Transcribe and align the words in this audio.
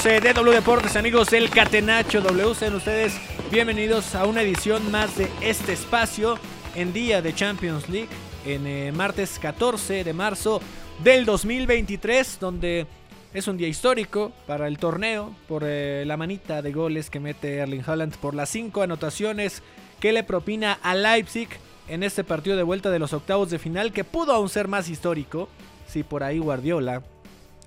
Amigos 0.00 0.06
eh, 0.06 0.20
de 0.20 0.32
W 0.32 0.54
Deportes, 0.54 0.96
amigos 0.96 1.28
del 1.28 1.50
Catenacho 1.50 2.22
W, 2.22 2.54
sean 2.54 2.74
ustedes 2.74 3.20
bienvenidos 3.50 4.14
a 4.14 4.24
una 4.24 4.40
edición 4.40 4.90
más 4.90 5.16
de 5.18 5.28
este 5.42 5.74
espacio 5.74 6.38
en 6.74 6.94
día 6.94 7.20
de 7.20 7.34
Champions 7.34 7.88
League, 7.88 8.08
en 8.46 8.66
eh, 8.66 8.92
martes 8.92 9.38
14 9.38 10.04
de 10.04 10.12
marzo 10.14 10.62
del 11.04 11.26
2023, 11.26 12.38
donde 12.40 12.86
es 13.34 13.46
un 13.46 13.58
día 13.58 13.68
histórico 13.68 14.32
para 14.46 14.68
el 14.68 14.78
torneo 14.78 15.34
por 15.46 15.64
eh, 15.66 16.04
la 16.06 16.16
manita 16.16 16.62
de 16.62 16.72
goles 16.72 17.10
que 17.10 17.20
mete 17.20 17.56
Erling 17.56 17.82
Haaland, 17.86 18.16
por 18.16 18.34
las 18.34 18.48
cinco 18.48 18.80
anotaciones 18.80 19.62
que 19.98 20.12
le 20.12 20.22
propina 20.22 20.78
a 20.82 20.94
Leipzig 20.94 21.48
en 21.88 22.04
este 22.04 22.24
partido 22.24 22.56
de 22.56 22.62
vuelta 22.62 22.90
de 22.90 23.00
los 23.00 23.12
octavos 23.12 23.50
de 23.50 23.58
final, 23.58 23.92
que 23.92 24.04
pudo 24.04 24.32
aún 24.32 24.48
ser 24.48 24.66
más 24.66 24.88
histórico 24.88 25.48
si 25.86 26.04
por 26.04 26.22
ahí 26.22 26.38
Guardiola 26.38 27.02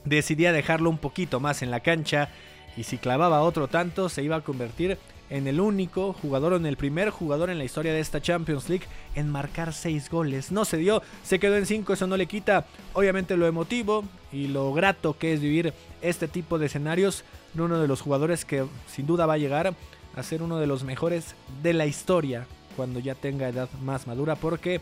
decidía 0.06 0.52
dejarlo 0.52 0.90
un 0.90 0.98
poquito 0.98 1.40
más 1.40 1.62
en 1.62 1.72
la 1.72 1.82
cancha 1.82 2.30
y 2.76 2.84
si 2.84 2.98
clavaba 2.98 3.42
otro 3.42 3.68
tanto 3.68 4.10
se 4.10 4.24
iba 4.24 4.38
a 4.38 4.42
convertir 4.42 4.98
en 5.30 5.48
el 5.48 5.60
único 5.60 6.14
jugador 6.14 6.54
o 6.54 6.58
en 6.58 6.66
el 6.66 6.78
primer 6.78 7.10
jugador 7.10 7.50
en 7.50 7.58
la 7.58 7.64
historia 7.64 7.94
de 7.94 8.00
esta 8.00 8.22
Champions 8.22 8.70
League 8.70 8.86
en 9.16 9.30
marcar 9.30 9.74
seis 9.74 10.10
goles. 10.10 10.52
No 10.52 10.66
se 10.66 10.78
dio, 10.78 11.02
se 11.24 11.40
quedó 11.40 11.56
en 11.56 11.66
cinco, 11.66 11.94
eso 11.94 12.08
no 12.08 12.18
le 12.18 12.28
quita 12.28 12.66
obviamente 12.94 13.38
lo 13.38 13.48
emotivo 13.48 14.04
y 14.32 14.48
lo 14.48 14.74
grato 14.74 15.18
que 15.18 15.34
es 15.34 15.42
vivir 15.42 15.74
este 16.02 16.28
tipo 16.28 16.60
de 16.60 16.68
escenarios 16.68 17.24
de 17.54 17.64
uno 17.64 17.80
de 17.80 17.88
los 17.88 18.02
jugadores 18.02 18.46
que 18.46 18.66
sin 18.88 19.08
duda 19.08 19.26
va 19.26 19.34
a 19.34 19.38
llegar 19.40 19.74
a 20.16 20.24
ser 20.24 20.44
uno 20.44 20.60
de 20.60 20.68
los 20.68 20.84
mejores 20.84 21.36
de 21.62 21.74
la 21.74 21.86
historia 21.86 22.46
cuando 22.76 23.00
ya 23.00 23.16
tenga 23.16 23.50
edad 23.50 23.70
más 23.82 24.08
madura 24.08 24.36
porque 24.36 24.82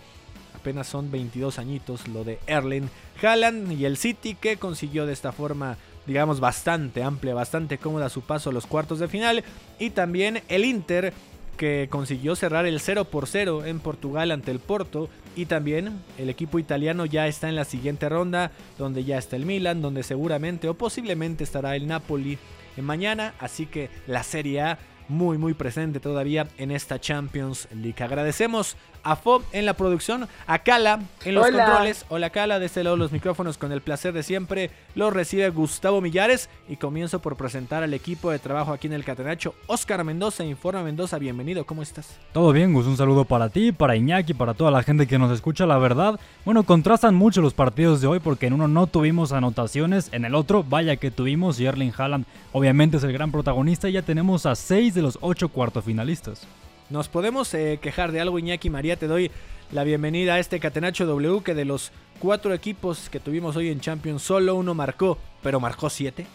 apenas 0.61 0.88
son 0.88 1.11
22 1.11 1.59
añitos 1.59 2.07
lo 2.07 2.23
de 2.23 2.39
Erling 2.47 2.89
Haaland 3.22 3.72
y 3.73 3.85
el 3.85 3.97
City 3.97 4.35
que 4.35 4.57
consiguió 4.57 5.05
de 5.05 5.13
esta 5.13 5.31
forma 5.31 5.77
digamos 6.05 6.39
bastante 6.39 7.03
amplia, 7.03 7.33
bastante 7.33 7.77
cómoda 7.77 8.09
su 8.09 8.22
paso 8.22 8.49
a 8.49 8.53
los 8.53 8.66
cuartos 8.66 9.00
de 9.00 9.07
final. 9.07 9.44
Y 9.79 9.91
también 9.91 10.41
el 10.47 10.66
Inter 10.66 11.13
que 11.57 11.88
consiguió 11.91 12.35
cerrar 12.35 12.66
el 12.66 12.79
0 12.79 13.05
por 13.05 13.27
0 13.27 13.66
en 13.66 13.79
Portugal 13.79 14.31
ante 14.31 14.51
el 14.51 14.59
Porto. 14.59 15.09
Y 15.35 15.45
también 15.45 16.00
el 16.17 16.29
equipo 16.29 16.59
italiano 16.59 17.05
ya 17.05 17.27
está 17.27 17.50
en 17.50 17.55
la 17.55 17.66
siguiente 17.66 18.09
ronda 18.09 18.51
donde 18.77 19.03
ya 19.03 19.17
está 19.17 19.35
el 19.35 19.45
Milan, 19.45 19.81
donde 19.81 20.03
seguramente 20.03 20.67
o 20.69 20.73
posiblemente 20.73 21.44
estará 21.44 21.75
el 21.75 21.88
Napoli 21.88 22.38
mañana, 22.81 23.33
así 23.39 23.66
que 23.66 23.89
la 24.07 24.23
Serie 24.23 24.61
A 24.61 24.79
muy 25.07 25.38
muy 25.38 25.53
presente 25.53 26.00
todavía 26.00 26.47
en 26.57 26.71
esta 26.71 27.00
Champions 27.00 27.67
League. 27.75 28.01
Agradecemos 28.01 28.77
a 29.03 29.16
Fob 29.16 29.44
en 29.51 29.66
la 29.66 29.73
producción, 29.73 30.28
a 30.47 30.59
Cala 30.59 31.00
en 31.23 31.35
los 31.35 31.45
Hola. 31.47 31.66
controles. 31.66 32.06
Hola 32.09 32.29
Cala, 32.29 32.59
de 32.59 32.66
este 32.66 32.84
lado 32.84 32.97
los 32.97 33.12
micrófonos 33.12 33.57
con 33.57 33.72
el 33.72 33.81
placer 33.81 34.13
de 34.13 34.23
siempre. 34.23 34.72
Los 34.95 35.13
recibe 35.13 35.50
Gustavo 35.50 36.01
Millares 36.01 36.50
y 36.67 36.75
comienzo 36.75 37.19
por 37.19 37.35
presentar 37.38 37.84
al 37.84 37.94
equipo 37.94 38.31
de 38.31 38.39
trabajo 38.39 38.73
aquí 38.73 38.88
en 38.88 38.94
el 38.94 39.03
Catenacho. 39.03 39.56
Oscar 39.67 40.03
Mendoza, 40.03 40.44
Informa 40.44 40.84
Mendoza, 40.84 41.17
bienvenido, 41.17 41.66
¿cómo 41.66 41.81
estás? 41.81 42.17
Todo 42.34 42.51
bien, 42.51 42.73
Gus, 42.73 42.85
un 42.85 42.97
saludo 42.97 43.25
para 43.25 43.50
ti, 43.50 43.72
para 43.72 43.95
Iñaki, 43.95 44.34
para 44.34 44.53
toda 44.53 44.72
la 44.72 44.84
gente 44.84 45.07
que 45.07 45.18
nos 45.18 45.31
escucha, 45.31 45.66
la 45.66 45.78
verdad. 45.78 46.19
Bueno, 46.45 46.63
contrastan 46.63 47.16
mucho 47.16 47.41
los 47.41 47.53
partidos 47.53 48.01
de 48.01 48.07
hoy 48.07 48.19
porque 48.19 48.47
en 48.47 48.53
uno 48.53 48.68
no 48.68 48.88
tuvimos 48.88 49.31
anotaciones, 49.31 50.09
en 50.12 50.25
el 50.25 50.35
otro, 50.35 50.63
vaya 50.63 50.95
que 50.95 51.12
tuvimos, 51.12 51.59
y 51.59 51.66
Erling 51.66 51.94
Haaland 51.95 52.25
obviamente 52.51 52.97
es 52.97 53.03
el 53.03 53.13
gran 53.13 53.31
protagonista 53.31 53.89
y 53.89 53.94
ya 53.94 54.01
tenemos 54.01 54.45
a 54.45 54.56
seis 54.56 54.94
de 54.94 55.01
los 55.01 55.18
ocho 55.22 55.50
cuartos 55.50 55.85
finalistas. 55.85 56.45
Nos 56.91 57.07
podemos 57.07 57.53
eh, 57.53 57.79
quejar 57.81 58.12
de 58.12 58.19
algo, 58.19 58.38
Iñaki 58.38 58.69
María, 58.69 58.97
te 58.97 59.07
doy 59.07 59.31
la 59.72 59.85
bienvenida 59.85 60.34
a 60.34 60.40
este 60.40 60.59
Catenacho 60.59 61.06
W 61.06 61.41
que 61.41 61.56
de 61.56 61.63
los 61.63 61.94
cuatro 62.19 62.53
equipos 62.53 63.09
que 63.09 63.22
tuvimos 63.22 63.56
hoy 63.56 63.69
en 63.69 63.79
Champions 63.79 64.22
solo 64.24 64.56
uno 64.56 64.74
marcó, 64.74 65.18
pero 65.41 65.62
marcó 65.62 65.90
siete. 65.90 66.25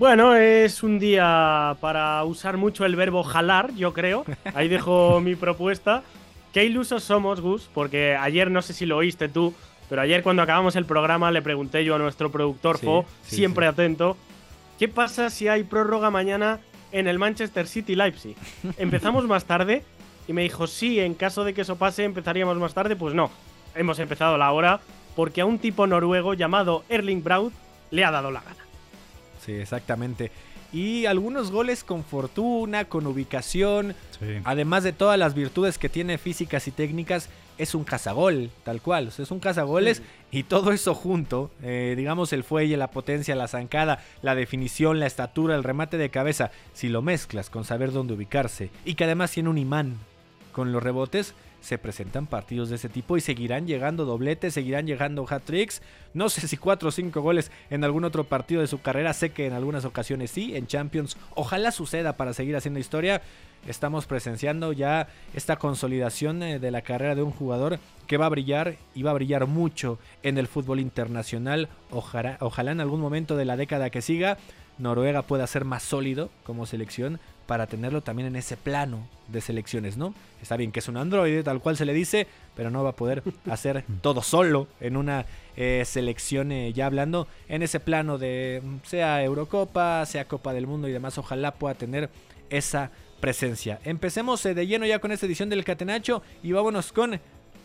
Bueno, 0.00 0.34
es 0.34 0.82
un 0.82 0.98
día 0.98 1.76
para 1.80 2.24
usar 2.24 2.56
mucho 2.56 2.84
el 2.84 2.96
verbo 2.96 3.22
jalar, 3.22 3.72
yo 3.76 3.92
creo. 3.92 4.24
Ahí 4.52 4.66
dejo 4.66 5.20
mi 5.22 5.36
propuesta. 5.36 6.02
Qué 6.52 6.64
ilusos 6.64 7.04
somos, 7.04 7.40
Gus, 7.40 7.70
porque 7.72 8.16
ayer 8.16 8.50
no 8.50 8.62
sé 8.62 8.72
si 8.72 8.84
lo 8.84 8.96
oíste 8.96 9.28
tú, 9.28 9.54
pero 9.88 10.02
ayer 10.02 10.24
cuando 10.24 10.42
acabamos 10.42 10.74
el 10.74 10.86
programa 10.86 11.30
le 11.30 11.40
pregunté 11.40 11.84
yo 11.84 11.94
a 11.94 11.98
nuestro 11.98 12.32
productor 12.32 12.78
Sí, 12.78 12.86
Fo, 12.86 13.04
sí, 13.22 13.36
siempre 13.36 13.68
atento, 13.68 14.16
¿qué 14.76 14.88
pasa 14.88 15.30
si 15.30 15.46
hay 15.46 15.62
prórroga 15.62 16.10
mañana 16.10 16.58
en 16.92 17.06
el 17.08 17.18
Manchester 17.18 17.66
City 17.66 17.94
Leipzig? 17.94 18.36
¿Empezamos 18.78 19.26
más 19.26 19.44
tarde? 19.44 19.82
Y 20.28 20.32
me 20.32 20.42
dijo, 20.42 20.66
sí, 20.66 20.98
en 21.00 21.14
caso 21.14 21.44
de 21.44 21.54
que 21.54 21.60
eso 21.62 21.76
pase 21.76 22.04
empezaríamos 22.04 22.56
más 22.58 22.74
tarde. 22.74 22.96
Pues 22.96 23.14
no, 23.14 23.30
hemos 23.74 23.98
empezado 23.98 24.36
la 24.38 24.50
hora 24.52 24.80
porque 25.14 25.40
a 25.40 25.46
un 25.46 25.58
tipo 25.58 25.86
noruego 25.86 26.34
llamado 26.34 26.84
Erling 26.88 27.22
Braut 27.22 27.52
le 27.90 28.04
ha 28.04 28.10
dado 28.10 28.30
la 28.30 28.40
gana. 28.40 28.56
Sí, 29.44 29.52
exactamente. 29.52 30.30
Y 30.72 31.06
algunos 31.06 31.50
goles 31.52 31.84
con 31.84 32.02
fortuna, 32.04 32.86
con 32.86 33.06
ubicación, 33.06 33.94
Sí. 34.18 34.40
además 34.44 34.82
de 34.82 34.92
todas 34.92 35.18
las 35.18 35.34
virtudes 35.34 35.78
que 35.78 35.88
tiene 35.88 36.18
físicas 36.18 36.66
y 36.66 36.70
técnicas, 36.72 37.28
es 37.58 37.74
un 37.74 37.84
cazagol, 37.84 38.50
tal 38.64 38.80
cual. 38.80 39.08
O 39.08 39.10
sea, 39.10 39.22
es 39.22 39.30
un 39.30 39.40
cazagoles 39.40 40.02
y 40.30 40.42
todo 40.44 40.72
eso 40.72 40.94
junto, 40.94 41.50
eh, 41.62 41.94
digamos 41.96 42.32
el 42.32 42.44
fuelle, 42.44 42.76
la 42.76 42.90
potencia, 42.90 43.34
la 43.34 43.48
zancada, 43.48 44.02
la 44.22 44.34
definición, 44.34 45.00
la 45.00 45.06
estatura, 45.06 45.54
el 45.54 45.64
remate 45.64 45.98
de 45.98 46.10
cabeza, 46.10 46.50
si 46.74 46.88
lo 46.88 47.02
mezclas 47.02 47.50
con 47.50 47.64
saber 47.64 47.92
dónde 47.92 48.14
ubicarse 48.14 48.70
y 48.84 48.94
que 48.94 49.04
además 49.04 49.32
tiene 49.32 49.48
un 49.48 49.58
imán 49.58 49.94
con 50.52 50.72
los 50.72 50.82
rebotes, 50.82 51.34
se 51.66 51.78
presentan 51.78 52.28
partidos 52.28 52.68
de 52.68 52.76
ese 52.76 52.88
tipo 52.88 53.16
y 53.16 53.20
seguirán 53.20 53.66
llegando 53.66 54.04
dobletes, 54.04 54.54
seguirán 54.54 54.86
llegando 54.86 55.26
hat-tricks. 55.28 55.82
No 56.14 56.28
sé 56.28 56.46
si 56.46 56.56
cuatro 56.56 56.90
o 56.90 56.92
cinco 56.92 57.22
goles 57.22 57.50
en 57.70 57.82
algún 57.82 58.04
otro 58.04 58.22
partido 58.22 58.60
de 58.60 58.68
su 58.68 58.80
carrera, 58.80 59.12
sé 59.12 59.30
que 59.30 59.46
en 59.46 59.52
algunas 59.52 59.84
ocasiones 59.84 60.30
sí, 60.30 60.54
en 60.54 60.68
Champions. 60.68 61.16
Ojalá 61.34 61.72
suceda 61.72 62.16
para 62.16 62.34
seguir 62.34 62.54
haciendo 62.54 62.78
historia. 62.78 63.20
Estamos 63.66 64.06
presenciando 64.06 64.72
ya 64.72 65.08
esta 65.34 65.56
consolidación 65.56 66.40
eh, 66.44 66.60
de 66.60 66.70
la 66.70 66.82
carrera 66.82 67.16
de 67.16 67.22
un 67.22 67.32
jugador 67.32 67.80
que 68.06 68.16
va 68.16 68.26
a 68.26 68.30
brillar 68.30 68.76
y 68.94 69.02
va 69.02 69.10
a 69.10 69.14
brillar 69.14 69.48
mucho 69.48 69.98
en 70.22 70.38
el 70.38 70.46
fútbol 70.46 70.78
internacional. 70.78 71.68
Ojalá, 71.90 72.36
ojalá 72.40 72.70
en 72.70 72.80
algún 72.80 73.00
momento 73.00 73.36
de 73.36 73.44
la 73.44 73.56
década 73.56 73.90
que 73.90 74.02
siga 74.02 74.38
Noruega 74.78 75.22
pueda 75.22 75.46
ser 75.46 75.64
más 75.64 75.82
sólido 75.82 76.30
como 76.44 76.66
selección 76.66 77.18
para 77.46 77.66
tenerlo 77.66 78.00
también 78.02 78.28
en 78.28 78.36
ese 78.36 78.56
plano 78.56 79.06
de 79.28 79.40
selecciones, 79.40 79.96
¿no? 79.96 80.14
Está 80.42 80.56
bien 80.56 80.72
que 80.72 80.80
es 80.80 80.88
un 80.88 80.96
androide, 80.96 81.42
tal 81.42 81.60
cual 81.60 81.76
se 81.76 81.84
le 81.84 81.92
dice, 81.92 82.26
pero 82.54 82.70
no 82.70 82.84
va 82.84 82.90
a 82.90 82.96
poder 82.96 83.22
hacer 83.50 83.84
todo 84.00 84.22
solo 84.22 84.68
en 84.80 84.96
una 84.96 85.26
eh, 85.56 85.82
selección, 85.86 86.52
eh, 86.52 86.72
ya 86.72 86.86
hablando 86.86 87.26
en 87.48 87.62
ese 87.62 87.80
plano 87.80 88.18
de 88.18 88.60
mm, 88.62 88.76
sea 88.84 89.22
Eurocopa, 89.22 90.04
sea 90.06 90.26
Copa 90.26 90.52
del 90.52 90.66
Mundo 90.66 90.88
y 90.88 90.92
demás, 90.92 91.18
ojalá 91.18 91.52
pueda 91.52 91.74
tener 91.74 92.10
esa 92.50 92.90
presencia. 93.20 93.80
Empecemos 93.84 94.44
eh, 94.46 94.54
de 94.54 94.66
lleno 94.66 94.86
ya 94.86 94.98
con 94.98 95.12
esta 95.12 95.26
edición 95.26 95.48
del 95.48 95.64
Catenacho 95.64 96.22
y 96.42 96.52
vámonos 96.52 96.92
con 96.92 97.18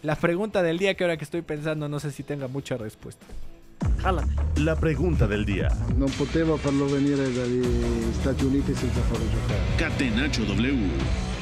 la 0.04 0.16
pregunta 0.16 0.64
del 0.64 0.80
día 0.80 0.96
que 0.96 1.04
ahora 1.04 1.18
que 1.18 1.24
estoy 1.24 1.42
pensando 1.42 1.88
no 1.88 2.00
sé 2.00 2.12
si 2.12 2.24
tenga 2.24 2.48
mucha 2.48 2.78
respuesta. 2.78 3.26
La 4.56 4.76
pregunta 4.76 5.28
del 5.28 5.46
día. 5.46 5.70
Farlo 6.58 6.86
venire 6.86 7.32
dagli 7.34 7.64
Stati 8.14 8.46
Uniti 8.46 8.74
senza 8.76 9.02
farlo 9.02 9.26
giocare. 9.30 9.60
Catenacho 9.76 10.44
W. 10.44 11.41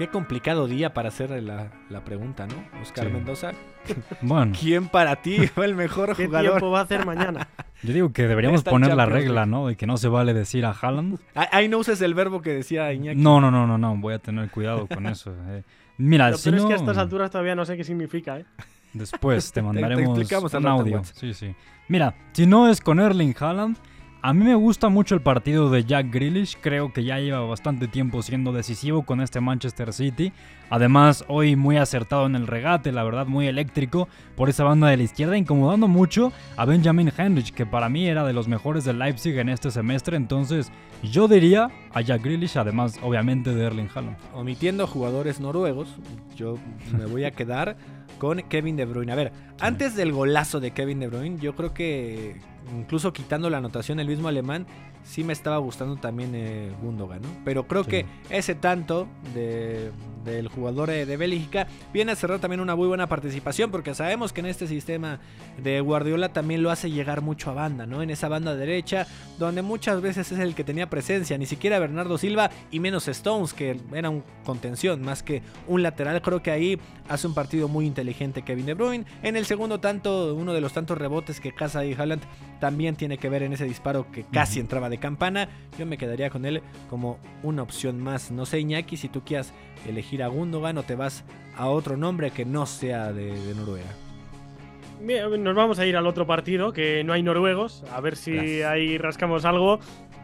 Qué 0.00 0.08
complicado 0.08 0.66
día 0.66 0.94
para 0.94 1.08
hacer 1.08 1.28
la, 1.42 1.70
la 1.90 2.02
pregunta, 2.02 2.46
¿no? 2.46 2.54
Oscar 2.80 3.04
Sí. 3.08 3.12
Mendoza. 3.12 3.50
Bueno, 4.22 4.52
¿Quién 4.58 4.88
para 4.88 5.16
ti 5.16 5.46
fue 5.54 5.66
el 5.66 5.74
mejor 5.74 6.16
¿Qué 6.16 6.24
jugador? 6.24 6.52
tiempo 6.52 6.70
va 6.70 6.78
a 6.80 6.82
hacer 6.84 7.04
mañana? 7.04 7.48
yo 7.82 7.92
digo 7.92 8.10
que 8.10 8.26
deberíamos 8.26 8.60
Esta 8.60 8.70
poner 8.70 8.94
la 8.96 9.04
regla. 9.04 9.44
¿no? 9.44 9.66
De 9.66 9.76
que 9.76 9.86
no 9.86 9.98
se 9.98 10.08
vale 10.08 10.32
decir 10.32 10.64
a 10.64 10.70
Haaland. 10.70 11.18
Ah, 11.34 11.50
Ahí 11.52 11.68
no 11.68 11.76
uses 11.76 12.00
el 12.00 12.14
verbo 12.14 12.40
que 12.40 12.54
decía 12.54 12.90
Iñaki. 12.94 13.20
No, 13.20 13.42
no, 13.42 13.50
no, 13.50 13.66
no, 13.66 13.76
no, 13.76 13.94
voy 13.98 14.14
a 14.14 14.18
tener 14.18 14.50
cuidado 14.50 14.86
con 14.86 15.04
eso. 15.04 15.34
eh. 15.48 15.64
Mira, 15.98 16.30
Lo 16.30 16.38
si 16.38 16.44
peor 16.44 16.56
es 16.56 16.62
no, 16.62 16.68
que 16.68 16.72
a 16.72 16.76
estas 16.78 16.96
alturas 16.96 17.30
todavía 17.30 17.54
no 17.54 17.66
sé 17.66 17.76
qué 17.76 17.84
significa, 17.84 18.38
¿eh? 18.38 18.46
después 18.94 19.52
te 19.52 19.60
te 19.60 19.66
mandaremos 19.66 20.18
explicamos 20.18 20.54
al 20.54 20.62
un 20.62 20.68
audio. 20.68 21.02
Sí, 21.12 21.34
sí. 21.34 21.54
Mira, 21.88 22.14
si 22.32 22.46
no 22.46 22.70
es 22.70 22.80
con 22.80 23.00
Erling 23.00 23.34
Haaland, 23.38 23.76
a 24.22 24.34
mí 24.34 24.44
me 24.44 24.54
gusta 24.54 24.90
mucho 24.90 25.14
el 25.14 25.22
partido 25.22 25.70
de 25.70 25.84
Jack 25.84 26.12
Grealish. 26.12 26.58
Creo 26.60 26.92
que 26.92 27.04
ya 27.04 27.18
lleva 27.18 27.40
bastante 27.40 27.88
tiempo 27.88 28.22
siendo 28.22 28.52
decisivo 28.52 29.02
con 29.02 29.20
este 29.20 29.40
Manchester 29.40 29.94
City. 29.94 30.32
Además, 30.68 31.24
hoy 31.26 31.56
muy 31.56 31.78
acertado 31.78 32.26
en 32.26 32.36
el 32.36 32.46
regate, 32.46 32.92
la 32.92 33.02
verdad, 33.02 33.26
muy 33.26 33.46
eléctrico 33.46 34.08
por 34.36 34.50
esa 34.50 34.64
banda 34.64 34.88
de 34.88 34.98
la 34.98 35.02
izquierda, 35.04 35.38
incomodando 35.38 35.88
mucho 35.88 36.32
a 36.56 36.64
Benjamin 36.64 37.10
Henrich, 37.16 37.52
que 37.52 37.64
para 37.66 37.88
mí 37.88 38.06
era 38.06 38.24
de 38.24 38.32
los 38.34 38.46
mejores 38.46 38.84
del 38.84 38.98
Leipzig 38.98 39.38
en 39.38 39.48
este 39.48 39.70
semestre. 39.70 40.16
Entonces, 40.16 40.70
yo 41.02 41.26
diría 41.26 41.70
a 41.92 42.02
Jack 42.02 42.22
Grealish, 42.22 42.58
además, 42.58 43.00
obviamente, 43.02 43.54
de 43.54 43.64
Erling 43.64 43.88
Haaland. 43.94 44.16
Omitiendo 44.34 44.86
jugadores 44.86 45.40
noruegos, 45.40 45.96
yo 46.36 46.58
me 46.96 47.06
voy 47.06 47.24
a 47.24 47.30
quedar 47.30 47.76
con 48.20 48.42
Kevin 48.42 48.76
De 48.76 48.84
Bruyne. 48.84 49.10
A 49.10 49.16
ver, 49.16 49.32
antes 49.58 49.96
del 49.96 50.12
golazo 50.12 50.60
de 50.60 50.70
Kevin 50.70 51.00
De 51.00 51.08
Bruyne, 51.08 51.40
yo 51.40 51.56
creo 51.56 51.74
que 51.74 52.36
incluso 52.72 53.12
quitando 53.12 53.50
la 53.50 53.58
anotación 53.58 53.98
el 53.98 54.06
mismo 54.06 54.28
alemán, 54.28 54.66
sí 55.04 55.24
me 55.24 55.32
estaba 55.32 55.58
gustando 55.58 55.96
también 55.96 56.32
eh, 56.34 56.70
Gundogan, 56.82 57.22
¿no? 57.22 57.28
Pero 57.44 57.66
creo 57.66 57.84
Sí. 57.84 57.90
que 57.90 58.06
ese 58.30 58.54
tanto 58.54 59.08
de, 59.34 59.90
del 60.24 60.48
jugador 60.48 60.90
eh, 60.90 61.06
de 61.06 61.16
Bélgica 61.16 61.66
viene 61.92 62.12
a 62.12 62.16
cerrar 62.16 62.38
también 62.38 62.60
una 62.60 62.76
muy 62.76 62.86
buena 62.86 63.08
participación, 63.08 63.70
porque 63.70 63.94
sabemos 63.94 64.32
que 64.32 64.40
en 64.40 64.46
este 64.46 64.66
sistema 64.66 65.18
de 65.62 65.80
Guardiola 65.80 66.32
también 66.32 66.62
lo 66.62 66.70
hace 66.70 66.90
llegar 66.90 67.22
mucho 67.22 67.50
a 67.50 67.54
banda, 67.54 67.86
¿no? 67.86 68.02
En 68.02 68.10
esa 68.10 68.28
banda 68.28 68.54
derecha, 68.54 69.06
donde 69.38 69.62
muchas 69.62 70.00
veces 70.00 70.30
es 70.32 70.38
el 70.38 70.54
que 70.54 70.64
tenía 70.64 70.90
presencia, 70.90 71.38
ni 71.38 71.46
siquiera 71.46 71.78
Bernardo 71.78 72.18
Silva 72.18 72.50
y 72.70 72.80
menos 72.80 73.08
Stones, 73.08 73.54
que 73.54 73.80
era 73.94 74.10
un 74.10 74.22
contención 74.44 75.00
más 75.02 75.22
que 75.22 75.42
un 75.66 75.82
lateral. 75.82 76.20
Creo 76.22 76.42
que 76.42 76.50
ahí 76.50 76.78
hace 77.08 77.26
un 77.26 77.34
partido 77.34 77.68
muy 77.68 77.86
inteligente 77.86 78.42
Kevin 78.42 78.66
De 78.66 78.74
Bruyne. 78.74 79.04
En 79.22 79.36
el 79.36 79.46
segundo 79.46 79.80
tanto, 79.80 80.34
uno 80.34 80.52
de 80.52 80.60
los 80.60 80.72
tantos 80.72 80.98
rebotes 80.98 81.40
que 81.40 81.52
caza 81.52 81.80
ahí 81.80 81.94
Haaland 81.94 82.22
también 82.60 82.96
tiene 82.96 83.16
que 83.16 83.28
ver 83.30 83.42
en 83.42 83.52
ese 83.54 83.64
disparo 83.64 84.10
que 84.12 84.24
casi 84.24 84.60
entraba 84.60 84.89
de 84.90 84.98
campana. 84.98 85.48
Yo 85.78 85.86
me 85.86 85.96
quedaría 85.96 86.28
con 86.30 86.44
él 86.44 86.62
como 86.90 87.18
una 87.42 87.62
opción 87.62 87.98
más. 88.00 88.30
No 88.30 88.44
sé, 88.44 88.60
Iñaki, 88.60 88.96
si 88.96 89.08
tú 89.08 89.22
quieras 89.24 89.54
elegir 89.86 90.22
a 90.22 90.28
Gundogan 90.28 90.76
o 90.78 90.82
te 90.82 90.94
vas 90.96 91.24
a 91.56 91.68
otro 91.68 91.96
nombre 91.96 92.30
que 92.30 92.44
no 92.44 92.66
sea 92.66 93.12
de, 93.12 93.32
de 93.38 93.54
Noruega. 93.54 93.88
Bien, 95.00 95.42
Nos 95.42 95.54
vamos 95.56 95.78
a 95.78 95.86
ir 95.86 95.96
al 95.96 96.06
otro 96.06 96.26
partido, 96.26 96.72
que 96.72 97.02
no 97.04 97.14
hay 97.14 97.22
noruegos. 97.22 97.84
A 97.92 98.00
ver 98.02 98.16
si 98.16 98.32
Gracias. 98.32 98.70
ahí 98.70 98.98
rascamos 98.98 99.44
algo. 99.44 99.80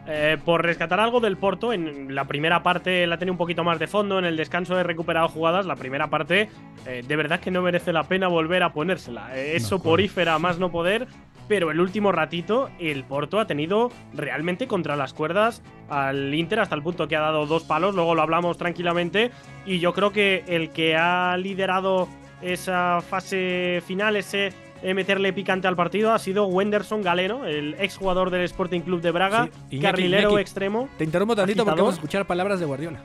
Eh, 0.09 0.37
por 0.45 0.63
rescatar 0.63 1.01
algo 1.01 1.19
del 1.19 1.35
Porto, 1.35 1.73
en 1.73 2.15
la 2.15 2.25
primera 2.29 2.63
parte 2.63 3.05
la 3.07 3.17
tenía 3.17 3.33
un 3.33 3.37
poquito 3.37 3.65
más 3.65 3.77
de 3.77 3.87
fondo, 3.87 4.17
en 4.17 4.23
el 4.23 4.37
descanso 4.37 4.79
he 4.79 4.83
recuperado 4.83 5.27
jugadas. 5.27 5.65
La 5.65 5.75
primera 5.75 6.09
parte, 6.09 6.49
eh, 6.85 7.03
de 7.05 7.15
verdad 7.17 7.41
que 7.41 7.51
no 7.51 7.61
merece 7.61 7.91
la 7.91 8.03
pena 8.03 8.29
volver 8.29 8.63
a 8.63 8.71
ponérsela. 8.71 9.35
Eh, 9.35 9.55
es 9.57 9.65
acuerdo. 9.65 9.83
soporífera 9.83 10.39
más 10.39 10.59
no 10.59 10.71
poder, 10.71 11.07
pero 11.47 11.71
el 11.71 11.79
último 11.79 12.11
ratito 12.11 12.69
el 12.79 13.03
Porto 13.03 13.39
ha 13.39 13.47
tenido 13.47 13.91
realmente 14.13 14.67
contra 14.67 14.95
las 14.95 15.13
cuerdas 15.13 15.61
al 15.89 16.33
Inter 16.33 16.59
hasta 16.59 16.75
el 16.75 16.83
punto 16.83 17.07
que 17.07 17.15
ha 17.15 17.21
dado 17.21 17.45
dos 17.45 17.63
palos. 17.63 17.95
Luego 17.95 18.15
lo 18.15 18.21
hablamos 18.21 18.57
tranquilamente. 18.57 19.31
Y 19.65 19.79
yo 19.79 19.93
creo 19.93 20.11
que 20.11 20.43
el 20.47 20.69
que 20.71 20.95
ha 20.95 21.37
liderado 21.37 22.07
esa 22.41 23.01
fase 23.01 23.81
final, 23.85 24.15
ese 24.15 24.51
eh, 24.83 24.93
meterle 24.93 25.33
picante 25.33 25.67
al 25.67 25.75
partido, 25.75 26.13
ha 26.13 26.19
sido 26.19 26.45
Wenderson 26.47 27.01
Galeno, 27.01 27.45
el 27.45 27.75
exjugador 27.79 28.29
del 28.29 28.41
Sporting 28.43 28.81
Club 28.81 29.01
de 29.01 29.11
Braga, 29.11 29.45
Sí, 29.69 29.77
Iñaki, 29.77 29.79
carrilero 29.81 30.29
Iñaki. 30.31 30.41
extremo. 30.41 30.89
Te 30.97 31.03
interrumpo 31.03 31.35
tantito 31.35 31.63
porque 31.63 31.71
Agitador. 31.71 31.77
vamos 31.85 31.93
a 31.95 31.97
escuchar 31.97 32.25
palabras 32.27 32.59
de 32.59 32.65
Guardiola. 32.65 32.99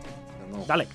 Dale. 0.66 0.86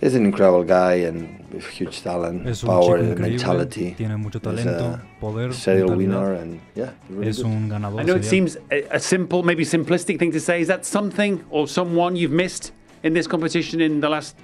He's 0.00 0.14
an 0.14 0.26
incredible 0.26 0.64
guy 0.64 1.06
and 1.06 1.38
with 1.52 1.64
huge 1.66 2.02
talent, 2.02 2.46
Es 2.46 2.62
un 2.62 2.68
power, 2.68 2.98
chico 2.98 3.10
and 3.12 3.20
mentality. 3.20 3.94
tiene 3.96 4.16
mucho 4.18 4.38
He's 4.38 4.42
talento, 4.42 4.94
a 4.94 5.02
poder, 5.20 5.52
serial 5.52 5.88
mentalidad. 5.90 5.96
winner, 5.96 6.34
and 6.34 6.60
yeah, 6.74 6.90
really 7.08 7.28
es 7.28 7.38
good. 7.38 7.46
un 7.46 7.68
ganador. 7.70 8.00
I 8.00 8.04
know 8.04 8.16
it 8.16 8.24
seems 8.24 8.56
a, 8.70 8.82
a 8.96 8.98
simple, 9.00 9.42
maybe 9.42 9.64
simplistic 9.64 10.18
thing 10.18 10.32
to 10.32 10.40
say. 10.40 10.60
Is 10.60 10.68
that 10.68 10.84
something 10.84 11.42
or 11.50 11.66
someone 11.68 12.16
you've 12.16 12.32
missed 12.32 12.72
in 13.02 13.14
this 13.14 13.26
competition 13.26 13.80
in 13.80 14.00
the 14.00 14.08
last 14.08 14.36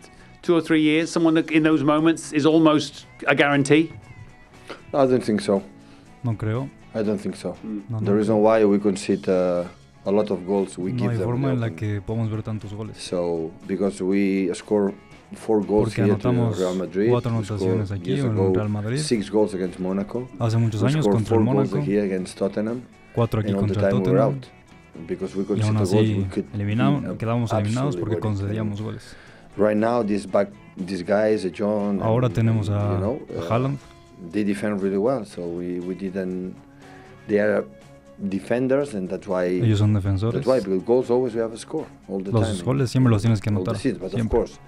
two 0.42 0.54
or 0.54 0.62
three 0.62 0.80
years? 0.82 1.10
Someone 1.10 1.34
that 1.34 1.50
in 1.50 1.62
those 1.62 1.82
moments 1.84 2.32
is 2.32 2.46
almost 2.46 3.06
a 3.26 3.34
guarantee? 3.34 3.92
No, 4.92 5.00
I 5.00 5.06
don't 5.06 5.22
think 5.22 5.40
so. 5.42 5.62
No 6.24 6.32
creo. 6.34 6.70
I 6.94 7.02
don't 7.02 7.18
think 7.18 7.36
so. 7.36 7.56
No, 7.90 8.00
The 8.00 8.14
reason 8.14 8.36
why 8.40 8.64
we 8.64 8.78
concede 8.78 9.28
uh, 9.28 9.64
a 10.06 10.10
lot 10.10 10.30
of 10.30 10.46
goals, 10.46 10.78
we 10.78 10.92
No 10.92 10.98
give 11.02 11.10
hay 11.12 11.16
them. 11.18 11.26
forma 11.26 11.48
the 11.48 11.54
en 11.54 11.60
la 11.60 11.66
open- 11.66 11.76
que 11.76 12.00
podamos 12.00 12.30
ver 12.30 12.42
tantos 12.42 12.72
goles. 12.72 12.96
So 12.98 13.50
because 13.66 14.00
we 14.02 14.50
score 14.54 14.92
four 14.92 14.92
goals 14.92 15.09
Porque 15.66 16.02
anotamos 16.02 16.60
cuatro 17.08 17.30
anotaciones 17.30 17.92
aquí 17.92 18.18
en 18.18 18.30
ago 18.30 18.52
Real 18.52 18.68
Madrid. 18.68 18.98
Six 18.98 19.30
goals 19.30 19.54
against 19.54 19.78
Monaco. 19.78 20.28
Hace 20.38 20.56
muchos 20.58 20.82
años 20.82 21.06
contra 21.06 21.36
el 21.36 21.42
Mónaco, 21.42 21.78
cuatro 23.14 23.40
aquí 23.40 23.52
contra 23.52 23.88
el 23.88 24.02
Tottenham. 24.02 24.40
Y 25.56 25.62
aún 25.62 25.76
así 25.76 26.26
eliminamos, 26.52 27.02
be 27.02 27.16
quedamos 27.16 27.52
eliminados 27.52 27.96
porque 27.96 28.18
concedíamos 28.18 28.82
goles. 28.82 29.16
Right 29.56 29.76
now, 29.76 30.02
this 30.04 30.26
back, 30.26 30.48
these 30.76 31.02
guys, 31.02 31.44
uh, 31.44 31.50
John. 31.56 32.00
Ahora 32.02 32.28
tenemos 32.28 32.68
a, 32.68 32.98
a 32.98 33.10
uh, 33.10 33.18
Haaland. 33.48 33.78
They 34.32 34.44
defend 34.44 34.80
really 34.80 34.96
well, 34.96 35.24
so 35.24 35.42
we, 35.42 35.80
we 35.80 35.94
didn't. 35.94 36.54
They 37.26 37.40
are 37.40 37.64
defenders, 38.28 38.94
and 38.94 39.08
that's 39.08 39.26
why. 39.26 39.46
Ellos 39.46 39.78
son 39.80 39.92
defensores. 39.94 40.34
That's 40.34 40.46
why 40.46 40.60
because 40.60 40.84
goals 40.84 41.10
always 41.10 41.34
we 41.34 41.40
have 41.40 41.52
a 41.52 41.58
score 41.58 41.86
all 42.08 42.22
the 42.22 42.30
Los 42.30 42.48
time. 42.48 42.64
goles 42.64 42.90
siempre 42.90 43.10
los 43.10 43.22
tienes 43.22 43.40
que 43.40 43.50
anotar, 43.50 43.76
seasons, 43.76 44.00
but 44.00 44.12
siempre. 44.12 44.38
of 44.40 44.46
course, 44.46 44.60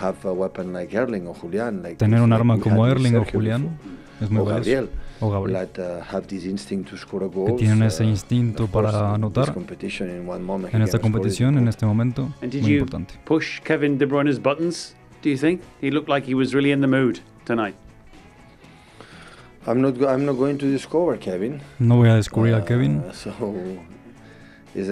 have 0.00 0.16
a 0.24 0.32
weapon 0.32 0.72
like 0.72 0.94
Erling 0.96 1.26
or 1.26 1.34
Julian, 1.40 1.82
like 1.82 1.96
Tener 1.96 2.20
un 2.22 2.30
like 2.30 2.38
arma 2.40 2.58
como 2.58 2.86
Erling 2.86 3.16
o 3.16 3.24
Julián 3.24 3.78
es 4.20 4.30
muy 4.30 4.40
or 4.42 4.48
valioso. 4.52 4.70
Gabriel, 4.70 4.90
O 5.20 5.30
Gabriel. 5.30 5.52
that 5.68 5.78
uh, 5.78 6.00
have 6.14 6.26
this 6.26 6.44
instinct 6.44 6.90
to 6.90 6.96
score 6.96 7.24
a 7.24 7.28
Que 7.28 7.34
goal. 7.36 7.56
tienen 7.56 7.82
ese 7.82 8.04
instinto 8.04 8.66
para 8.66 9.14
anotar 9.14 9.52
competition 9.52 10.08
in 10.10 10.28
one 10.28 10.42
moment, 10.44 10.74
en 10.74 10.82
esta 10.82 10.98
competición, 10.98 11.58
en 11.58 11.68
este 11.68 11.84
momento. 11.86 12.32
And 12.42 12.50
did 12.52 12.62
Muy 12.62 12.70
you 12.72 12.78
importante. 12.80 13.14
push 13.24 13.60
Kevin 13.62 13.98
De 13.98 14.06
Bruyne's 14.06 14.38
buttons? 14.40 14.94
Do 15.22 15.28
you 15.28 15.36
think 15.38 15.60
he 15.80 15.90
looked 15.90 16.08
like 16.08 16.26
he 16.26 16.34
was 16.34 16.52
really 16.52 16.72
in 16.72 16.80
the 16.80 16.86
mood 16.88 17.20
tonight? 17.44 17.74
I'm 19.66 19.80
not. 19.80 19.96
Go- 19.96 20.08
I'm 20.08 20.24
not 20.26 20.36
going 20.36 20.58
to 20.58 20.66
discover 20.66 21.16
Kevin. 21.18 21.60
No 21.78 21.96
voy 21.96 22.08
a 22.08 22.16
descubrir 22.16 22.54
a 22.54 22.58
Uh, 22.58 22.64
Kevin. 22.64 23.02
So, 23.12 23.30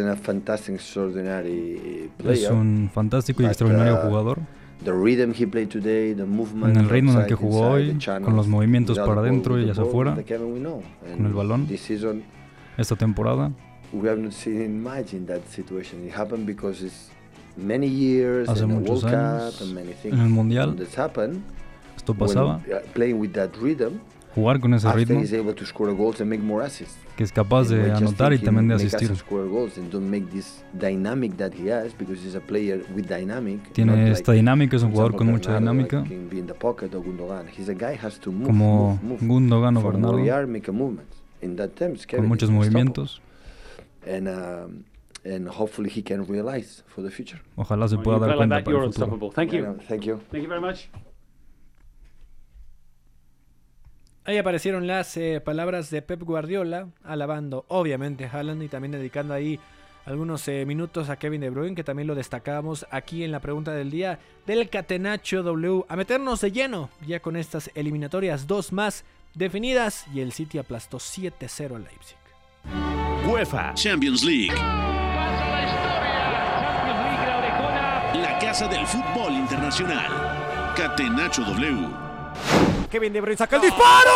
a 0.09 0.17
fantastic, 0.17 0.77
extraordinary 0.77 2.09
player. 2.19 2.45
Es 2.45 2.51
un 2.51 2.89
fantástico 2.95 3.43
y 3.43 3.47
But, 3.47 3.51
extraordinario 3.53 3.95
uh, 3.97 4.03
jugador. 4.09 4.39
En 4.83 6.77
el 6.77 6.89
ritmo 6.89 7.13
en 7.13 7.19
el 7.19 7.27
que 7.27 7.35
jugó 7.35 7.71
hoy, 7.71 7.99
con 8.23 8.37
los 8.37 8.49
movimientos 8.49 8.99
para 8.99 9.21
adentro 9.21 9.61
y 9.61 9.69
hacia 9.69 9.83
afuera, 9.83 10.15
con 10.15 11.27
el 11.27 11.33
balón. 11.33 11.69
Esta 12.79 12.97
temporada 12.97 13.53
we 13.93 14.09
have 14.09 14.19
not 14.19 14.33
seen 14.33 14.83
much 14.83 15.13
in 15.15 15.27
that 15.27 15.47
situation. 15.49 16.07
It 16.07 16.13
happened 16.13 16.47
because 16.47 16.83
it's 16.83 17.11
many 17.57 17.89
years 17.89 18.49
Hace 18.49 18.67
muchos 18.67 19.05
años, 19.05 19.61
en 20.05 20.19
el 20.21 20.29
Mundial. 20.29 20.77
Esto 21.97 22.15
pasaba. 22.15 22.61
Jugar 24.35 24.61
con 24.61 24.75
ese 24.75 24.93
ritmo 24.93 25.21
he's 25.21 25.33
able 25.33 25.55
to 25.55 25.65
score 25.67 25.93
goals 25.93 26.21
and 26.21 26.31
make 26.31 26.43
more 26.43 26.65
assists. 26.65 26.99
que 27.17 27.25
es 27.25 27.33
capaz 27.33 27.69
de 27.69 27.93
anotar 27.93 28.33
y 28.33 28.39
también 28.39 28.69
de 28.69 28.75
asistir. 28.75 29.15
score 29.17 29.49
goals 29.49 29.77
and 29.77 29.91
don't 29.91 30.09
make 30.09 30.27
this 30.31 30.65
dynamic 30.73 31.37
that 31.37 31.53
he 31.53 31.71
has 31.71 31.93
because 31.99 32.25
he's 32.25 32.35
a 32.35 32.41
player 32.41 32.85
with 32.95 33.07
dynamic. 33.07 33.59
not 33.63 33.73
Tiene 33.73 34.11
esta 34.11 34.33
dinámica, 34.33 34.77
es 34.77 34.83
un 34.83 34.93
jugador 34.93 35.17
con 35.17 35.27
mucha 35.27 35.59
dinámica. 35.59 36.05
Como. 38.25 38.99
Gundogan 39.21 39.77
o 39.77 39.83
Bernardo, 39.83 40.19
con 42.17 42.29
muchos 42.29 42.51
movimientos. 42.51 43.21
And 44.07 44.29
um, 44.29 44.85
and 45.25 45.49
hopefully 45.49 45.91
he 45.91 46.03
can 46.03 46.25
realize 46.27 46.83
for 46.87 47.03
the 47.03 47.11
future. 47.11 47.41
Ojalá 47.57 47.89
se 47.89 47.99
pueda 47.99 48.19
dar 48.19 48.37
cuenta 48.37 48.65
para 48.65 48.85
el 48.85 48.93
futuro. 48.93 49.31
Thank 49.31 49.53
you. 49.53 49.77
Thank 49.89 50.05
you. 50.05 50.21
Thank 50.31 50.43
you 50.43 50.49
very 50.49 50.61
much. 50.61 50.89
Ahí 54.25 54.37
aparecieron 54.37 54.87
las 54.87 55.17
eh, 55.17 55.41
palabras 55.43 55.91
de 55.91 56.03
Pep 56.03 56.23
Guardiola, 56.23 56.89
alabando 57.03 57.65
obviamente 57.69 58.27
a 58.27 58.31
Haaland 58.31 58.63
y 58.63 58.69
también 58.69 58.93
dedicando 58.93 59.33
ahí 59.33 59.59
algunos 60.05 60.47
eh, 60.49 60.65
minutos 60.67 61.09
a 61.09 61.19
Kevin 61.19 61.41
De 61.41 61.51
Bruyne, 61.51 61.75
que 61.75 61.85
también 61.85 62.07
lo 62.07 62.15
destacábamos 62.15 62.87
aquí 62.91 63.25
en 63.25 63.33
la 63.33 63.41
pregunta 63.41 63.73
del 63.73 63.91
día 63.91 64.19
del 64.47 64.69
Catenacho 64.69 65.43
W. 65.43 65.85
A 65.89 65.97
meternos 65.97 66.41
de 66.41 66.53
lleno 66.53 66.91
ya 67.07 67.21
con 67.21 67.37
estas 67.37 67.71
eliminatorias, 67.75 68.47
dos 68.47 68.73
más 68.73 69.05
definidas 69.35 70.07
y 70.13 70.21
el 70.21 70.33
City 70.33 70.59
aplastó 70.59 70.99
7-0 70.99 71.77
al 71.77 71.85
Leipzig. 71.85 72.17
UEFA 73.27 73.73
Champions 73.75 74.23
League. 74.23 74.55
La 78.15 78.39
casa 78.41 78.69
del 78.69 78.87
fútbol 78.87 79.33
internacional. 79.33 80.75
Catenacho 80.77 81.43
W. 81.43 82.80
Kevin 82.91 83.13
De 83.13 83.21
Bruyne 83.21 83.37
saca 83.39 83.55
el 83.55 83.63
disparo. 83.63 84.11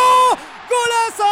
¡Golazo! 0.68 1.22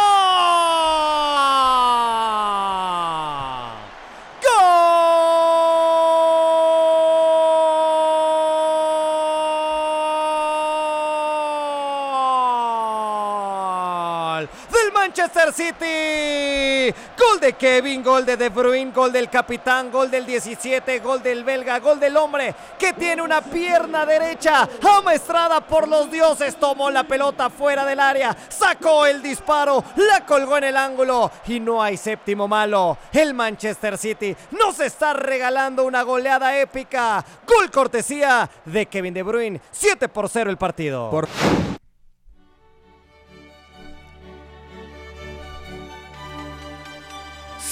¡Gol! 13.51 14.49
Del 14.71 14.91
Manchester 14.93 15.51
City. 15.51 16.95
Gol 17.33 17.39
de 17.39 17.53
Kevin, 17.53 18.03
gol 18.03 18.27
de 18.27 18.37
De 18.37 18.49
Bruyne, 18.49 18.91
gol 18.91 19.11
del 19.11 19.27
capitán, 19.27 19.91
gol 19.91 20.11
del 20.11 20.23
17, 20.23 20.99
gol 20.99 21.23
del 21.23 21.43
belga, 21.43 21.79
gol 21.79 21.99
del 21.99 22.15
hombre 22.15 22.53
que 22.77 22.93
tiene 22.93 23.23
una 23.23 23.41
pierna 23.41 24.05
derecha 24.05 24.69
amaestrada 24.99 25.59
por 25.61 25.87
los 25.87 26.11
dioses. 26.11 26.55
Tomó 26.57 26.91
la 26.91 27.05
pelota 27.05 27.49
fuera 27.49 27.85
del 27.85 27.99
área, 27.99 28.37
sacó 28.49 29.07
el 29.07 29.23
disparo, 29.23 29.83
la 29.95 30.23
colgó 30.27 30.57
en 30.57 30.65
el 30.65 30.77
ángulo 30.77 31.31
y 31.47 31.59
no 31.59 31.81
hay 31.81 31.97
séptimo 31.97 32.47
malo. 32.47 32.99
El 33.11 33.33
Manchester 33.33 33.97
City 33.97 34.35
nos 34.51 34.79
está 34.79 35.13
regalando 35.13 35.85
una 35.85 36.03
goleada 36.03 36.55
épica. 36.59 37.25
Gol 37.47 37.71
cortesía 37.71 38.47
de 38.63 38.85
Kevin 38.85 39.15
De 39.15 39.23
Bruyne. 39.23 39.59
7 39.71 40.07
por 40.07 40.29
0 40.29 40.51
el 40.51 40.57
partido. 40.57 41.09
Por 41.09 41.27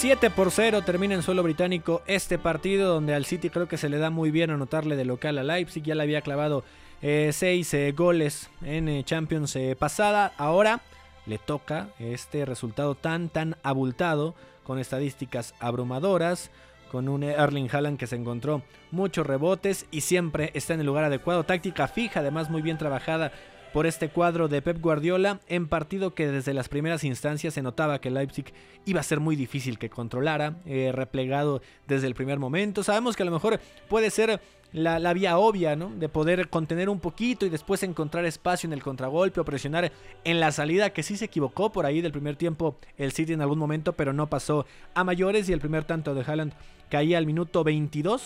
7 0.01 0.31
por 0.31 0.49
0 0.49 0.81
termina 0.81 1.13
en 1.13 1.21
suelo 1.21 1.43
británico 1.43 2.01
este 2.07 2.39
partido 2.39 2.91
donde 2.91 3.13
al 3.13 3.23
City 3.23 3.51
creo 3.51 3.67
que 3.67 3.77
se 3.77 3.87
le 3.87 3.99
da 3.99 4.09
muy 4.09 4.31
bien 4.31 4.49
anotarle 4.49 4.95
de 4.95 5.05
local 5.05 5.37
a 5.37 5.43
Leipzig. 5.43 5.83
Ya 5.83 5.93
le 5.93 6.01
había 6.01 6.21
clavado 6.21 6.63
6 7.01 7.95
goles 7.95 8.49
en 8.63 8.89
eh, 8.89 9.03
Champions 9.03 9.55
eh, 9.55 9.75
pasada. 9.77 10.33
Ahora 10.39 10.81
le 11.27 11.37
toca 11.37 11.89
este 11.99 12.45
resultado 12.45 12.95
tan 12.95 13.29
tan 13.29 13.57
abultado 13.61 14.33
con 14.63 14.79
estadísticas 14.79 15.53
abrumadoras. 15.59 16.49
Con 16.91 17.07
un 17.07 17.21
Erling 17.21 17.69
Haaland 17.71 17.99
que 17.99 18.07
se 18.07 18.15
encontró 18.15 18.63
muchos 18.89 19.27
rebotes 19.27 19.85
y 19.91 20.01
siempre 20.01 20.49
está 20.55 20.73
en 20.73 20.79
el 20.79 20.87
lugar 20.87 21.03
adecuado. 21.03 21.43
Táctica 21.43 21.87
fija, 21.87 22.21
además 22.21 22.49
muy 22.49 22.63
bien 22.63 22.79
trabajada 22.79 23.33
por 23.73 23.85
este 23.85 24.09
cuadro 24.09 24.47
de 24.47 24.61
Pep 24.61 24.81
Guardiola 24.81 25.39
en 25.47 25.67
partido 25.67 26.13
que 26.13 26.27
desde 26.27 26.53
las 26.53 26.69
primeras 26.69 27.03
instancias 27.03 27.53
se 27.53 27.61
notaba 27.61 28.01
que 28.01 28.11
Leipzig 28.11 28.53
iba 28.85 28.99
a 28.99 29.03
ser 29.03 29.19
muy 29.19 29.35
difícil 29.35 29.77
que 29.77 29.89
controlara, 29.89 30.55
eh, 30.65 30.91
replegado 30.93 31.61
desde 31.87 32.07
el 32.07 32.15
primer 32.15 32.39
momento. 32.39 32.83
Sabemos 32.83 33.15
que 33.15 33.23
a 33.23 33.25
lo 33.25 33.31
mejor 33.31 33.59
puede 33.87 34.09
ser 34.09 34.41
la, 34.73 34.99
la, 34.99 35.13
vía 35.13 35.37
obvia, 35.37 35.75
¿no? 35.75 35.89
De 35.89 36.09
poder 36.09 36.49
contener 36.49 36.89
un 36.89 36.99
poquito 36.99 37.45
y 37.45 37.49
después 37.49 37.83
encontrar 37.83 38.25
espacio 38.25 38.67
en 38.67 38.73
el 38.73 38.83
contragolpe 38.83 39.41
o 39.41 39.45
presionar 39.45 39.91
en 40.23 40.39
la 40.39 40.51
salida, 40.51 40.91
que 40.91 41.03
sí 41.03 41.17
se 41.17 41.25
equivocó 41.25 41.71
por 41.71 41.85
ahí 41.85 42.01
del 42.01 42.11
primer 42.11 42.35
tiempo 42.35 42.77
el 42.97 43.11
City 43.11 43.33
en 43.33 43.41
algún 43.41 43.59
momento, 43.59 43.93
pero 43.93 44.13
no 44.13 44.27
pasó 44.27 44.65
a 44.93 45.03
mayores 45.03 45.49
y 45.49 45.53
el 45.53 45.59
primer 45.59 45.83
tanto 45.83 46.13
de 46.13 46.21
Haaland 46.21 46.53
caía 46.89 47.17
al 47.17 47.25
minuto 47.25 47.63
22 47.63 48.21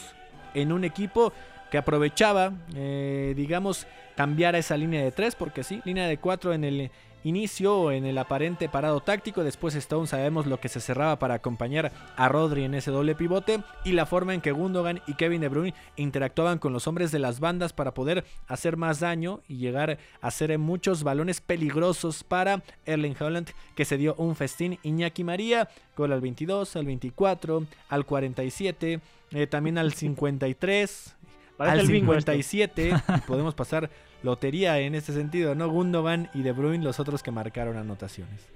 en 0.54 0.72
un 0.72 0.84
equipo 0.84 1.34
que 1.76 1.80
aprovechaba, 1.80 2.54
eh, 2.74 3.34
digamos, 3.36 3.86
cambiar 4.16 4.56
a 4.56 4.60
esa 4.60 4.78
línea 4.78 5.04
de 5.04 5.12
3, 5.12 5.36
porque 5.36 5.62
sí, 5.62 5.82
línea 5.84 6.08
de 6.08 6.18
4 6.18 6.54
en 6.54 6.64
el 6.64 6.90
inicio, 7.26 7.92
en 7.92 8.06
el 8.06 8.18
aparente 8.18 8.70
parado 8.70 9.02
táctico, 9.02 9.44
después 9.44 9.76
Stone 9.76 10.08
sabemos 10.08 10.46
lo 10.46 10.62
que 10.62 10.70
se 10.70 10.80
cerraba 10.80 11.20
para 11.20 11.34
acompañar 11.34 11.92
a 12.16 12.30
Rodri 12.30 12.64
en 12.64 12.76
ese 12.76 12.92
doble 12.92 13.14
pivote 13.14 13.60
y 13.84 13.92
la 13.92 14.06
forma 14.06 14.34
en 14.34 14.40
que 14.40 14.54
Gundogan 14.54 15.02
y 15.06 15.16
Kevin 15.16 15.42
De 15.42 15.50
Bruyne 15.50 15.74
interactuaban 15.98 16.60
con 16.60 16.72
los 16.72 16.88
hombres 16.88 17.12
de 17.12 17.20
las 17.20 17.42
bandas 17.42 17.74
para 17.74 17.94
poder 17.94 18.24
hacer 18.48 18.78
más 18.78 19.02
daño 19.02 19.42
y 19.50 19.58
llegar 19.58 20.00
a 20.22 20.28
hacer 20.28 20.58
muchos 20.58 21.04
balones 21.04 21.42
peligrosos 21.42 22.24
para 22.24 22.64
Erling 22.86 23.18
Haaland 23.20 23.50
que 23.76 23.84
se 23.84 23.98
dio 23.98 24.16
un 24.16 24.38
festín. 24.38 24.80
Iñaki 24.82 25.26
María, 25.26 25.68
gol 25.98 26.14
al 26.14 26.22
22, 26.22 26.74
al 26.78 26.86
24, 26.86 27.66
al 27.90 28.06
47, 28.06 29.02
eh, 29.32 29.48
también 29.48 29.78
al 29.78 29.92
53, 29.92 31.16
Parece 31.58 31.80
al 31.80 31.86
el 31.86 31.92
bingo 31.92 32.14
57 32.14 32.90
y 32.90 33.22
podemos 33.28 33.56
pasar 33.56 33.90
lotería 34.24 34.80
en 34.80 34.96
este 34.96 35.14
sentido, 35.14 35.56
¿no? 35.56 35.70
Gundogan 35.70 36.30
y 36.34 36.42
De 36.42 36.52
Bruyne 36.52 36.84
los 36.84 37.00
otros 37.00 37.24
que 37.24 37.32
marcaron 37.32 37.78
anotaciones. 37.78 38.50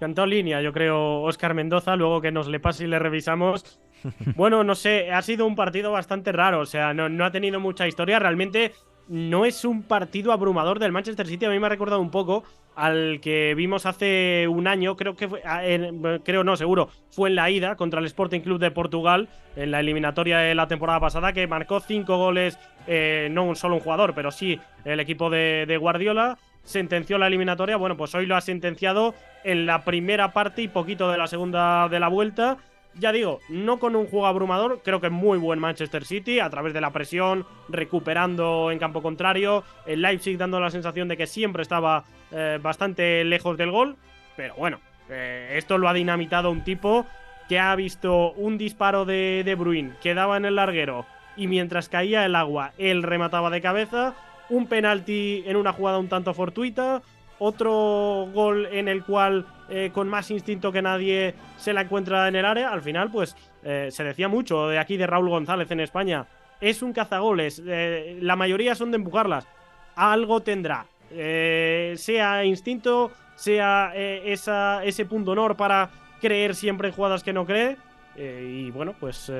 Cantó 0.00 0.26
línea, 0.26 0.60
yo 0.60 0.72
creo, 0.72 1.22
Oscar 1.22 1.54
Mendoza, 1.54 1.96
luego 1.96 2.20
que 2.20 2.30
nos 2.30 2.48
le 2.48 2.60
pase 2.60 2.84
y 2.84 2.86
le 2.88 2.98
revisamos. 2.98 3.80
Bueno, 4.36 4.62
no 4.62 4.76
sé, 4.76 5.10
ha 5.10 5.20
sido 5.22 5.46
un 5.46 5.56
partido 5.56 5.90
bastante 5.90 6.30
raro, 6.30 6.60
o 6.60 6.66
sea, 6.66 6.94
no, 6.94 7.08
no 7.08 7.24
ha 7.24 7.32
tenido 7.32 7.58
mucha 7.58 7.88
historia. 7.88 8.20
Realmente 8.20 8.72
no 9.08 9.44
es 9.44 9.64
un 9.64 9.82
partido 9.82 10.32
abrumador 10.32 10.78
del 10.78 10.92
Manchester 10.92 11.26
City. 11.26 11.44
A 11.44 11.50
mí 11.50 11.58
me 11.58 11.66
ha 11.66 11.70
recordado 11.70 12.00
un 12.00 12.10
poco 12.10 12.44
al 12.74 13.20
que 13.22 13.54
vimos 13.54 13.86
hace 13.86 14.46
un 14.48 14.66
año, 14.66 14.96
creo 14.96 15.16
que 15.16 15.28
fue, 15.28 15.42
en, 15.62 16.20
creo 16.22 16.44
no, 16.44 16.56
seguro, 16.56 16.90
fue 17.10 17.30
en 17.30 17.36
la 17.36 17.50
ida 17.50 17.74
contra 17.74 18.00
el 18.00 18.06
Sporting 18.06 18.40
Club 18.40 18.58
de 18.58 18.70
Portugal, 18.70 19.28
en 19.56 19.70
la 19.70 19.80
eliminatoria 19.80 20.38
de 20.38 20.54
la 20.54 20.68
temporada 20.68 21.00
pasada, 21.00 21.32
que 21.32 21.46
marcó 21.46 21.80
cinco 21.80 22.18
goles, 22.18 22.58
eh, 22.86 23.28
no 23.30 23.44
un 23.44 23.56
solo 23.56 23.76
un 23.76 23.80
jugador, 23.80 24.14
pero 24.14 24.30
sí 24.30 24.60
el 24.84 25.00
equipo 25.00 25.30
de, 25.30 25.64
de 25.66 25.76
Guardiola. 25.78 26.36
Sentenció 26.64 27.16
la 27.16 27.28
eliminatoria, 27.28 27.76
bueno, 27.76 27.96
pues 27.96 28.14
hoy 28.14 28.26
lo 28.26 28.36
ha 28.36 28.40
sentenciado 28.40 29.14
en 29.44 29.66
la 29.66 29.84
primera 29.84 30.32
parte 30.32 30.62
y 30.62 30.68
poquito 30.68 31.10
de 31.10 31.16
la 31.16 31.28
segunda 31.28 31.88
de 31.88 32.00
la 32.00 32.08
vuelta 32.08 32.58
ya 32.98 33.12
digo, 33.12 33.40
no 33.48 33.78
con 33.78 33.96
un 33.96 34.06
juego 34.06 34.26
abrumador, 34.26 34.80
creo 34.82 35.00
que 35.00 35.10
muy 35.10 35.38
buen 35.38 35.58
Manchester 35.58 36.04
City, 36.04 36.40
a 36.40 36.50
través 36.50 36.72
de 36.74 36.80
la 36.80 36.92
presión, 36.92 37.46
recuperando 37.68 38.70
en 38.70 38.78
campo 38.78 39.02
contrario, 39.02 39.64
el 39.86 40.02
Leipzig 40.02 40.38
dando 40.38 40.60
la 40.60 40.70
sensación 40.70 41.08
de 41.08 41.16
que 41.16 41.26
siempre 41.26 41.62
estaba 41.62 42.04
eh, 42.32 42.58
bastante 42.62 43.24
lejos 43.24 43.56
del 43.56 43.70
gol, 43.70 43.96
pero 44.36 44.54
bueno, 44.56 44.80
eh, 45.08 45.54
esto 45.56 45.78
lo 45.78 45.88
ha 45.88 45.94
dinamitado 45.94 46.50
un 46.50 46.64
tipo 46.64 47.06
que 47.48 47.58
ha 47.58 47.74
visto 47.76 48.32
un 48.32 48.58
disparo 48.58 49.04
de 49.04 49.42
De 49.44 49.54
Bruyne 49.54 49.92
que 50.02 50.14
daba 50.14 50.36
en 50.36 50.44
el 50.44 50.56
larguero 50.56 51.06
y 51.36 51.46
mientras 51.46 51.88
caía 51.88 52.24
el 52.24 52.34
agua, 52.34 52.72
él 52.78 53.02
remataba 53.02 53.50
de 53.50 53.60
cabeza, 53.60 54.14
un 54.48 54.66
penalti 54.66 55.44
en 55.46 55.56
una 55.56 55.72
jugada 55.72 55.98
un 55.98 56.08
tanto 56.08 56.34
fortuita, 56.34 57.02
otro 57.38 58.28
gol 58.32 58.66
en 58.66 58.88
el 58.88 59.04
cual 59.04 59.46
eh, 59.68 59.90
con 59.92 60.08
más 60.08 60.30
instinto 60.30 60.70
que 60.70 60.82
nadie 60.82 61.34
se 61.58 61.72
la 61.72 61.82
encuentra 61.82 62.28
en 62.28 62.36
el 62.36 62.44
área. 62.44 62.70
Al 62.70 62.82
final, 62.82 63.10
pues 63.10 63.36
eh, 63.62 63.88
se 63.90 64.04
decía 64.04 64.28
mucho 64.28 64.68
de 64.68 64.78
aquí 64.78 64.96
de 64.96 65.06
Raúl 65.06 65.28
González 65.28 65.70
en 65.70 65.80
España. 65.80 66.26
Es 66.60 66.82
un 66.82 66.92
cazagoles, 66.92 67.62
eh, 67.66 68.18
la 68.22 68.36
mayoría 68.36 68.74
son 68.74 68.90
de 68.90 68.96
empujarlas. 68.96 69.46
Algo 69.94 70.40
tendrá. 70.40 70.86
Sea 71.08 72.44
instinto, 72.44 73.12
sea 73.36 73.92
esa, 73.94 74.84
ese 74.84 75.06
punto 75.06 75.30
honor 75.30 75.56
para 75.56 75.90
creer 76.20 76.54
siempre 76.54 76.88
en 76.88 76.94
jugadas 76.94 77.22
que 77.22 77.32
no 77.32 77.46
cree. 77.46 77.76
Y 78.16 78.70
bueno, 78.72 78.94
pues 78.98 79.30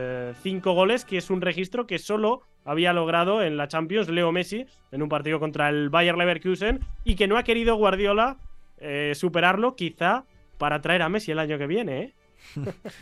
cinco 0.43 0.73
goles, 0.73 1.05
que 1.05 1.19
es 1.19 1.29
un 1.29 1.41
registro 1.41 1.87
que 1.87 1.99
solo 1.99 2.43
había 2.67 2.93
logrado 2.93 3.43
en 3.43 3.57
la 3.57 3.69
Champions 3.69 4.09
Leo 4.09 4.33
Messi 4.33 4.67
en 4.93 5.03
un 5.03 5.09
partido 5.09 5.41
contra 5.41 5.69
el 5.69 5.89
Bayer 5.89 6.17
Leverkusen 6.17 6.81
y 7.05 7.15
que 7.15 7.29
no 7.29 7.39
ha 7.39 7.45
querido 7.45 7.77
Guardiola 7.77 8.37
eh, 8.79 9.13
superarlo, 9.15 9.77
quizá 9.77 10.25
para 10.59 10.81
traer 10.83 11.03
a 11.03 11.09
Messi 11.09 11.31
el 11.31 11.39
año 11.39 11.59
que 11.59 11.67
viene, 11.67 12.01
¿eh? 12.01 12.13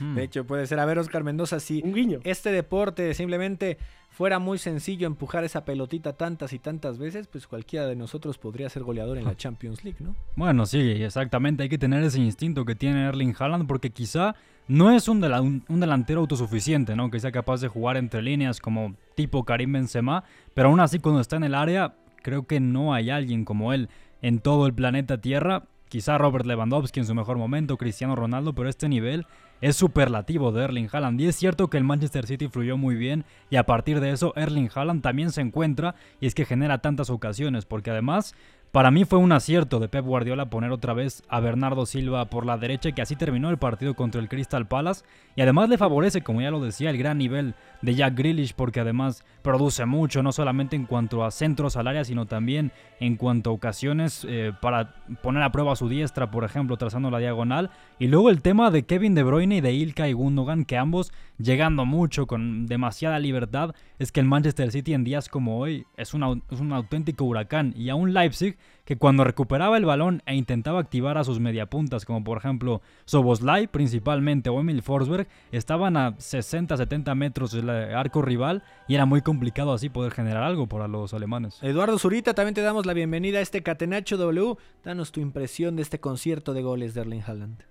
Hmm. 0.00 0.14
De 0.14 0.22
hecho, 0.24 0.44
puede 0.46 0.66
ser. 0.66 0.78
A 0.80 0.84
ver, 0.84 0.98
Oscar 0.98 1.22
Mendoza, 1.24 1.60
si 1.60 1.80
Un 1.84 1.92
guiño. 1.94 2.20
este 2.24 2.50
deporte 2.52 3.14
simplemente 3.14 3.78
fuera 4.10 4.38
muy 4.38 4.58
sencillo 4.58 5.06
empujar 5.06 5.42
esa 5.44 5.64
pelotita 5.64 6.12
tantas 6.12 6.52
y 6.52 6.58
tantas 6.58 6.98
veces, 6.98 7.26
pues 7.26 7.46
cualquiera 7.48 7.86
de 7.86 7.96
nosotros 7.96 8.38
podría 8.38 8.68
ser 8.68 8.82
goleador 8.84 9.18
en 9.18 9.24
la 9.24 9.36
Champions 9.36 9.82
League, 9.84 9.98
¿no? 10.00 10.14
Bueno, 10.36 10.66
sí, 10.66 10.78
exactamente. 11.02 11.64
Hay 11.64 11.68
que 11.68 11.78
tener 11.78 12.02
ese 12.04 12.20
instinto 12.20 12.64
que 12.64 12.74
tiene 12.76 13.04
Erling 13.06 13.34
Haaland 13.38 13.66
porque 13.66 13.90
quizá 13.90 14.36
no 14.68 14.92
es 14.92 15.08
un, 15.08 15.20
dela- 15.20 15.42
un- 15.42 15.64
un 15.68 15.80
delantero 15.80 16.20
autosuficiente, 16.20 16.94
¿no? 16.94 17.10
Que 17.10 17.18
sea 17.20 17.32
capaz 17.32 17.60
de 17.60 17.68
jugar 17.68 17.96
entre 17.96 18.22
líneas 18.22 18.60
como 18.60 18.94
tipo 19.16 19.44
Karim 19.44 19.72
Benzema, 19.72 20.22
pero 20.54 20.68
aún 20.68 20.80
así 20.80 21.00
cuando 21.00 21.20
está 21.20 21.36
en 21.36 21.44
el 21.44 21.54
área, 21.54 21.96
creo 22.22 22.46
que 22.46 22.60
no 22.60 22.94
hay 22.94 23.10
alguien 23.10 23.44
como 23.44 23.72
él 23.72 23.88
en 24.22 24.38
todo 24.38 24.66
el 24.66 24.74
planeta 24.74 25.20
Tierra. 25.20 25.64
Quizá 25.94 26.18
Robert 26.18 26.44
Lewandowski 26.44 26.98
en 26.98 27.06
su 27.06 27.14
mejor 27.14 27.38
momento, 27.38 27.76
Cristiano 27.76 28.16
Ronaldo, 28.16 28.52
pero 28.52 28.68
este 28.68 28.88
nivel 28.88 29.28
es 29.60 29.76
superlativo 29.76 30.50
de 30.50 30.64
Erling 30.64 30.88
Haaland. 30.90 31.20
Y 31.20 31.28
es 31.28 31.36
cierto 31.36 31.70
que 31.70 31.76
el 31.76 31.84
Manchester 31.84 32.26
City 32.26 32.48
fluyó 32.48 32.76
muy 32.76 32.96
bien 32.96 33.24
y 33.48 33.54
a 33.54 33.62
partir 33.64 34.00
de 34.00 34.10
eso 34.10 34.32
Erling 34.34 34.70
Haaland 34.74 35.02
también 35.02 35.30
se 35.30 35.40
encuentra 35.40 35.94
y 36.20 36.26
es 36.26 36.34
que 36.34 36.46
genera 36.46 36.78
tantas 36.78 37.10
ocasiones 37.10 37.64
porque 37.64 37.92
además 37.92 38.34
Para 38.74 38.90
mí 38.90 39.04
fue 39.04 39.20
un 39.20 39.30
acierto 39.30 39.78
de 39.78 39.86
Pep 39.88 40.04
Guardiola 40.04 40.50
poner 40.50 40.72
otra 40.72 40.94
vez 40.94 41.22
a 41.28 41.38
Bernardo 41.38 41.86
Silva 41.86 42.24
por 42.24 42.44
la 42.44 42.58
derecha, 42.58 42.90
que 42.90 43.02
así 43.02 43.14
terminó 43.14 43.48
el 43.50 43.56
partido 43.56 43.94
contra 43.94 44.20
el 44.20 44.28
Crystal 44.28 44.66
Palace. 44.66 45.04
Y 45.36 45.42
además 45.42 45.68
le 45.68 45.78
favorece, 45.78 46.22
como 46.22 46.40
ya 46.40 46.50
lo 46.50 46.58
decía, 46.58 46.90
el 46.90 46.98
gran 46.98 47.18
nivel 47.18 47.54
de 47.82 47.94
Jack 47.94 48.16
Grealish, 48.16 48.52
porque 48.52 48.80
además 48.80 49.24
produce 49.42 49.86
mucho, 49.86 50.24
no 50.24 50.32
solamente 50.32 50.74
en 50.74 50.86
cuanto 50.86 51.24
a 51.24 51.30
centros 51.30 51.76
al 51.76 51.86
área, 51.86 52.04
sino 52.04 52.26
también 52.26 52.72
en 52.98 53.14
cuanto 53.14 53.50
a 53.50 53.52
ocasiones 53.52 54.26
eh, 54.28 54.52
para 54.60 54.96
poner 55.22 55.44
a 55.44 55.52
prueba 55.52 55.76
su 55.76 55.88
diestra, 55.88 56.32
por 56.32 56.42
ejemplo, 56.42 56.76
trazando 56.76 57.12
la 57.12 57.20
diagonal. 57.20 57.70
Y 58.00 58.08
luego 58.08 58.28
el 58.28 58.42
tema 58.42 58.72
de 58.72 58.86
Kevin 58.86 59.14
De 59.14 59.22
Bruyne 59.22 59.58
y 59.58 59.60
de 59.60 59.72
Ilkay 59.72 60.14
Gundogan, 60.14 60.64
que 60.64 60.78
ambos 60.78 61.12
llegando 61.38 61.84
mucho, 61.84 62.26
con 62.26 62.66
demasiada 62.66 63.20
libertad, 63.20 63.72
es 63.98 64.12
que 64.12 64.20
el 64.20 64.26
Manchester 64.26 64.70
City 64.70 64.94
en 64.94 65.04
días 65.04 65.28
como 65.28 65.58
hoy 65.58 65.86
es, 65.96 66.08
es 66.08 66.60
un 66.60 66.72
auténtico 66.72 67.24
huracán. 67.24 67.72
Y 67.76 67.90
a 67.90 67.94
un 67.94 68.12
Leipzig 68.12 68.56
que 68.84 68.98
cuando 68.98 69.24
recuperaba 69.24 69.76
el 69.76 69.84
balón 69.84 70.22
e 70.26 70.34
intentaba 70.34 70.80
activar 70.80 71.16
a 71.16 71.24
sus 71.24 71.40
mediapuntas, 71.40 72.04
como 72.04 72.22
por 72.24 72.38
ejemplo 72.38 72.82
Soboslai 73.04 73.66
principalmente 73.66 74.50
o 74.50 74.60
Emil 74.60 74.82
Forsberg, 74.82 75.26
estaban 75.52 75.96
a 75.96 76.16
60-70 76.16 77.14
metros 77.14 77.52
del 77.52 77.70
arco 77.70 78.22
rival 78.22 78.62
y 78.88 78.94
era 78.94 79.06
muy 79.06 79.22
complicado 79.22 79.72
así 79.72 79.88
poder 79.88 80.12
generar 80.12 80.42
algo 80.42 80.66
para 80.66 80.88
los 80.88 81.14
alemanes. 81.14 81.58
Eduardo 81.62 81.98
Zurita, 81.98 82.34
también 82.34 82.54
te 82.54 82.62
damos 82.62 82.86
la 82.86 82.92
bienvenida 82.92 83.38
a 83.38 83.42
este 83.42 83.62
Catenacho 83.62 84.16
W. 84.16 84.56
Danos 84.82 85.12
tu 85.12 85.20
impresión 85.20 85.76
de 85.76 85.82
este 85.82 86.00
concierto 86.00 86.52
de 86.52 86.62
goles 86.62 86.94
de 86.94 87.00
Erling 87.02 87.22
Haaland. 87.26 87.62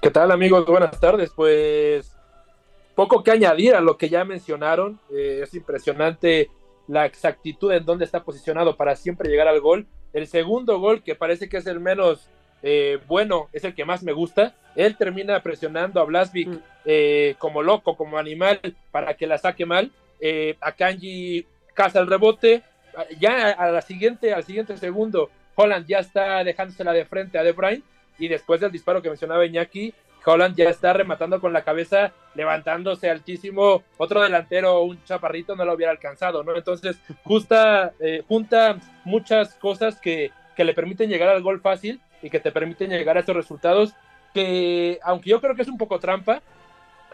¿Qué 0.00 0.10
tal 0.10 0.30
amigos? 0.30 0.64
Buenas 0.66 0.98
tardes. 0.98 1.30
Pues 1.36 2.16
poco 3.00 3.24
que 3.24 3.30
añadir 3.30 3.74
a 3.74 3.80
lo 3.80 3.96
que 3.96 4.10
ya 4.10 4.26
mencionaron. 4.26 5.00
Eh, 5.10 5.40
es 5.42 5.54
impresionante 5.54 6.50
la 6.86 7.06
exactitud 7.06 7.72
en 7.72 7.86
dónde 7.86 8.04
está 8.04 8.24
posicionado 8.24 8.76
para 8.76 8.94
siempre 8.94 9.30
llegar 9.30 9.48
al 9.48 9.60
gol. 9.60 9.86
El 10.12 10.26
segundo 10.26 10.78
gol, 10.78 11.02
que 11.02 11.14
parece 11.14 11.48
que 11.48 11.56
es 11.56 11.66
el 11.66 11.80
menos 11.80 12.28
eh, 12.62 12.98
bueno, 13.06 13.48
es 13.54 13.64
el 13.64 13.74
que 13.74 13.86
más 13.86 14.02
me 14.02 14.12
gusta. 14.12 14.54
Él 14.76 14.96
termina 14.96 15.42
presionando 15.42 15.98
a 15.98 16.04
Blasvik 16.04 16.48
mm. 16.48 16.62
eh, 16.84 17.34
como 17.38 17.62
loco, 17.62 17.96
como 17.96 18.18
animal, 18.18 18.60
para 18.90 19.14
que 19.14 19.26
la 19.26 19.38
saque 19.38 19.64
mal. 19.64 19.90
Eh, 20.20 20.56
a 20.60 20.72
Kanji 20.72 21.46
caza 21.72 22.00
el 22.00 22.06
rebote. 22.06 22.62
Ya 23.18 23.50
a 23.50 23.70
la 23.70 23.80
siguiente, 23.80 24.34
al 24.34 24.44
siguiente 24.44 24.76
segundo, 24.76 25.30
Holland 25.54 25.86
ya 25.86 26.00
está 26.00 26.44
dejándosela 26.44 26.92
de 26.92 27.06
frente 27.06 27.38
a 27.38 27.42
De 27.42 27.52
Bruyne. 27.52 27.82
Y 28.18 28.28
después 28.28 28.60
del 28.60 28.72
disparo 28.72 29.00
que 29.00 29.08
mencionaba 29.08 29.46
Iñaki, 29.46 29.94
Holland 30.24 30.56
ya 30.56 30.68
está 30.68 30.92
rematando 30.92 31.40
con 31.40 31.52
la 31.52 31.64
cabeza, 31.64 32.12
levantándose 32.34 33.10
altísimo. 33.10 33.82
Otro 33.96 34.22
delantero, 34.22 34.82
un 34.82 35.02
chaparrito, 35.04 35.56
no 35.56 35.64
lo 35.64 35.74
hubiera 35.74 35.92
alcanzado, 35.92 36.42
¿no? 36.42 36.54
Entonces, 36.56 36.98
justa, 37.24 37.92
eh, 38.00 38.22
junta 38.28 38.78
muchas 39.04 39.54
cosas 39.54 40.00
que, 40.00 40.30
que 40.56 40.64
le 40.64 40.74
permiten 40.74 41.08
llegar 41.08 41.28
al 41.28 41.42
gol 41.42 41.60
fácil 41.60 42.00
y 42.22 42.30
que 42.30 42.40
te 42.40 42.52
permiten 42.52 42.90
llegar 42.90 43.16
a 43.16 43.20
estos 43.20 43.36
resultados 43.36 43.94
que, 44.34 44.98
aunque 45.02 45.30
yo 45.30 45.40
creo 45.40 45.54
que 45.54 45.62
es 45.62 45.68
un 45.68 45.78
poco 45.78 45.98
trampa, 45.98 46.42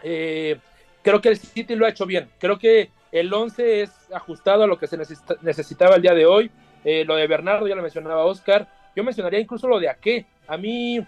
eh, 0.03 0.57
creo 1.01 1.21
que 1.21 1.29
el 1.29 1.37
City 1.37 1.75
lo 1.75 1.85
ha 1.85 1.89
hecho 1.89 2.05
bien. 2.05 2.29
Creo 2.39 2.59
que 2.59 2.91
el 3.11 3.33
11 3.33 3.81
es 3.81 3.91
ajustado 4.13 4.63
a 4.63 4.67
lo 4.67 4.77
que 4.77 4.87
se 4.87 4.97
necesitaba 5.41 5.95
el 5.95 6.01
día 6.01 6.13
de 6.13 6.25
hoy. 6.25 6.51
Eh, 6.83 7.05
lo 7.05 7.15
de 7.15 7.27
Bernardo 7.27 7.67
ya 7.67 7.75
lo 7.75 7.81
mencionaba 7.81 8.25
Oscar. 8.25 8.67
Yo 8.95 9.03
mencionaría 9.03 9.39
incluso 9.39 9.67
lo 9.67 9.79
de 9.79 9.89
Ake. 9.89 10.25
A 10.47 10.57
mí 10.57 11.05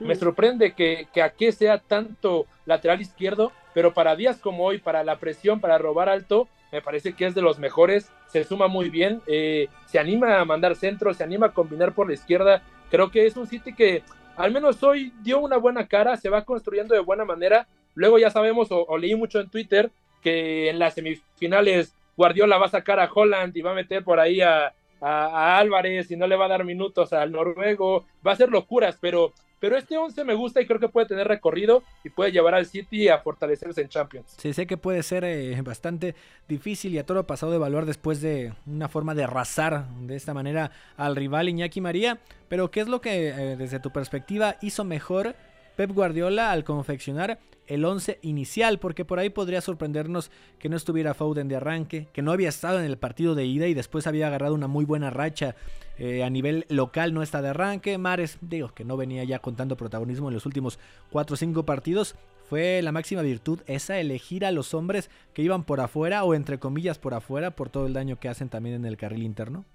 me 0.00 0.14
sorprende 0.14 0.72
que, 0.72 1.08
que 1.12 1.22
Ake 1.22 1.52
sea 1.52 1.78
tanto 1.78 2.46
lateral 2.66 3.00
izquierdo, 3.00 3.52
pero 3.74 3.94
para 3.94 4.16
días 4.16 4.38
como 4.38 4.64
hoy, 4.64 4.78
para 4.78 5.04
la 5.04 5.18
presión, 5.18 5.60
para 5.60 5.78
robar 5.78 6.08
alto, 6.08 6.48
me 6.70 6.82
parece 6.82 7.14
que 7.14 7.26
es 7.26 7.34
de 7.34 7.42
los 7.42 7.58
mejores, 7.58 8.10
se 8.26 8.44
suma 8.44 8.68
muy 8.68 8.90
bien, 8.90 9.22
eh, 9.26 9.68
se 9.86 9.98
anima 9.98 10.38
a 10.38 10.44
mandar 10.44 10.76
centro, 10.76 11.14
se 11.14 11.24
anima 11.24 11.46
a 11.46 11.52
combinar 11.52 11.94
por 11.94 12.08
la 12.08 12.14
izquierda. 12.14 12.62
Creo 12.90 13.10
que 13.10 13.26
es 13.26 13.36
un 13.36 13.46
City 13.46 13.74
que 13.74 14.02
al 14.36 14.52
menos 14.52 14.82
hoy 14.82 15.12
dio 15.22 15.40
una 15.40 15.56
buena 15.56 15.86
cara, 15.88 16.16
se 16.16 16.28
va 16.28 16.44
construyendo 16.44 16.94
de 16.94 17.00
buena 17.00 17.24
manera. 17.24 17.66
Luego 17.94 18.18
ya 18.18 18.30
sabemos, 18.30 18.68
o, 18.70 18.98
leí 18.98 19.14
mucho 19.14 19.40
en 19.40 19.50
Twitter, 19.50 19.90
que 20.22 20.68
en 20.68 20.78
las 20.78 20.94
semifinales 20.94 21.94
Guardiola 22.16 22.58
va 22.58 22.66
a 22.66 22.70
sacar 22.70 23.00
a 23.00 23.10
Holland 23.12 23.56
y 23.56 23.62
va 23.62 23.72
a 23.72 23.74
meter 23.74 24.04
por 24.04 24.20
ahí 24.20 24.40
a, 24.40 24.74
a 25.00 25.58
Álvarez 25.58 26.10
y 26.10 26.16
no 26.16 26.26
le 26.26 26.36
va 26.36 26.46
a 26.46 26.48
dar 26.48 26.64
minutos 26.64 27.12
al 27.12 27.32
noruego. 27.32 28.04
Va 28.26 28.32
a 28.32 28.36
ser 28.36 28.50
locuras, 28.50 28.98
pero 29.00 29.32
pero 29.60 29.76
este 29.76 29.96
11 29.96 30.24
me 30.24 30.34
gusta 30.34 30.60
y 30.60 30.66
creo 30.66 30.78
que 30.78 30.88
puede 30.88 31.06
tener 31.06 31.26
recorrido 31.26 31.82
y 32.04 32.10
puede 32.10 32.30
llevar 32.30 32.54
al 32.54 32.66
City 32.66 33.08
a 33.08 33.18
fortalecerse 33.18 33.80
en 33.80 33.88
Champions. 33.88 34.34
Sí, 34.38 34.52
sé 34.52 34.66
que 34.66 34.76
puede 34.76 35.02
ser 35.02 35.24
eh, 35.24 35.60
bastante 35.62 36.14
difícil 36.48 36.94
y 36.94 36.98
a 36.98 37.04
todo 37.04 37.16
lo 37.16 37.26
pasado 37.26 37.50
de 37.50 37.56
evaluar 37.56 37.84
después 37.84 38.20
de 38.20 38.52
una 38.66 38.88
forma 38.88 39.14
de 39.14 39.24
arrasar 39.24 39.88
de 39.88 40.14
esta 40.14 40.32
manera 40.32 40.70
al 40.96 41.16
rival 41.16 41.48
Iñaki 41.48 41.80
María. 41.80 42.18
Pero 42.48 42.70
¿qué 42.70 42.80
es 42.80 42.88
lo 42.88 43.00
que 43.00 43.28
eh, 43.28 43.56
desde 43.56 43.80
tu 43.80 43.90
perspectiva 43.90 44.56
hizo 44.60 44.84
mejor 44.84 45.34
Pep 45.76 45.90
Guardiola 45.92 46.52
al 46.52 46.64
confeccionar 46.64 47.38
el 47.68 47.84
11 47.84 48.18
inicial, 48.22 48.78
porque 48.78 49.04
por 49.04 49.18
ahí 49.18 49.30
podría 49.30 49.60
sorprendernos 49.60 50.30
que 50.58 50.68
no 50.68 50.76
estuviera 50.76 51.14
Foden 51.14 51.48
de 51.48 51.56
arranque, 51.56 52.08
que 52.12 52.22
no 52.22 52.32
había 52.32 52.48
estado 52.48 52.78
en 52.78 52.84
el 52.84 52.98
partido 52.98 53.34
de 53.34 53.46
ida 53.46 53.66
y 53.68 53.74
después 53.74 54.06
había 54.06 54.26
agarrado 54.26 54.54
una 54.54 54.66
muy 54.66 54.84
buena 54.84 55.10
racha 55.10 55.54
eh, 55.98 56.24
a 56.24 56.30
nivel 56.30 56.64
local, 56.68 57.14
no 57.14 57.22
está 57.22 57.42
de 57.42 57.48
arranque. 57.48 57.98
Mares, 57.98 58.38
digo, 58.40 58.68
que 58.74 58.84
no 58.84 58.96
venía 58.96 59.24
ya 59.24 59.38
contando 59.38 59.76
protagonismo 59.76 60.28
en 60.28 60.34
los 60.34 60.46
últimos 60.46 60.78
4 61.10 61.34
o 61.34 61.36
5 61.36 61.64
partidos, 61.64 62.16
fue 62.48 62.80
la 62.82 62.92
máxima 62.92 63.20
virtud 63.20 63.60
esa, 63.66 63.98
elegir 63.98 64.46
a 64.46 64.52
los 64.52 64.72
hombres 64.72 65.10
que 65.34 65.42
iban 65.42 65.64
por 65.64 65.80
afuera 65.80 66.24
o 66.24 66.34
entre 66.34 66.58
comillas 66.58 66.98
por 66.98 67.12
afuera 67.12 67.50
por 67.50 67.68
todo 67.68 67.86
el 67.86 67.92
daño 67.92 68.18
que 68.18 68.28
hacen 68.28 68.48
también 68.48 68.76
en 68.76 68.86
el 68.86 68.96
carril 68.96 69.22
interno. 69.22 69.66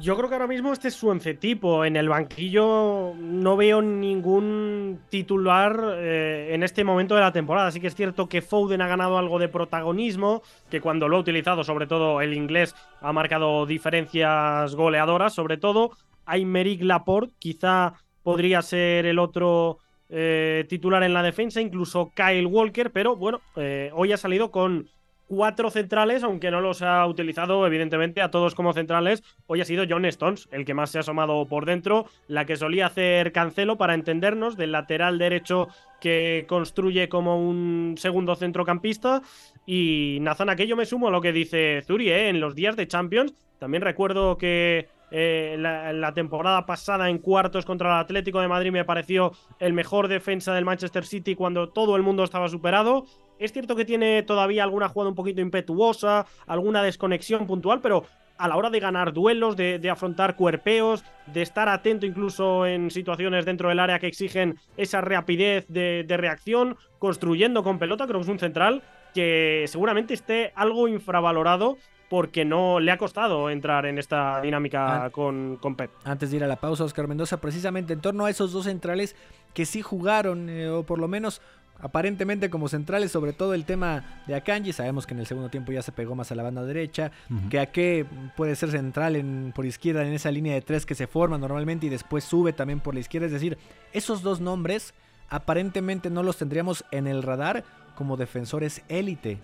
Yo 0.00 0.16
creo 0.16 0.28
que 0.28 0.34
ahora 0.34 0.46
mismo 0.46 0.72
este 0.72 0.88
es 0.88 0.94
su 0.94 1.08
once 1.08 1.34
tipo. 1.34 1.84
En 1.84 1.96
el 1.96 2.08
banquillo 2.08 3.12
no 3.16 3.56
veo 3.56 3.82
ningún 3.82 5.00
titular 5.10 5.78
eh, 5.96 6.50
en 6.52 6.62
este 6.62 6.84
momento 6.84 7.14
de 7.14 7.20
la 7.20 7.32
temporada. 7.32 7.68
Así 7.68 7.80
que 7.80 7.88
es 7.88 7.94
cierto 7.94 8.28
que 8.28 8.42
Foden 8.42 8.80
ha 8.80 8.88
ganado 8.88 9.18
algo 9.18 9.38
de 9.38 9.48
protagonismo, 9.48 10.42
que 10.70 10.80
cuando 10.80 11.08
lo 11.08 11.16
ha 11.16 11.20
utilizado, 11.20 11.64
sobre 11.64 11.86
todo 11.86 12.20
el 12.22 12.32
inglés, 12.32 12.74
ha 13.00 13.12
marcado 13.12 13.66
diferencias 13.66 14.74
goleadoras. 14.74 15.34
Sobre 15.34 15.58
todo, 15.58 15.90
Aymeric 16.24 16.82
Laporte 16.82 17.34
quizá 17.38 17.94
podría 18.22 18.62
ser 18.62 19.04
el 19.04 19.18
otro 19.18 19.78
eh, 20.08 20.64
titular 20.68 21.02
en 21.02 21.12
la 21.12 21.22
defensa, 21.22 21.60
incluso 21.60 22.10
Kyle 22.14 22.46
Walker, 22.46 22.90
pero 22.90 23.16
bueno, 23.16 23.40
eh, 23.56 23.90
hoy 23.94 24.12
ha 24.12 24.16
salido 24.16 24.50
con 24.50 24.88
cuatro 25.28 25.70
centrales, 25.70 26.22
aunque 26.22 26.50
no 26.50 26.60
los 26.60 26.82
ha 26.82 27.06
utilizado 27.06 27.66
evidentemente 27.66 28.22
a 28.22 28.30
todos 28.30 28.54
como 28.54 28.72
centrales. 28.72 29.22
Hoy 29.46 29.60
ha 29.60 29.64
sido 29.64 29.84
John 29.88 30.04
Stones 30.04 30.48
el 30.52 30.64
que 30.64 30.74
más 30.74 30.90
se 30.90 30.98
ha 30.98 31.00
asomado 31.00 31.46
por 31.46 31.66
dentro, 31.66 32.06
la 32.28 32.44
que 32.44 32.56
solía 32.56 32.86
hacer 32.86 33.32
Cancelo 33.32 33.76
para 33.76 33.94
entendernos, 33.94 34.56
del 34.56 34.72
lateral 34.72 35.18
derecho 35.18 35.68
que 36.00 36.44
construye 36.48 37.08
como 37.08 37.38
un 37.38 37.94
segundo 37.96 38.36
centrocampista. 38.36 39.22
Y 39.66 40.18
Nazan, 40.20 40.50
aquello 40.50 40.76
me 40.76 40.86
sumo 40.86 41.08
a 41.08 41.10
lo 41.10 41.20
que 41.20 41.32
dice 41.32 41.82
Zuri, 41.86 42.10
¿eh? 42.10 42.28
en 42.28 42.40
los 42.40 42.54
días 42.54 42.76
de 42.76 42.86
Champions. 42.86 43.32
También 43.58 43.82
recuerdo 43.82 44.36
que 44.36 44.88
eh, 45.10 45.56
la, 45.58 45.92
la, 45.92 46.12
temporada 46.12 46.66
pasada 46.66 47.08
en 47.08 47.18
cuartos 47.18 47.64
contra 47.64 47.88
el 47.90 48.00
Atlético 48.00 48.40
de 48.40 48.48
Madrid 48.48 48.72
me 48.72 48.84
pareció 48.84 49.32
el 49.60 49.72
mejor 49.72 50.08
defensa 50.08 50.52
del 50.52 50.64
Manchester 50.64 51.06
City 51.06 51.34
cuando 51.34 51.68
todo 51.68 51.96
el 51.96 52.02
mundo 52.02 52.24
estaba 52.24 52.48
superado. 52.48 53.06
Es 53.38 53.52
cierto 53.52 53.74
que 53.76 53.84
tiene 53.84 54.22
todavía 54.22 54.62
alguna 54.62 54.88
jugada 54.88 55.10
un 55.10 55.16
poquito 55.16 55.40
impetuosa, 55.40 56.26
alguna 56.46 56.82
desconexión 56.82 57.46
puntual, 57.46 57.80
pero 57.80 58.04
a 58.36 58.48
la 58.48 58.56
hora 58.56 58.70
de 58.70 58.80
ganar 58.80 59.12
duelos, 59.12 59.56
de, 59.56 59.90
afrontar 59.90 60.36
cuerpeos, 60.36 61.04
de 61.26 61.42
estar 61.42 61.68
atento 61.68 62.06
incluso 62.06 62.66
en 62.66 62.90
situaciones 62.90 63.44
dentro 63.44 63.68
del 63.68 63.78
área 63.78 63.98
que 63.98 64.06
exigen 64.06 64.58
esa 64.76 65.00
rapidez 65.00 65.66
de, 65.68 66.04
reacción, 66.08 66.76
construyendo 66.98 67.62
con 67.62 67.78
pelota, 67.78 68.06
creo 68.06 68.20
que 68.20 68.24
es 68.24 68.28
un 68.30 68.38
central 68.38 68.82
que 69.14 69.64
seguramente 69.68 70.14
esté 70.14 70.52
algo 70.56 70.88
infravalorado 70.88 71.76
porque 72.10 72.44
no 72.44 72.80
le 72.80 72.92
ha 72.92 72.98
costado 72.98 73.50
entrar 73.50 73.86
en 73.86 73.98
esta 73.98 74.40
dinámica 74.40 75.10
con, 75.10 75.56
con, 75.56 75.74
Pep. 75.74 75.90
Antes 76.04 76.30
de 76.30 76.36
ir 76.36 76.44
a 76.44 76.46
la 76.46 76.56
pausa, 76.56 76.84
Oscar 76.84 77.08
Mendoza, 77.08 77.40
precisamente 77.40 77.92
en 77.92 78.00
torno 78.00 78.24
a 78.24 78.30
esos 78.30 78.52
dos 78.52 78.64
centrales 78.64 79.16
que 79.54 79.64
sí 79.64 79.82
jugaron, 79.82 80.48
eh, 80.48 80.68
o 80.68 80.82
por 80.82 80.98
lo 80.98 81.08
menos 81.08 81.40
aparentemente 81.80 82.50
como 82.50 82.68
centrales, 82.68 83.12
sobre 83.12 83.32
todo 83.32 83.54
el 83.54 83.64
tema 83.64 84.22
de 84.26 84.34
Akanji. 84.34 84.72
Sabemos 84.72 85.06
que 85.06 85.14
en 85.14 85.20
el 85.20 85.26
segundo 85.26 85.50
tiempo 85.50 85.72
ya 85.72 85.82
se 85.82 85.92
pegó 85.92 86.14
más 86.14 86.32
a 86.32 86.34
la 86.34 86.42
banda 86.42 86.64
derecha, 86.64 87.10
que 87.50 87.60
Ake 87.60 88.06
puede 88.36 88.56
ser 88.56 88.70
central 88.70 89.16
en, 89.16 89.52
por 89.54 89.66
izquierda 89.66 90.06
en 90.06 90.12
esa 90.12 90.30
línea 90.30 90.54
de 90.54 90.62
tres 90.62 90.86
que 90.86 90.94
se 90.94 91.06
forma 91.06 91.38
normalmente 91.38 91.86
y 91.86 91.90
después 91.90 92.24
sube 92.24 92.52
también 92.52 92.80
por 92.80 92.94
la 92.94 93.00
izquierda. 93.00 93.26
Es 93.26 93.32
decir, 93.32 93.58
esos 93.92 94.22
dos 94.22 94.40
nombres 94.40 94.94
aparentemente 95.28 96.10
no 96.10 96.22
los 96.22 96.36
tendríamos 96.36 96.84
en 96.90 97.06
el 97.06 97.22
radar 97.22 97.64
como 97.96 98.16
defensores 98.16 98.82
élite 98.88 99.38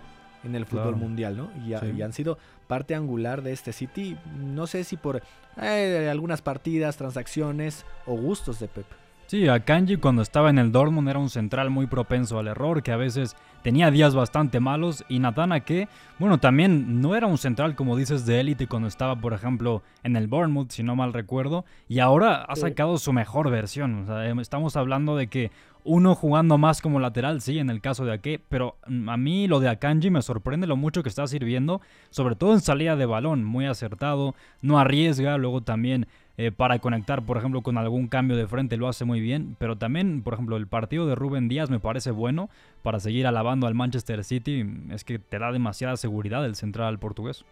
en 0.44 0.54
el 0.54 0.64
fútbol 0.64 0.96
mundial, 0.96 1.36
¿no? 1.36 1.50
Y, 1.66 1.74
han 1.74 2.12
sido 2.12 2.38
parte 2.66 2.94
angular 2.94 3.42
de 3.42 3.52
este 3.52 3.72
City. 3.72 4.16
No 4.36 4.66
sé 4.66 4.84
si 4.84 4.96
por 4.96 5.22
eh, 5.60 6.08
algunas 6.10 6.40
partidas, 6.40 6.96
transacciones 6.96 7.84
o 8.06 8.14
gustos 8.14 8.58
de 8.58 8.68
Pep. 8.68 8.86
Sí, 9.30 9.46
Akanji 9.46 9.98
cuando 9.98 10.22
estaba 10.22 10.50
en 10.50 10.58
el 10.58 10.72
Dortmund 10.72 11.08
era 11.08 11.20
un 11.20 11.30
central 11.30 11.70
muy 11.70 11.86
propenso 11.86 12.40
al 12.40 12.48
error, 12.48 12.82
que 12.82 12.90
a 12.90 12.96
veces 12.96 13.36
tenía 13.62 13.92
días 13.92 14.12
bastante 14.12 14.58
malos. 14.58 15.04
Y 15.08 15.20
Nathan 15.20 15.52
Ake, 15.52 15.88
bueno, 16.18 16.38
también 16.38 17.00
no 17.00 17.14
era 17.14 17.28
un 17.28 17.38
central, 17.38 17.76
como 17.76 17.96
dices, 17.96 18.26
de 18.26 18.40
élite 18.40 18.66
cuando 18.66 18.88
estaba, 18.88 19.14
por 19.14 19.32
ejemplo, 19.32 19.84
en 20.02 20.16
el 20.16 20.26
Bournemouth, 20.26 20.72
si 20.72 20.82
no 20.82 20.96
mal 20.96 21.12
recuerdo. 21.12 21.64
Y 21.86 22.00
ahora 22.00 22.42
ha 22.42 22.56
sacado 22.56 22.98
su 22.98 23.12
mejor 23.12 23.50
versión. 23.50 24.02
O 24.02 24.06
sea, 24.06 24.28
em, 24.28 24.40
estamos 24.40 24.74
hablando 24.74 25.14
de 25.14 25.28
que 25.28 25.52
uno 25.84 26.16
jugando 26.16 26.58
más 26.58 26.82
como 26.82 26.98
lateral, 26.98 27.40
sí, 27.40 27.60
en 27.60 27.70
el 27.70 27.80
caso 27.80 28.04
de 28.04 28.14
Ake, 28.14 28.40
pero 28.48 28.78
mm, 28.88 29.08
a 29.08 29.16
mí 29.16 29.46
lo 29.46 29.60
de 29.60 29.68
Akanji 29.68 30.10
me 30.10 30.22
sorprende 30.22 30.66
lo 30.66 30.76
mucho 30.76 31.04
que 31.04 31.08
está 31.08 31.28
sirviendo, 31.28 31.80
sobre 32.10 32.34
todo 32.34 32.52
en 32.52 32.60
salida 32.60 32.96
de 32.96 33.06
balón, 33.06 33.44
muy 33.44 33.66
acertado, 33.66 34.34
no 34.60 34.80
arriesga, 34.80 35.38
luego 35.38 35.62
también 35.62 36.08
eh, 36.36 36.52
para 36.52 36.78
conectar, 36.78 37.24
por 37.24 37.36
ejemplo, 37.36 37.62
con 37.62 37.78
algún 37.78 38.08
cambio 38.08 38.36
de 38.36 38.46
frente 38.46 38.76
lo 38.76 38.88
hace 38.88 39.04
muy 39.04 39.20
bien, 39.20 39.56
pero 39.58 39.76
también, 39.76 40.22
por 40.22 40.34
ejemplo, 40.34 40.56
el 40.56 40.66
partido 40.66 41.06
de 41.06 41.14
Rubén 41.14 41.48
Díaz 41.48 41.70
me 41.70 41.80
parece 41.80 42.10
bueno 42.10 42.50
para 42.82 43.00
seguir 43.00 43.26
alabando 43.26 43.66
al 43.66 43.74
Manchester 43.74 44.24
City, 44.24 44.64
es 44.90 45.04
que 45.04 45.18
te 45.18 45.38
da 45.38 45.52
demasiada 45.52 45.96
seguridad 45.96 46.44
el 46.44 46.56
central 46.56 46.98
portugués. 46.98 47.44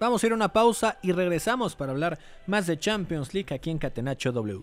Vamos 0.00 0.22
a 0.22 0.26
ir 0.26 0.32
a 0.32 0.36
una 0.36 0.52
pausa 0.52 0.98
y 1.02 1.12
regresamos 1.12 1.74
para 1.74 1.92
hablar 1.92 2.18
más 2.46 2.66
de 2.66 2.78
Champions 2.78 3.34
League 3.34 3.54
aquí 3.54 3.70
en 3.70 3.78
Catenacho 3.78 4.30
W. 4.32 4.62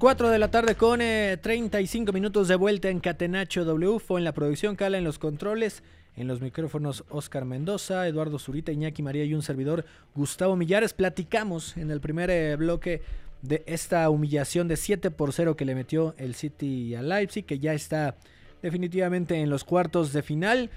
4 0.00 0.30
de 0.30 0.38
la 0.38 0.50
tarde 0.50 0.76
con 0.76 1.00
35 1.00 2.10
minutos 2.14 2.48
de 2.48 2.56
vuelta 2.56 2.88
en 2.88 3.00
Catenacho 3.00 3.66
W. 3.66 3.98
En 4.16 4.24
la 4.24 4.32
producción, 4.32 4.74
Cala 4.74 4.96
en 4.96 5.04
los 5.04 5.18
controles. 5.18 5.82
En 6.16 6.26
los 6.26 6.40
micrófonos 6.40 7.04
Oscar 7.10 7.44
Mendoza, 7.44 8.08
Eduardo 8.08 8.38
Zurita, 8.38 8.72
Iñaki 8.72 9.02
María 9.02 9.26
y 9.26 9.34
un 9.34 9.42
servidor 9.42 9.84
Gustavo 10.14 10.56
Millares. 10.56 10.94
Platicamos 10.94 11.76
en 11.76 11.90
el 11.90 12.00
primer 12.00 12.30
eh, 12.30 12.56
bloque 12.56 13.02
de 13.42 13.62
esta 13.66 14.08
humillación 14.08 14.68
de 14.68 14.78
7 14.78 15.10
por 15.10 15.34
0 15.34 15.54
que 15.54 15.66
le 15.66 15.74
metió 15.74 16.14
el 16.16 16.34
City 16.34 16.94
a 16.94 17.02
Leipzig, 17.02 17.44
que 17.44 17.58
ya 17.58 17.74
está 17.74 18.16
definitivamente 18.62 19.38
en 19.38 19.50
los 19.50 19.64
cuartos 19.64 20.14
de 20.14 20.22
final. 20.22 20.70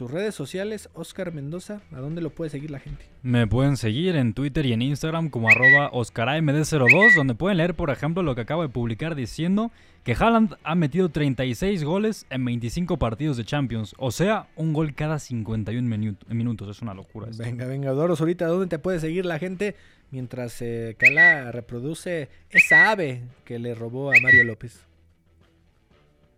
Sus 0.00 0.10
redes 0.10 0.34
sociales, 0.34 0.88
Oscar 0.94 1.30
Mendoza, 1.34 1.82
¿a 1.92 2.00
dónde 2.00 2.22
lo 2.22 2.30
puede 2.30 2.48
seguir 2.48 2.70
la 2.70 2.78
gente? 2.78 3.04
Me 3.22 3.46
pueden 3.46 3.76
seguir 3.76 4.16
en 4.16 4.32
Twitter 4.32 4.64
y 4.64 4.72
en 4.72 4.80
Instagram 4.80 5.28
como 5.28 5.50
arroba 5.50 5.92
OscarAMD02, 5.92 7.16
donde 7.16 7.34
pueden 7.34 7.58
leer, 7.58 7.74
por 7.74 7.90
ejemplo, 7.90 8.22
lo 8.22 8.34
que 8.34 8.40
acabo 8.40 8.62
de 8.62 8.70
publicar 8.70 9.14
diciendo 9.14 9.70
que 10.02 10.14
Haaland 10.14 10.56
ha 10.64 10.74
metido 10.74 11.10
36 11.10 11.84
goles 11.84 12.24
en 12.30 12.46
25 12.46 12.98
partidos 12.98 13.36
de 13.36 13.44
Champions. 13.44 13.94
O 13.98 14.10
sea, 14.10 14.48
un 14.56 14.72
gol 14.72 14.94
cada 14.94 15.18
51 15.18 16.16
minutos. 16.30 16.68
Es 16.70 16.80
una 16.80 16.94
locura. 16.94 17.28
Esto. 17.28 17.42
Venga, 17.42 17.66
venga, 17.66 17.90
Doros, 17.90 18.20
ahorita, 18.20 18.46
¿dónde 18.46 18.68
te 18.68 18.78
puede 18.78 19.00
seguir 19.00 19.26
la 19.26 19.38
gente 19.38 19.76
mientras 20.10 20.62
eh, 20.62 20.96
Cala 20.98 21.52
reproduce 21.52 22.30
esa 22.48 22.90
ave 22.90 23.24
que 23.44 23.58
le 23.58 23.74
robó 23.74 24.12
a 24.12 24.14
Mario 24.22 24.44
López? 24.44 24.86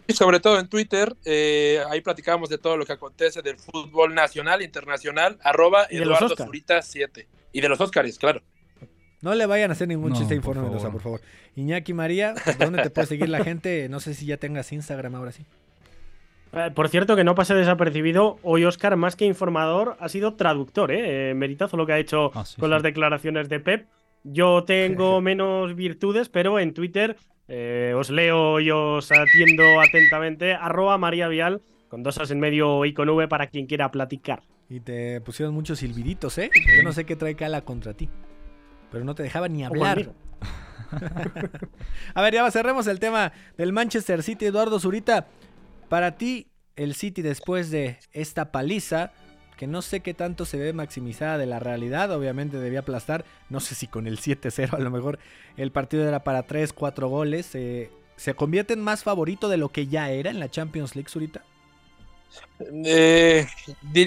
Y 0.06 0.12
sobre 0.14 0.40
todo 0.40 0.58
en 0.58 0.68
Twitter, 0.68 1.14
eh, 1.24 1.82
ahí 1.88 2.00
platicamos 2.00 2.48
de 2.48 2.58
todo 2.58 2.76
lo 2.76 2.84
que 2.84 2.92
acontece 2.92 3.42
del 3.42 3.56
fútbol 3.56 4.14
nacional, 4.14 4.62
internacional, 4.62 5.38
arroba 5.42 5.86
Eduardo 5.88 6.36
Zurita 6.36 6.82
7. 6.82 7.28
Y 7.52 7.60
de 7.60 7.68
los 7.68 7.80
Óscares, 7.80 8.18
claro. 8.18 8.42
No 9.20 9.34
le 9.34 9.46
vayan 9.46 9.70
a 9.70 9.74
hacer 9.74 9.86
ningún 9.86 10.14
chiste 10.14 10.34
informe, 10.34 10.68
por 10.68 11.00
favor. 11.00 11.20
Iñaki 11.54 11.92
María, 11.92 12.34
¿dónde 12.58 12.82
te 12.82 12.90
puede 12.90 13.06
seguir 13.06 13.28
la 13.28 13.44
gente? 13.44 13.88
No 13.88 14.00
sé 14.00 14.14
si 14.14 14.26
ya 14.26 14.36
tengas 14.36 14.72
Instagram 14.72 15.14
ahora 15.14 15.30
sí. 15.30 15.44
Eh, 16.52 16.70
por 16.74 16.88
cierto, 16.88 17.14
que 17.16 17.22
no 17.24 17.34
pase 17.34 17.54
desapercibido, 17.54 18.38
hoy 18.42 18.64
Oscar, 18.64 18.96
más 18.96 19.16
que 19.16 19.24
informador, 19.24 19.96
ha 20.00 20.08
sido 20.08 20.34
traductor, 20.34 20.90
¿eh? 20.90 21.30
eh 21.30 21.34
meritazo 21.34 21.76
lo 21.76 21.86
que 21.86 21.92
ha 21.94 21.98
hecho 21.98 22.30
ah, 22.34 22.44
con 22.58 22.68
las 22.68 22.82
declaraciones 22.82 23.48
de 23.48 23.60
Pep. 23.60 23.86
Yo 24.24 24.64
tengo 24.64 25.20
menos 25.22 25.74
virtudes, 25.76 26.28
pero 26.28 26.58
en 26.58 26.74
Twitter 26.74 27.16
eh, 27.54 27.92
os 27.94 28.08
leo 28.08 28.60
y 28.60 28.70
os 28.70 29.12
atiendo 29.12 29.62
atentamente. 29.82 30.54
Arroba 30.54 30.96
María 30.96 31.28
Vial, 31.28 31.60
con 31.88 32.02
dos 32.02 32.16
as 32.16 32.30
en 32.30 32.40
medio 32.40 32.86
y 32.86 32.94
con 32.94 33.10
V 33.10 33.28
para 33.28 33.48
quien 33.48 33.66
quiera 33.66 33.90
platicar. 33.90 34.42
Y 34.70 34.80
te 34.80 35.20
pusieron 35.20 35.54
muchos 35.54 35.80
silbiditos, 35.80 36.38
¿eh? 36.38 36.50
Yo 36.74 36.82
no 36.82 36.94
sé 36.94 37.04
qué 37.04 37.14
trae 37.14 37.36
Cala 37.36 37.60
contra 37.60 37.92
ti. 37.92 38.08
Pero 38.90 39.04
no 39.04 39.14
te 39.14 39.22
dejaba 39.22 39.48
ni 39.48 39.64
hablar. 39.64 40.14
A 42.14 42.22
ver, 42.22 42.32
ya 42.32 42.50
cerremos 42.50 42.86
el 42.86 42.98
tema 42.98 43.34
del 43.58 43.74
Manchester 43.74 44.22
City. 44.22 44.46
Eduardo 44.46 44.80
Zurita, 44.80 45.28
para 45.90 46.16
ti, 46.16 46.48
el 46.74 46.94
City 46.94 47.20
después 47.20 47.70
de 47.70 47.98
esta 48.12 48.50
paliza 48.50 49.12
que 49.62 49.68
no 49.68 49.80
sé 49.80 50.00
qué 50.00 50.12
tanto 50.12 50.44
se 50.44 50.58
ve 50.58 50.72
maximizada 50.72 51.38
de 51.38 51.46
la 51.46 51.60
realidad, 51.60 52.10
obviamente 52.10 52.56
debía 52.56 52.80
aplastar, 52.80 53.24
no 53.48 53.60
sé 53.60 53.76
si 53.76 53.86
con 53.86 54.08
el 54.08 54.18
7-0 54.18 54.74
a 54.74 54.80
lo 54.80 54.90
mejor 54.90 55.20
el 55.56 55.70
partido 55.70 56.08
era 56.08 56.24
para 56.24 56.42
3, 56.48 56.72
4 56.72 57.08
goles, 57.08 57.54
eh, 57.54 57.88
¿se 58.16 58.34
convierte 58.34 58.72
en 58.72 58.80
más 58.80 59.04
favorito 59.04 59.48
de 59.48 59.58
lo 59.58 59.68
que 59.68 59.86
ya 59.86 60.10
era 60.10 60.30
en 60.30 60.40
la 60.40 60.50
Champions 60.50 60.96
League, 60.96 61.08
Zurita? 61.08 61.44
Eh, 62.84 63.46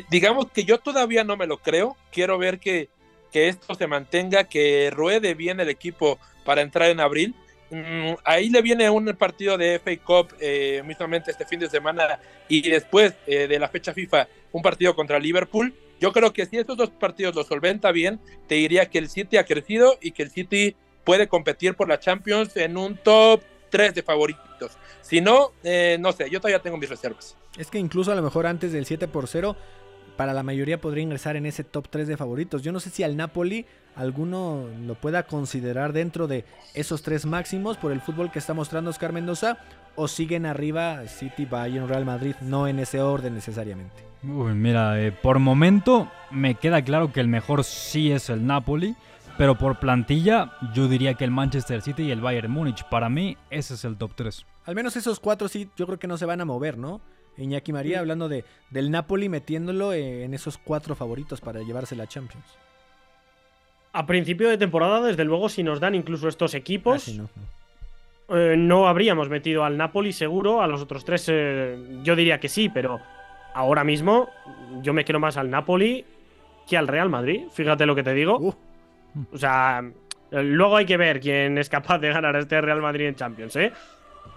digamos 0.10 0.52
que 0.52 0.65
yo 0.65 0.80
todavía 0.80 1.24
no 1.24 1.38
me 1.38 1.48
lo 1.48 1.60
creo, 1.60 1.96
quiero 2.12 2.38
ver 2.38 2.60
que, 2.60 2.89
que 3.32 3.48
esto 3.48 3.76
se 3.76 3.88
mantenga, 3.88 4.50
que 4.50 4.91
ruede 4.91 5.36
bien 5.36 5.62
el 5.62 5.70
equipo 5.70 6.20
para 6.44 6.63
entrar 6.63 6.89
en 6.89 7.00
abril, 7.00 7.34
Mm, 7.69 8.13
ahí 8.23 8.49
le 8.49 8.62
viene 8.62 8.89
un 8.89 9.06
partido 9.17 9.58
de 9.58 9.80
FA 9.80 9.97
Cup 10.04 10.36
eh, 10.39 10.84
mismamente 10.86 11.32
este 11.32 11.45
fin 11.45 11.60
de 11.60 11.69
semana 11.69 12.19
y 12.47 12.69
después 12.69 13.13
eh, 13.25 13.47
de 13.47 13.60
la 13.60 13.67
fecha 13.67 13.93
FIFA 13.93 14.28
un 14.51 14.62
partido 14.62 14.95
contra 14.95 15.19
Liverpool. 15.19 15.73
Yo 15.99 16.12
creo 16.12 16.32
que 16.32 16.45
si 16.45 16.58
estos 16.58 16.78
dos 16.78 16.89
partidos 16.89 17.36
los 17.36 17.47
solventa 17.47 17.91
bien, 17.91 18.19
te 18.47 18.56
diría 18.56 18.88
que 18.89 18.99
el 18.99 19.10
City 19.10 19.38
ha 19.38 19.45
crecido 19.45 19.97
y 20.01 20.12
que 20.12 20.23
el 20.23 20.30
City 20.30 20.75
puede 21.04 21.28
competir 21.28 21.75
por 21.75 21.88
la 21.88 21.99
Champions 21.99 22.56
en 22.58 22.78
un 22.78 22.97
top 22.97 23.41
3 23.69 23.95
de 23.95 24.04
favoritos. 24.04 24.78
Si 25.01 25.21
no, 25.21 25.51
eh, 25.63 25.97
no 25.99 26.12
sé, 26.12 26.30
yo 26.30 26.39
todavía 26.39 26.62
tengo 26.62 26.78
mis 26.78 26.89
reservas. 26.89 27.36
Es 27.58 27.71
que 27.71 27.78
incluso 27.80 28.12
a 28.12 28.15
lo 28.15 28.21
mejor 28.21 28.45
antes 28.45 28.73
del 28.73 28.86
7 28.86 29.08
por 29.08 29.28
0 29.28 29.56
para 30.15 30.34
la 30.34 30.43
mayoría 30.43 30.80
podría 30.80 31.04
ingresar 31.04 31.36
en 31.36 31.45
ese 31.45 31.63
top 31.63 31.88
3 31.89 32.08
de 32.08 32.17
favoritos. 32.17 32.62
Yo 32.63 32.71
no 32.71 32.80
sé 32.80 32.89
si 32.89 33.04
al 33.04 33.17
Napoli 33.17 33.65
alguno 33.95 34.65
lo 34.86 34.95
pueda 34.95 35.23
considerar 35.23 35.93
dentro 35.93 36.28
de 36.28 36.45
esos 36.73 37.01
tres 37.01 37.25
máximos 37.25 37.78
por 37.78 37.91
el 37.91 38.01
fútbol 38.01 38.32
que 38.32 38.39
está 38.39 38.54
mostrando 38.54 38.89
Oscar 38.89 39.13
Mendoza 39.13 39.58
o 39.95 40.08
siguen 40.08 40.45
arriba 40.45 41.08
City, 41.08 41.45
Bayern, 41.45 41.88
Real 41.88 42.06
Madrid, 42.06 42.36
no 42.41 42.67
en 42.67 42.80
ese 42.80 43.01
orden 43.01 43.34
necesariamente. 43.34 44.04
Uy, 44.23 44.54
mira, 44.54 45.01
eh, 45.01 45.12
por 45.12 45.39
momento 45.39 46.12
me 46.32 46.56
queda 46.56 46.82
claro 46.82 47.12
que 47.13 47.19
el 47.19 47.28
mejor 47.28 47.63
sí 47.63 48.12
es 48.12 48.30
el 48.30 48.45
Napoli, 48.45 48.95
pero 49.38 49.58
por 49.58 49.80
plantilla 49.80 50.54
yo 50.73 50.88
diría 50.88 51.13
que 51.13 51.23
el 51.23 51.32
Manchester 51.32 51.82
City 51.82 52.04
y 52.04 52.12
el 52.12 52.21
Bayern 52.21 52.51
Múnich. 52.51 52.84
Para 52.89 53.10
mí 53.10 53.38
ese 53.49 53.75
es 53.75 53.86
el 53.86 53.97
top 53.97 54.12
3. 54.15 54.45
Al 54.65 54.75
menos 54.75 54.95
esos 54.95 55.19
cuatro 55.19 55.47
sí, 55.47 55.69
yo 55.78 55.86
creo 55.86 55.99
que 55.99 56.08
no 56.08 56.17
se 56.17 56.25
van 56.25 56.41
a 56.41 56.45
mover, 56.45 56.78
¿no? 56.78 57.01
Iñaki 57.38 57.74
María 57.74 58.00
hablando 58.00 58.30
de, 58.30 58.45
del 58.69 58.91
Napoli 58.91 59.30
metiéndolo 59.30 59.93
en 59.93 60.34
esos 60.34 60.58
cuatro 60.58 60.95
favoritos 60.95 61.41
para 61.41 61.62
llevarse 61.62 61.95
la 61.95 62.08
Champions. 62.08 62.45
A 63.93 64.06
principio 64.06 64.50
de 64.50 64.58
temporada, 64.58 65.02
desde 65.02 65.24
luego, 65.24 65.48
si 65.48 65.63
nos 65.63 65.80
dan 65.80 65.95
incluso 65.95 66.28
estos 66.28 66.54
equipos, 66.54 67.17
ah, 67.17 68.36
eh, 68.36 68.56
no. 68.58 68.88
habríamos 68.88 69.30
metido 69.30 69.63
al 69.63 69.78
Napoli 69.78 70.12
seguro, 70.12 70.62
a 70.62 70.67
los 70.67 70.82
otros 70.82 71.06
tres 71.06 71.26
eh, 71.30 71.78
yo 72.04 72.15
diría 72.15 72.39
que 72.39 72.50
sí, 72.50 72.67
pero 72.67 73.00
ahora 73.54 73.86
mismo 73.86 74.30
yo 74.82 74.93
me 74.93 75.06
quiero 75.06 75.19
más 75.21 75.38
al 75.38 75.50
Napoli 75.50 76.04
que 76.67 76.78
al 76.78 76.88
Real 76.88 77.10
Madrid, 77.10 77.45
fíjate 77.52 77.86
lo 77.86 77.95
que 77.95 78.04
te 78.04 78.13
digo. 78.13 78.38
Uh. 78.39 78.54
O 79.32 79.38
sea, 79.38 79.82
luego 80.32 80.76
hay 80.76 80.86
que 80.86 80.98
ver 80.98 81.21
quién 81.21 81.58
es 81.58 81.69
capaz 81.69 82.00
de 82.00 82.10
ganar 82.10 82.36
a 82.36 82.39
este 82.39 82.60
Real 82.60 82.82
Madrid 82.82 83.06
en 83.06 83.15
Champions, 83.15 83.56
¿eh? 83.56 83.71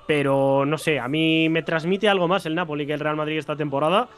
Pero 0.08 0.64
no 0.64 0.78
sé, 0.78 0.98
a 0.98 1.06
mí 1.06 1.50
me 1.50 1.62
transmite 1.62 2.08
algo 2.08 2.28
más 2.28 2.46
el 2.46 2.54
Napoli 2.54 2.86
que 2.86 2.94
el 2.94 3.00
Real 3.00 3.14
Madrid 3.14 3.36
esta 3.36 3.56
temporada. 3.56 4.08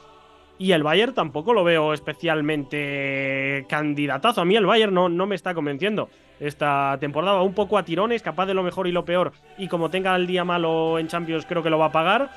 Y 0.57 0.71
el 0.71 0.85
Bayern 0.85 1.15
tampoco 1.15 1.53
lo 1.53 1.65
veo 1.65 1.93
especialmente 1.93 3.67
candidatazo. 3.69 4.41
A 4.41 4.45
mí 4.45 4.55
el 4.55 4.67
Bayern 4.67 4.95
no, 4.95 5.09
no 5.09 5.27
me 5.27 5.35
está 5.35 5.53
convenciendo. 5.53 6.09
Esta 6.39 6.97
temporada 7.01 7.33
va 7.33 7.43
un 7.43 7.55
poco 7.55 7.77
a 7.77 7.85
tirones, 7.85 8.23
capaz 8.23 8.47
de 8.47 8.55
lo 8.55 8.63
mejor 8.63 8.87
y 8.87 8.93
lo 8.93 9.05
peor. 9.05 9.33
Y 9.59 9.67
como 9.67 9.91
tenga 9.91 10.15
el 10.15 10.29
día 10.29 10.45
malo 10.45 10.97
en 11.01 11.09
Champions, 11.09 11.45
creo 11.45 11.65
que 11.65 11.71
lo 11.71 11.79
va 11.79 11.87
a 11.87 11.93
pagar. 11.93 12.31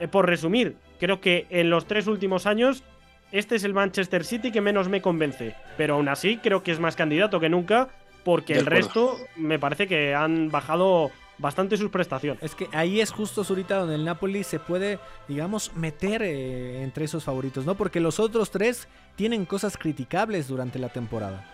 Eh, 0.00 0.08
por 0.08 0.26
resumir, 0.26 0.74
creo 0.98 1.20
que 1.20 1.46
en 1.50 1.70
los 1.70 1.86
tres 1.86 2.08
últimos 2.08 2.46
años, 2.46 2.82
este 3.30 3.54
es 3.54 3.62
el 3.62 3.74
Manchester 3.74 4.24
City 4.24 4.50
que 4.50 4.60
menos 4.60 4.88
me 4.88 5.00
convence. 5.00 5.54
Pero 5.76 5.94
aún 5.94 6.08
así, 6.08 6.38
creo 6.38 6.64
que 6.64 6.72
es 6.72 6.80
más 6.80 6.96
candidato 6.96 7.38
que 7.38 7.48
nunca, 7.48 7.90
porque 8.24 8.54
el 8.54 8.66
resto 8.66 9.16
me 9.36 9.60
parece 9.60 9.86
que 9.86 10.16
han 10.16 10.50
bajado 10.50 11.12
bastante 11.38 11.76
sus 11.76 11.90
prestaciones. 11.90 12.42
Es 12.42 12.54
que 12.54 12.68
ahí 12.72 13.00
es 13.00 13.10
justo 13.10 13.44
ahorita 13.48 13.78
donde 13.78 13.94
el 13.94 14.04
Napoli 14.04 14.44
se 14.44 14.58
puede, 14.58 14.98
digamos, 15.26 15.72
meter 15.74 16.22
eh, 16.22 16.82
entre 16.82 17.04
esos 17.04 17.24
favoritos, 17.24 17.64
¿no? 17.64 17.74
Porque 17.76 18.00
los 18.00 18.20
otros 18.20 18.50
tres 18.50 18.88
tienen 19.16 19.46
cosas 19.46 19.76
criticables 19.76 20.48
durante 20.48 20.78
la 20.78 20.88
temporada. 20.88 21.44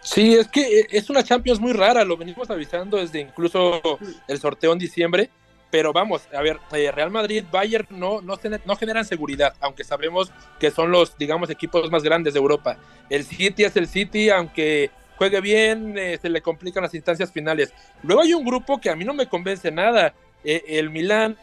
Sí, 0.00 0.34
es 0.34 0.48
que 0.48 0.80
eh, 0.80 0.86
es 0.90 1.10
una 1.10 1.22
Champions 1.22 1.60
muy 1.60 1.72
rara, 1.72 2.04
lo 2.04 2.16
venimos 2.16 2.48
avisando 2.50 2.96
desde 2.96 3.20
incluso 3.20 3.80
el 4.28 4.38
sorteo 4.38 4.72
en 4.72 4.78
diciembre, 4.78 5.30
pero 5.70 5.92
vamos, 5.92 6.22
a 6.32 6.40
ver, 6.42 6.60
eh, 6.72 6.92
Real 6.92 7.10
Madrid, 7.10 7.44
Bayern 7.50 7.86
no, 7.90 8.22
no, 8.22 8.38
no 8.64 8.76
generan 8.76 9.04
seguridad, 9.04 9.54
aunque 9.60 9.84
sabemos 9.84 10.32
que 10.60 10.70
son 10.70 10.90
los, 10.90 11.18
digamos, 11.18 11.50
equipos 11.50 11.90
más 11.90 12.02
grandes 12.02 12.34
de 12.34 12.38
Europa. 12.40 12.78
El 13.10 13.24
City 13.24 13.64
es 13.64 13.76
el 13.76 13.88
City, 13.88 14.30
aunque 14.30 14.90
juegue 15.16 15.40
bien, 15.40 15.96
eh, 15.98 16.18
se 16.20 16.28
le 16.28 16.40
complican 16.40 16.82
las 16.82 16.94
instancias 16.94 17.32
finales. 17.32 17.72
Luego 18.02 18.22
hay 18.22 18.34
un 18.34 18.44
grupo 18.44 18.80
que 18.80 18.90
a 18.90 18.96
mí 18.96 19.04
no 19.04 19.14
me 19.14 19.26
convence 19.26 19.70
nada, 19.70 20.14
el 20.44 20.90
Milan, 20.90 21.36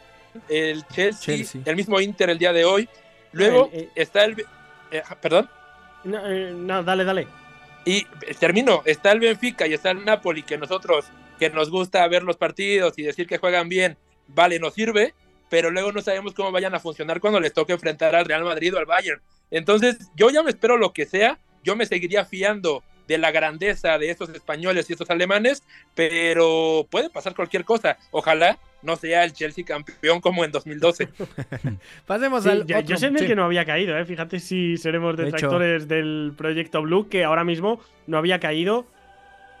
el 0.48 0.86
Chelsea, 0.86 1.44
el 1.64 1.76
mismo 1.76 2.00
Inter 2.00 2.30
el 2.30 2.38
día 2.38 2.52
de 2.52 2.64
hoy. 2.64 2.88
Luego 3.32 3.70
está 3.94 4.24
el... 4.24 4.44
¿Perdón? 5.20 5.50
no, 6.04 6.82
dale, 6.82 7.04
dale. 7.04 7.26
Y 7.84 8.04
termino, 8.38 8.82
está 8.84 9.12
el 9.12 9.20
Benfica 9.20 9.66
y 9.66 9.74
está 9.74 9.90
el 9.90 10.04
Napoli, 10.04 10.42
que 10.42 10.56
nosotros, 10.56 11.06
que 11.38 11.50
nos 11.50 11.70
gusta 11.70 12.06
ver 12.08 12.22
los 12.22 12.36
partidos 12.36 12.94
y 12.98 13.02
decir 13.02 13.26
que 13.26 13.38
juegan 13.38 13.68
bien, 13.68 13.98
vale, 14.26 14.58
nos 14.58 14.74
sirve, 14.74 15.14
pero 15.50 15.70
luego 15.70 15.92
no 15.92 16.00
sabemos 16.00 16.32
cómo 16.32 16.50
vayan 16.50 16.74
a 16.74 16.80
funcionar 16.80 17.20
cuando 17.20 17.40
les 17.40 17.52
toque 17.52 17.74
enfrentar 17.74 18.14
al 18.14 18.24
Real 18.24 18.44
Madrid 18.44 18.74
o 18.74 18.78
al 18.78 18.86
Bayern. 18.86 19.20
Entonces, 19.50 19.98
yo 20.16 20.30
ya 20.30 20.42
me 20.42 20.50
espero 20.50 20.78
lo 20.78 20.92
que 20.92 21.04
sea, 21.04 21.38
yo 21.62 21.76
me 21.76 21.84
seguiría 21.84 22.24
fiando 22.24 22.82
de 23.06 23.18
la 23.18 23.30
grandeza 23.30 23.98
de 23.98 24.10
estos 24.10 24.30
españoles 24.30 24.88
y 24.88 24.92
estos 24.92 25.10
alemanes, 25.10 25.62
pero 25.94 26.86
puede 26.90 27.10
pasar 27.10 27.34
cualquier 27.34 27.64
cosa. 27.64 27.98
Ojalá 28.10 28.58
no 28.82 28.96
sea 28.96 29.24
el 29.24 29.32
Chelsea 29.32 29.64
campeón 29.64 30.20
como 30.20 30.44
en 30.44 30.52
2012. 30.52 31.08
Pasemos 32.06 32.46
al. 32.46 32.66
Yo 32.66 32.96
sé 32.96 33.12
que 33.12 33.34
no 33.34 33.44
había 33.44 33.64
caído, 33.64 33.96
¿eh? 33.98 34.04
fíjate 34.04 34.40
si 34.40 34.76
seremos 34.76 35.16
detractores 35.16 35.88
del 35.88 36.32
proyecto 36.36 36.82
Blue, 36.82 37.08
que 37.08 37.24
ahora 37.24 37.44
mismo 37.44 37.80
no 38.06 38.18
había 38.18 38.40
caído. 38.40 38.86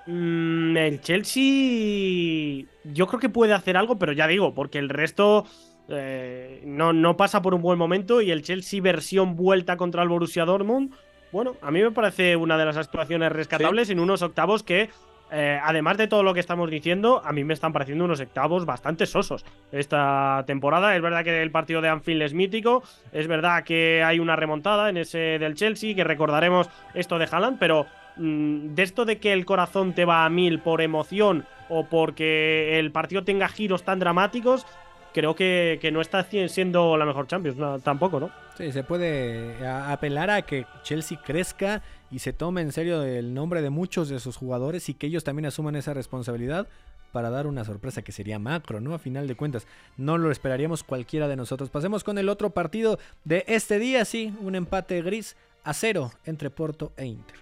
Mm, 0.06 0.76
el 0.76 1.00
Chelsea. 1.00 2.66
Yo 2.84 3.06
creo 3.06 3.20
que 3.20 3.30
puede 3.30 3.54
hacer 3.54 3.76
algo, 3.76 3.98
pero 3.98 4.12
ya 4.12 4.26
digo, 4.26 4.54
porque 4.54 4.78
el 4.78 4.88
resto. 4.88 5.46
Eh, 5.90 6.62
no, 6.64 6.94
no 6.94 7.18
pasa 7.18 7.42
por 7.42 7.52
un 7.52 7.60
buen 7.60 7.78
momento 7.78 8.22
y 8.22 8.30
el 8.30 8.40
Chelsea 8.40 8.80
versión 8.80 9.36
vuelta 9.36 9.76
contra 9.76 10.02
el 10.02 10.08
Borussia 10.08 10.46
Dortmund 10.46 10.94
bueno, 11.34 11.56
a 11.62 11.72
mí 11.72 11.82
me 11.82 11.90
parece 11.90 12.36
una 12.36 12.56
de 12.56 12.64
las 12.64 12.76
actuaciones 12.76 13.32
rescatables 13.32 13.90
en 13.90 13.98
unos 13.98 14.22
octavos 14.22 14.62
que, 14.62 14.88
eh, 15.32 15.58
además 15.60 15.98
de 15.98 16.06
todo 16.06 16.22
lo 16.22 16.32
que 16.32 16.38
estamos 16.38 16.70
diciendo, 16.70 17.20
a 17.24 17.32
mí 17.32 17.42
me 17.42 17.54
están 17.54 17.72
pareciendo 17.72 18.04
unos 18.04 18.20
octavos 18.20 18.64
bastante 18.64 19.04
sosos 19.04 19.44
esta 19.72 20.44
temporada. 20.46 20.94
Es 20.94 21.02
verdad 21.02 21.24
que 21.24 21.42
el 21.42 21.50
partido 21.50 21.80
de 21.80 21.88
Anfield 21.88 22.22
es 22.22 22.34
mítico, 22.34 22.84
es 23.10 23.26
verdad 23.26 23.64
que 23.64 24.04
hay 24.04 24.20
una 24.20 24.36
remontada 24.36 24.88
en 24.88 24.96
ese 24.96 25.40
del 25.40 25.56
Chelsea, 25.56 25.96
que 25.96 26.04
recordaremos 26.04 26.70
esto 26.94 27.18
de 27.18 27.26
Haaland, 27.28 27.58
pero 27.58 27.86
mm, 28.16 28.76
de 28.76 28.82
esto 28.84 29.04
de 29.04 29.18
que 29.18 29.32
el 29.32 29.44
corazón 29.44 29.92
te 29.92 30.04
va 30.04 30.24
a 30.24 30.30
mil 30.30 30.60
por 30.60 30.82
emoción 30.82 31.46
o 31.68 31.86
porque 31.86 32.78
el 32.78 32.92
partido 32.92 33.24
tenga 33.24 33.48
giros 33.48 33.82
tan 33.82 33.98
dramáticos, 33.98 34.66
creo 35.14 35.34
que, 35.34 35.90
no 35.92 36.00
está 36.00 36.26
siendo 36.48 36.96
la 36.96 37.06
mejor 37.06 37.26
Champions, 37.26 37.82
tampoco, 37.82 38.20
¿no? 38.20 38.30
Sí, 38.58 38.72
se 38.72 38.82
puede 38.82 39.66
apelar 39.66 40.28
a 40.28 40.42
que 40.42 40.66
Chelsea 40.82 41.18
crezca 41.24 41.82
y 42.10 42.18
se 42.18 42.32
tome 42.32 42.60
en 42.60 42.72
serio 42.72 43.02
el 43.02 43.32
nombre 43.32 43.62
de 43.62 43.70
muchos 43.70 44.08
de 44.08 44.20
sus 44.20 44.36
jugadores 44.36 44.88
y 44.88 44.94
que 44.94 45.06
ellos 45.06 45.24
también 45.24 45.46
asuman 45.46 45.76
esa 45.76 45.94
responsabilidad 45.94 46.66
para 47.12 47.30
dar 47.30 47.46
una 47.46 47.64
sorpresa 47.64 48.02
que 48.02 48.10
sería 48.10 48.40
macro, 48.40 48.80
¿no? 48.80 48.92
A 48.92 48.98
final 48.98 49.28
de 49.28 49.36
cuentas, 49.36 49.68
no 49.96 50.18
lo 50.18 50.32
esperaríamos 50.32 50.82
cualquiera 50.82 51.28
de 51.28 51.36
nosotros. 51.36 51.70
Pasemos 51.70 52.02
con 52.02 52.18
el 52.18 52.28
otro 52.28 52.50
partido 52.50 52.98
de 53.24 53.44
este 53.46 53.78
día, 53.78 54.04
sí, 54.04 54.34
un 54.40 54.56
empate 54.56 55.00
gris 55.00 55.36
a 55.62 55.74
cero 55.74 56.10
entre 56.24 56.50
Porto 56.50 56.92
e 56.96 57.06
Inter. 57.06 57.36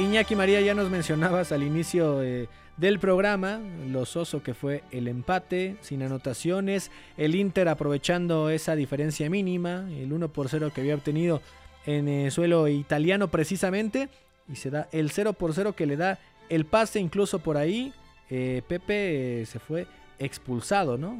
Iñaki 0.00 0.34
María, 0.34 0.62
ya 0.62 0.72
nos 0.72 0.88
mencionabas 0.88 1.52
al 1.52 1.62
inicio 1.62 2.22
eh, 2.22 2.48
del 2.78 2.98
programa 2.98 3.60
lo 3.86 4.06
soso 4.06 4.42
que 4.42 4.54
fue 4.54 4.82
el 4.90 5.08
empate, 5.08 5.76
sin 5.82 6.02
anotaciones, 6.02 6.90
el 7.18 7.34
Inter 7.34 7.68
aprovechando 7.68 8.48
esa 8.48 8.74
diferencia 8.76 9.28
mínima, 9.28 9.86
el 9.90 10.10
1 10.10 10.28
por 10.32 10.48
0 10.48 10.72
que 10.74 10.80
había 10.80 10.94
obtenido 10.94 11.42
en 11.84 12.08
el 12.08 12.28
eh, 12.28 12.30
suelo 12.30 12.66
italiano 12.68 13.28
precisamente, 13.28 14.08
y 14.48 14.56
se 14.56 14.70
da 14.70 14.88
el 14.90 15.10
0 15.10 15.34
por 15.34 15.52
0 15.52 15.74
que 15.76 15.84
le 15.84 15.98
da 15.98 16.18
el 16.48 16.64
pase 16.64 16.98
incluso 16.98 17.40
por 17.40 17.58
ahí. 17.58 17.92
Eh, 18.30 18.62
Pepe 18.66 19.44
se 19.44 19.58
fue 19.58 19.86
expulsado, 20.18 20.96
¿no? 20.96 21.18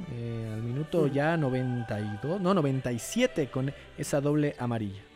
al 0.55 0.63
minuto 0.63 1.07
ya 1.07 1.37
92, 1.37 2.41
no, 2.41 2.55
97 2.55 3.49
con 3.51 3.75
esa 3.99 4.23
doble 4.23 4.55
amarilla. 4.59 5.10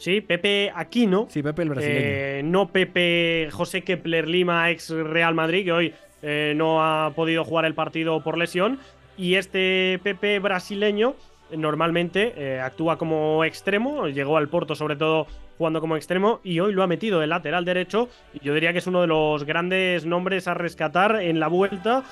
Sí, 0.00 0.22
Pepe 0.22 0.72
Aquino. 0.74 1.26
Sí, 1.28 1.42
Pepe 1.42 1.62
el 1.62 1.68
brasileño. 1.68 2.00
Eh, 2.00 2.40
no 2.42 2.68
Pepe 2.68 3.48
José 3.52 3.82
Kepler 3.82 4.26
Lima, 4.26 4.70
ex 4.70 4.88
Real 4.88 5.34
Madrid, 5.34 5.66
que 5.66 5.72
hoy 5.72 5.94
eh, 6.22 6.54
no 6.56 6.82
ha 6.82 7.10
podido 7.10 7.44
jugar 7.44 7.66
el 7.66 7.74
partido 7.74 8.22
por 8.22 8.38
lesión. 8.38 8.78
Y 9.18 9.34
este 9.34 10.00
Pepe 10.02 10.38
brasileño 10.38 11.16
normalmente 11.54 12.32
eh, 12.36 12.60
actúa 12.60 12.96
como 12.96 13.44
extremo, 13.44 14.08
llegó 14.08 14.38
al 14.38 14.48
Porto 14.48 14.74
sobre 14.74 14.96
todo 14.96 15.26
jugando 15.58 15.82
como 15.82 15.96
extremo 15.96 16.40
y 16.42 16.60
hoy 16.60 16.72
lo 16.72 16.82
ha 16.82 16.86
metido 16.86 17.20
de 17.20 17.26
lateral 17.26 17.66
derecho 17.66 18.08
y 18.32 18.42
yo 18.42 18.54
diría 18.54 18.72
que 18.72 18.78
es 18.78 18.86
uno 18.86 19.02
de 19.02 19.08
los 19.08 19.44
grandes 19.44 20.06
nombres 20.06 20.48
a 20.48 20.54
rescatar 20.54 21.20
en 21.20 21.40
la 21.40 21.48
vuelta. 21.48 22.04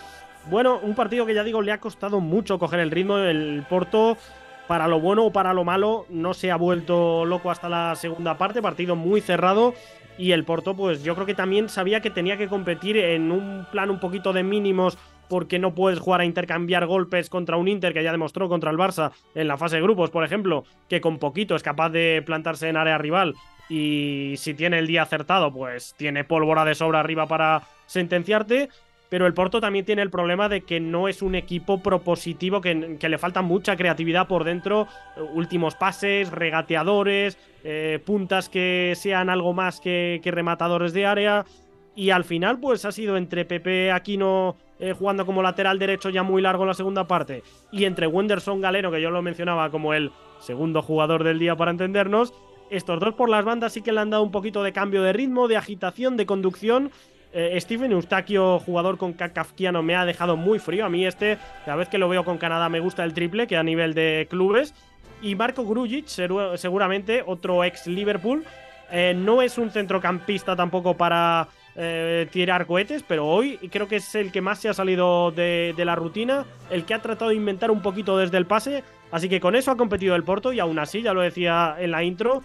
Bueno, 0.50 0.78
un 0.82 0.94
partido 0.94 1.24
que 1.24 1.32
ya 1.32 1.44
digo 1.44 1.62
le 1.62 1.72
ha 1.72 1.80
costado 1.80 2.20
mucho 2.20 2.58
coger 2.58 2.80
el 2.80 2.90
ritmo, 2.90 3.16
el 3.16 3.64
Porto 3.66 4.18
para 4.68 4.86
lo 4.86 5.00
bueno 5.00 5.24
o 5.24 5.32
para 5.32 5.54
lo 5.54 5.64
malo, 5.64 6.06
no 6.10 6.34
se 6.34 6.50
ha 6.50 6.56
vuelto 6.56 7.24
loco 7.24 7.50
hasta 7.50 7.68
la 7.68 7.96
segunda 7.96 8.38
parte, 8.38 8.62
partido 8.62 8.94
muy 8.94 9.20
cerrado. 9.20 9.74
Y 10.18 10.32
el 10.32 10.44
Porto, 10.44 10.76
pues 10.76 11.02
yo 11.02 11.14
creo 11.14 11.26
que 11.26 11.34
también 11.34 11.68
sabía 11.68 12.00
que 12.00 12.10
tenía 12.10 12.36
que 12.36 12.48
competir 12.48 12.96
en 12.98 13.32
un 13.32 13.66
plan 13.72 13.88
un 13.88 13.98
poquito 13.98 14.32
de 14.32 14.42
mínimos, 14.42 14.98
porque 15.28 15.58
no 15.58 15.74
puedes 15.74 16.00
jugar 16.00 16.20
a 16.20 16.24
intercambiar 16.24 16.86
golpes 16.86 17.30
contra 17.30 17.56
un 17.56 17.68
Inter 17.68 17.92
que 17.92 18.02
ya 18.02 18.12
demostró 18.12 18.48
contra 18.48 18.70
el 18.70 18.76
Barça 18.76 19.12
en 19.34 19.48
la 19.48 19.56
fase 19.56 19.76
de 19.76 19.82
grupos, 19.82 20.10
por 20.10 20.24
ejemplo, 20.24 20.64
que 20.88 21.00
con 21.00 21.18
poquito 21.18 21.54
es 21.54 21.62
capaz 21.62 21.90
de 21.90 22.22
plantarse 22.24 22.68
en 22.68 22.76
área 22.76 22.98
rival. 22.98 23.34
Y 23.68 24.34
si 24.38 24.54
tiene 24.54 24.78
el 24.78 24.86
día 24.86 25.02
acertado, 25.02 25.52
pues 25.52 25.94
tiene 25.96 26.24
pólvora 26.24 26.64
de 26.64 26.74
sobra 26.74 27.00
arriba 27.00 27.26
para 27.26 27.62
sentenciarte. 27.86 28.70
Pero 29.08 29.26
el 29.26 29.34
Porto 29.34 29.60
también 29.60 29.84
tiene 29.84 30.02
el 30.02 30.10
problema 30.10 30.48
de 30.48 30.62
que 30.62 30.80
no 30.80 31.08
es 31.08 31.22
un 31.22 31.34
equipo 31.34 31.82
propositivo, 31.82 32.60
que, 32.60 32.74
le 32.74 33.18
falta 33.18 33.40
mucha 33.40 33.76
creatividad 33.76 34.28
por 34.28 34.44
dentro, 34.44 34.86
últimos 35.32 35.74
pases, 35.74 36.30
regateadores, 36.30 37.38
eh, 37.64 38.00
puntas 38.04 38.48
que 38.48 38.92
sean 38.96 39.30
algo 39.30 39.54
más 39.54 39.80
que, 39.80 40.20
rematadores 40.24 40.92
de 40.92 41.06
área. 41.06 41.46
Y 41.94 42.10
al 42.10 42.24
final, 42.24 42.60
pues 42.60 42.84
ha 42.84 42.92
sido 42.92 43.16
entre 43.16 43.44
Pepe 43.44 43.90
Aquino 43.90 44.56
eh, 44.78 44.92
jugando 44.92 45.26
como 45.26 45.42
lateral 45.42 45.78
derecho 45.78 46.10
ya 46.10 46.22
muy 46.22 46.42
largo 46.42 46.62
en 46.62 46.68
la 46.68 46.74
segunda 46.74 47.08
parte, 47.08 47.42
y 47.72 47.84
entre 47.84 48.06
Wenderson 48.06 48.60
Galeno, 48.60 48.92
que 48.92 49.00
yo 49.00 49.10
lo 49.10 49.22
mencionaba 49.22 49.70
como 49.70 49.94
el 49.94 50.12
segundo 50.38 50.82
jugador 50.82 51.24
del 51.24 51.38
día 51.38 51.56
para 51.56 51.70
entendernos. 51.70 52.32
Estos 52.70 53.00
dos 53.00 53.14
por 53.14 53.30
las 53.30 53.46
bandas 53.46 53.72
sí 53.72 53.80
que 53.80 53.92
le 53.92 54.00
han 54.00 54.10
dado 54.10 54.22
un 54.22 54.30
poquito 54.30 54.62
de 54.62 54.74
cambio 54.74 55.02
de 55.02 55.14
ritmo, 55.14 55.48
de 55.48 55.56
agitación, 55.56 56.18
de 56.18 56.26
conducción 56.26 56.90
eh, 57.32 57.58
Steven 57.60 57.92
Eustaquio, 57.92 58.58
jugador 58.58 58.96
con 58.98 59.12
Kafkiano, 59.12 59.82
me 59.82 59.96
ha 59.96 60.04
dejado 60.04 60.36
muy 60.36 60.58
frío. 60.58 60.86
A 60.86 60.88
mí 60.88 61.06
este, 61.06 61.38
cada 61.64 61.76
vez 61.76 61.88
que 61.88 61.98
lo 61.98 62.08
veo 62.08 62.24
con 62.24 62.38
Canadá 62.38 62.68
me 62.68 62.80
gusta 62.80 63.04
el 63.04 63.14
triple, 63.14 63.46
que 63.46 63.56
a 63.56 63.62
nivel 63.62 63.94
de 63.94 64.26
clubes. 64.30 64.74
Y 65.20 65.34
Marco 65.34 65.64
Grujic, 65.64 66.06
seguramente 66.06 67.22
otro 67.26 67.64
ex 67.64 67.86
Liverpool. 67.86 68.44
Eh, 68.90 69.14
no 69.14 69.42
es 69.42 69.58
un 69.58 69.70
centrocampista 69.70 70.56
tampoco 70.56 70.96
para 70.96 71.48
eh, 71.76 72.26
tirar 72.30 72.66
cohetes, 72.66 73.04
pero 73.06 73.26
hoy 73.26 73.58
creo 73.70 73.86
que 73.86 73.96
es 73.96 74.14
el 74.14 74.32
que 74.32 74.40
más 74.40 74.60
se 74.60 74.70
ha 74.70 74.74
salido 74.74 75.30
de, 75.30 75.74
de, 75.76 75.84
la 75.84 75.94
rutina, 75.94 76.46
el 76.70 76.84
que 76.84 76.94
ha 76.94 77.02
tratado 77.02 77.30
de 77.30 77.36
inventar 77.36 77.70
un 77.70 77.82
poquito 77.82 78.16
desde 78.16 78.38
el 78.38 78.46
pase. 78.46 78.82
Así 79.10 79.28
que 79.28 79.40
con 79.40 79.56
eso 79.56 79.70
ha 79.70 79.76
competido 79.76 80.16
el 80.16 80.24
Porto 80.24 80.52
y 80.52 80.60
aún 80.60 80.78
así, 80.78 81.02
ya 81.02 81.12
lo 81.12 81.20
decía 81.20 81.76
en 81.78 81.90
la 81.90 82.02
intro, 82.02 82.42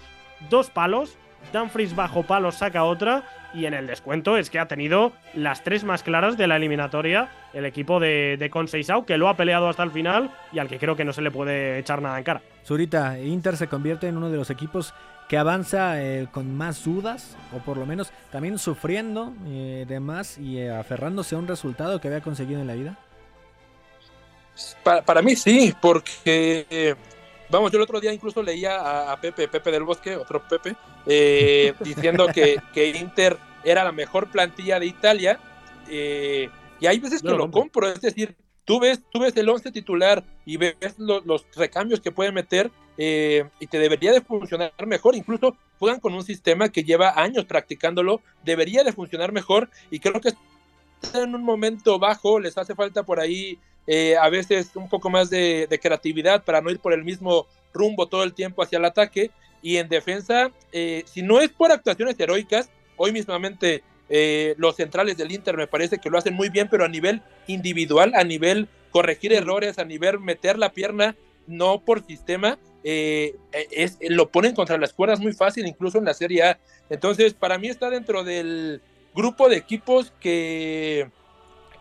dos 0.49 0.69
palos. 0.69 1.17
Dumfries 1.51 1.95
bajo 1.95 2.23
palos 2.23 2.55
saca 2.55 2.83
otra 2.83 3.23
y 3.53 3.65
en 3.65 3.73
el 3.73 3.87
descuento 3.87 4.37
es 4.37 4.49
que 4.49 4.59
ha 4.59 4.67
tenido 4.67 5.11
las 5.35 5.63
tres 5.63 5.83
más 5.83 6.03
claras 6.03 6.37
de 6.37 6.47
la 6.47 6.55
eliminatoria 6.55 7.29
el 7.53 7.65
equipo 7.65 7.99
de, 7.99 8.37
de 8.37 8.49
Conceizao, 8.49 9.05
que 9.05 9.17
lo 9.17 9.29
ha 9.29 9.37
peleado 9.37 9.69
hasta 9.69 9.83
el 9.83 9.91
final 9.91 10.31
y 10.51 10.59
al 10.59 10.67
que 10.67 10.79
creo 10.79 10.95
que 10.95 11.05
no 11.05 11.13
se 11.13 11.21
le 11.21 11.29
puede 11.31 11.77
echar 11.77 12.01
nada 12.01 12.17
en 12.17 12.23
cara. 12.23 12.41
Zurita, 12.65 13.19
Inter 13.19 13.57
se 13.57 13.67
convierte 13.67 14.07
en 14.07 14.17
uno 14.17 14.29
de 14.29 14.37
los 14.37 14.49
equipos 14.49 14.93
que 15.27 15.37
avanza 15.37 16.01
eh, 16.01 16.27
con 16.31 16.55
más 16.55 16.83
dudas, 16.83 17.35
o 17.55 17.59
por 17.59 17.77
lo 17.77 17.85
menos 17.85 18.11
también 18.31 18.57
sufriendo 18.57 19.33
eh, 19.47 19.85
de 19.87 19.99
más 19.99 20.37
y 20.37 20.59
eh, 20.59 20.71
aferrándose 20.71 21.35
a 21.35 21.37
un 21.37 21.47
resultado 21.47 21.99
que 21.99 22.07
había 22.07 22.21
conseguido 22.21 22.61
en 22.61 22.67
la 22.67 22.73
vida. 22.73 22.97
Para, 24.83 25.01
para 25.01 25.21
mí 25.21 25.35
sí, 25.35 25.73
porque 25.81 26.95
Vamos, 27.53 27.71
yo 27.71 27.77
el 27.77 27.83
otro 27.83 27.99
día 28.01 28.11
incluso 28.11 28.41
leía 28.41 29.11
a, 29.11 29.21
Pepe, 29.21 29.47
Pepe 29.47 29.69
del 29.69 29.83
Bosque, 29.83 30.15
otro 30.15 30.41
Pepe, 30.47 30.75
eh, 31.05 31.75
diciendo 31.85 32.25
que, 32.33 32.59
que, 32.73 32.89
Inter 32.89 33.37
era 33.63 33.83
la 33.83 33.91
mejor 33.91 34.31
plantilla 34.31 34.79
de 34.79 34.87
Italia. 34.87 35.39
Eh, 35.87 36.49
y 36.79 36.87
hay 36.87 36.97
veces 36.97 37.21
que 37.21 37.27
lo 37.27 37.51
compro, 37.51 37.87
es 37.87 38.01
decir, 38.01 38.35
tú 38.65 38.79
ves, 38.79 39.01
tú 39.11 39.19
ves 39.19 39.37
el 39.37 39.47
11 39.47 39.71
titular 39.71 40.23
y 40.47 40.57
ves 40.57 40.95
los 40.97 41.45
recambios 41.55 41.99
que 41.99 42.11
puede 42.11 42.31
meter 42.31 42.71
eh, 42.97 43.47
y 43.59 43.67
te 43.67 43.77
debería 43.77 44.11
de 44.11 44.21
funcionar 44.21 44.73
mejor. 44.87 45.13
Incluso 45.13 45.55
juegan 45.77 45.99
con 45.99 46.15
un 46.15 46.23
sistema 46.23 46.69
que 46.69 46.83
lleva 46.83 47.21
años 47.21 47.45
practicándolo, 47.45 48.21
debería 48.43 48.83
de 48.83 48.93
funcionar 48.93 49.31
mejor 49.31 49.69
y 49.91 49.99
creo 49.99 50.19
que 50.19 50.33
están 51.03 51.29
en 51.29 51.35
un 51.35 51.43
momento 51.43 51.99
bajo, 51.99 52.39
les 52.39 52.57
hace 52.57 52.73
falta 52.73 53.03
por 53.03 53.19
ahí 53.19 53.59
eh, 53.85 54.15
a 54.17 54.29
veces 54.29 54.71
un 54.75 54.87
poco 54.87 55.09
más 55.09 55.29
de, 55.29 55.67
creatividad 55.81 56.43
para 56.43 56.61
no 56.61 56.69
ir 56.69 56.79
por 56.79 56.93
el 56.93 57.03
mismo 57.03 57.47
rumbo 57.73 58.07
todo 58.07 58.23
el 58.23 58.33
tiempo 58.33 58.63
hacia 58.63 58.77
el 58.77 58.85
ataque. 58.85 59.31
Y 59.61 59.77
en 59.77 59.89
defensa, 59.89 60.51
eh, 60.71 61.03
si 61.05 61.21
no 61.21 61.39
es 61.39 61.49
por 61.49 61.71
actuaciones 61.71 62.19
heroicas, 62.19 62.69
hoy 62.97 63.11
mismamente 63.11 63.83
eh, 64.09 64.55
los 64.57 64.75
centrales 64.75 65.17
del 65.17 65.31
Inter 65.31 65.57
me 65.57 65.67
parece 65.67 65.97
que 65.97 66.09
lo 66.09 66.17
hacen 66.17 66.33
muy 66.33 66.49
bien, 66.49 66.67
pero 66.69 66.85
a 66.85 66.89
nivel 66.89 67.21
individual, 67.47 68.13
a 68.15 68.23
nivel 68.23 68.67
corregir 68.91 69.33
errores, 69.33 69.79
a 69.79 69.85
nivel 69.85 70.19
meter 70.19 70.59
la 70.59 70.71
pierna, 70.71 71.15
no 71.47 71.81
por 71.81 72.05
sistema, 72.05 72.57
es, 72.83 73.97
lo 74.01 74.29
ponen 74.29 74.53
contra 74.53 74.77
las 74.77 74.93
cuerdas 74.93 75.19
muy 75.19 75.33
fácil, 75.33 75.65
incluso 75.65 75.97
en 75.97 76.05
la 76.05 76.13
Serie 76.13 76.43
A. 76.43 76.59
Entonces, 76.89 77.33
para 77.33 77.57
mí 77.57 77.67
está 77.67 77.89
dentro 77.89 78.23
del 78.23 78.81
grupo 79.15 79.49
de 79.49 79.57
equipos 79.57 80.13
que 80.19 81.09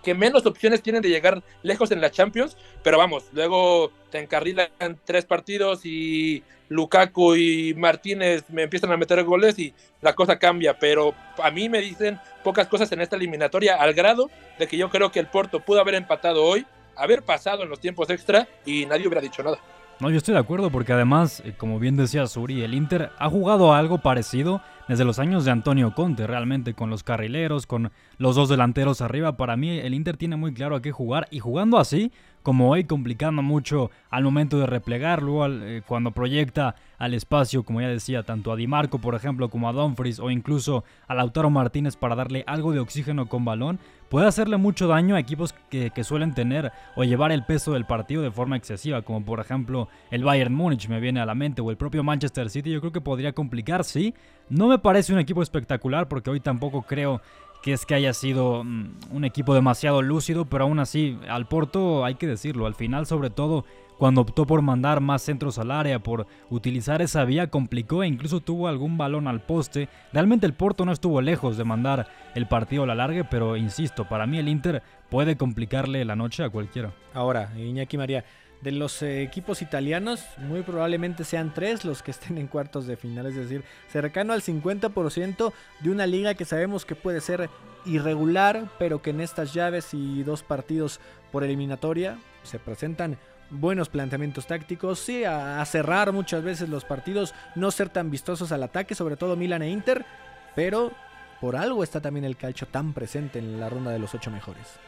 que 0.03 0.15
menos 0.15 0.45
opciones 0.47 0.83
tienen 0.83 1.03
de 1.03 1.09
llegar 1.09 1.43
lejos 1.62 1.91
en 1.91 2.01
la 2.01 2.11
Champions, 2.11 2.57
pero 2.83 2.99
vamos, 2.99 3.25
luego 3.33 3.91
te 4.11 4.19
encarrilan 4.19 4.69
tres 5.05 5.25
partidos 5.25 5.85
y 5.85 6.43
Lukaku 6.69 7.35
y 7.37 7.75
Martínez 7.75 8.45
me 8.49 8.62
empiezan 8.62 8.93
a 8.93 8.97
meter 8.97 9.23
goles 9.25 9.59
y 9.59 9.75
la 10.01 10.15
cosa 10.15 10.38
cambia, 10.38 10.79
pero 10.79 11.15
a 11.43 11.51
mí 11.51 11.69
me 11.69 11.81
dicen 11.81 12.19
pocas 12.43 12.67
cosas 12.67 12.91
en 12.93 13.01
esta 13.01 13.17
eliminatoria 13.17 13.77
al 13.77 13.95
grado 13.95 14.31
de 14.59 14.67
que 14.67 14.77
yo 14.77 14.91
creo 14.91 15.12
que 15.12 15.21
el 15.21 15.27
Porto 15.27 15.61
pudo 15.61 15.81
haber 15.81 15.95
empatado 15.95 16.45
hoy, 16.45 16.67
haber 16.97 17.23
pasado 17.23 17.62
en 17.62 17.69
los 17.69 17.81
tiempos 17.81 18.11
extra 18.11 18.49
y 18.67 18.87
nadie 18.87 19.07
hubiera 19.07 19.23
dicho 19.23 19.43
nada. 19.43 19.59
No, 20.01 20.11
yo 20.11 20.17
estoy 20.17 20.35
de 20.35 20.41
acuerdo 20.41 20.71
porque 20.71 20.93
además, 20.93 21.43
eh, 21.45 21.55
como 21.57 21.79
bien 21.79 21.97
decía 21.97 22.27
Suri, 22.27 22.62
el 22.62 22.75
Inter 22.75 23.11
ha 23.19 23.31
jugado 23.31 23.73
algo 23.73 23.99
parecido 23.99 24.61
desde 24.88 25.05
los 25.05 25.18
años 25.18 25.45
de 25.45 25.51
Antonio 25.51 25.95
Conte, 25.95 26.27
realmente, 26.27 26.75
con 26.75 26.90
los 26.90 27.03
carrileros, 27.03 27.66
con 27.66 27.92
los 28.18 28.37
dos 28.37 28.49
delanteros 28.49 29.01
arriba. 29.01 29.37
Para 29.37 29.57
mí, 29.57 29.79
el 29.79 29.95
Inter 29.95 30.16
tiene 30.16 30.37
muy 30.37 30.53
claro 30.53 30.77
a 30.77 30.83
qué 30.83 30.92
jugar 30.92 31.29
y 31.31 31.38
jugando 31.38 31.79
así, 31.79 32.12
como 32.43 32.71
hoy, 32.71 32.85
complicando 32.85 33.43
mucho 33.43 33.91
al 34.11 34.25
momento 34.25 34.59
de 34.59 34.67
replegar, 34.67 35.23
luego 35.23 35.47
eh, 35.47 35.83
cuando 35.87 36.11
proyecta 36.11 36.75
al 36.99 37.15
espacio, 37.15 37.65
como 37.65 37.81
ya 37.81 37.89
decía, 37.89 38.23
tanto 38.23 38.53
a 38.53 38.57
Di 38.57 38.67
Marco, 38.67 39.01
por 39.01 39.15
ejemplo, 39.15 39.49
como 39.49 39.69
a 39.69 39.73
Dumfries 39.73 40.21
o 40.21 40.31
incluso 40.31 40.85
a 41.09 41.15
Lautaro 41.15 41.51
Martínez 41.51 41.97
para 41.97 42.15
darle 42.15 42.45
algo 42.47 42.73
de 42.73 42.81
oxígeno 42.81 43.27
con 43.27 43.45
balón, 43.45 43.79
puede 44.09 44.27
hacerle 44.27 44.57
mucho 44.57 44.87
daño 44.87 45.17
a 45.17 45.21
equipos 45.21 45.55
que, 45.71 45.91
suelen 46.05 46.35
tener 46.35 46.71
o 46.97 47.05
llevar 47.05 47.33
el 47.33 47.45
peso 47.45 47.73
del 47.73 47.87
partido 47.87 48.23
de 48.23 48.31
forma 48.31 48.57
excesiva, 48.57 49.03
como 49.03 49.25
por 49.25 49.41
ejemplo 49.41 49.89
el 50.11 50.25
Bayern 50.25 50.55
Múnich 50.55 50.89
me 50.89 51.01
viene 51.01 51.21
a 51.21 51.27
la 51.27 51.35
mente, 51.35 51.63
o 51.63 51.71
el 51.71 51.77
propio 51.77 52.05
Manchester 52.05 52.51
City, 52.51 52.71
yo 52.71 52.81
creo 52.81 52.93
que 52.93 53.01
podría 53.01 53.33
complicar, 53.33 53.85
sí. 53.85 54.15
No 54.49 54.69
me 54.69 54.79
parece 54.79 55.13
un 55.13 55.19
equipo 55.19 55.43
espectacular, 55.43 56.09
porque 56.09 56.29
hoy 56.29 56.41
tampoco 56.41 56.83
creo 56.83 57.23
que 57.62 57.72
es 57.72 57.87
que 57.87 57.94
haya 57.94 58.12
sido 58.12 58.64
mm, 58.64 58.90
un 59.12 59.25
equipo 59.25 59.55
demasiado 59.55 60.03
lúcido, 60.03 60.44
pero 60.44 60.64
aún 60.64 60.79
así, 60.81 61.18
al 61.29 61.46
Porto 61.46 62.05
hay 62.05 62.16
que 62.16 62.27
decirlo, 62.27 62.66
al 62.66 62.75
final 62.75 63.07
sobre 63.07 63.31
todo 63.31 63.64
cuando 64.03 64.22
optó 64.22 64.46
por 64.48 64.62
mandar 64.62 65.01
más 65.01 65.22
centros 65.22 65.59
al 65.59 65.70
área, 65.70 66.01
por 66.01 66.27
utilizar 66.51 67.01
esa 67.03 67.25
vía, 67.25 67.51
complicó 67.51 68.03
e 68.03 68.09
incluso 68.09 68.40
tuvo 68.40 68.66
algún 68.66 68.98
balón 68.98 69.29
al 69.29 69.42
poste. 69.42 69.88
Realmente 70.12 70.44
el 70.44 70.55
Porto 70.55 70.85
no 70.85 70.90
estuvo 70.90 71.20
lejos 71.20 71.57
de 71.57 71.62
mandar 71.62 72.09
el 72.35 72.48
partido 72.48 72.83
a 72.83 72.87
la 72.88 72.96
larga, 72.96 73.29
pero 73.31 73.57
insisto, 73.57 74.09
para 74.09 74.27
mí 74.27 74.38
el 74.38 74.48
Inter 74.48 74.83
puede 75.09 75.37
complicarle 75.37 76.05
la 76.05 76.16
noche 76.16 76.42
a 76.42 76.51
cualquiera. 76.51 76.92
Ahora, 77.14 77.53
Iñaki 77.57 77.96
María, 77.96 78.25
de 78.62 78.72
los 78.72 79.03
eh, 79.03 79.22
equipos 79.22 79.61
italianos, 79.61 80.25
muy 80.38 80.62
probablemente 80.62 81.25
sean 81.25 81.53
tres 81.53 81.85
los 81.85 82.03
que 82.03 82.12
estén 82.12 82.38
en 82.38 82.46
cuartos 82.46 82.87
de 82.87 82.96
final, 82.96 83.27
es 83.27 83.35
decir, 83.35 83.64
cercano 83.90 84.33
al 84.33 84.42
50% 84.42 85.53
de 85.81 85.90
una 85.90 86.07
liga 86.07 86.35
que 86.35 86.44
sabemos 86.44 86.85
que 86.85 86.94
puede 86.94 87.20
ser 87.20 87.51
irregular, 87.85 88.68
pero 88.79 89.03
que 89.03 89.11
en 89.11 89.20
estas 89.20 89.53
llaves 89.53 89.92
y 89.92 90.22
dos 90.22 90.42
partidos 90.44 91.01
por 91.33 91.42
eliminatoria 91.42 92.18
se 92.44 92.61
presentan 92.61 93.18
buenos 93.51 93.88
planteamientos 93.88 94.46
tácticos, 94.46 95.01
sí, 95.01 95.25
a, 95.25 95.62
cerrar 95.66 96.12
muchas 96.12 96.42
veces 96.42 96.68
los 96.68 96.85
partidos, 96.85 97.35
no 97.57 97.70
ser 97.70 97.88
tan 97.88 98.11
vistosos 98.11 98.53
al 98.53 98.62
ataque, 98.62 98.94
sobre 98.94 99.16
todo 99.16 99.37
Milan 99.37 99.62
e 99.62 99.70
Inter, 99.70 100.07
pero 100.55 100.92
por 101.40 101.57
algo 101.57 101.83
está 101.83 102.01
también 102.01 102.25
el 102.25 102.37
calcio 102.37 102.68
tan 102.68 102.92
presente 102.92 103.40
en 103.40 103.59
la 103.59 103.68
ronda 103.68 103.90
de 103.90 103.98
los 103.98 104.14
ocho 104.14 104.31
mejores. 104.31 104.79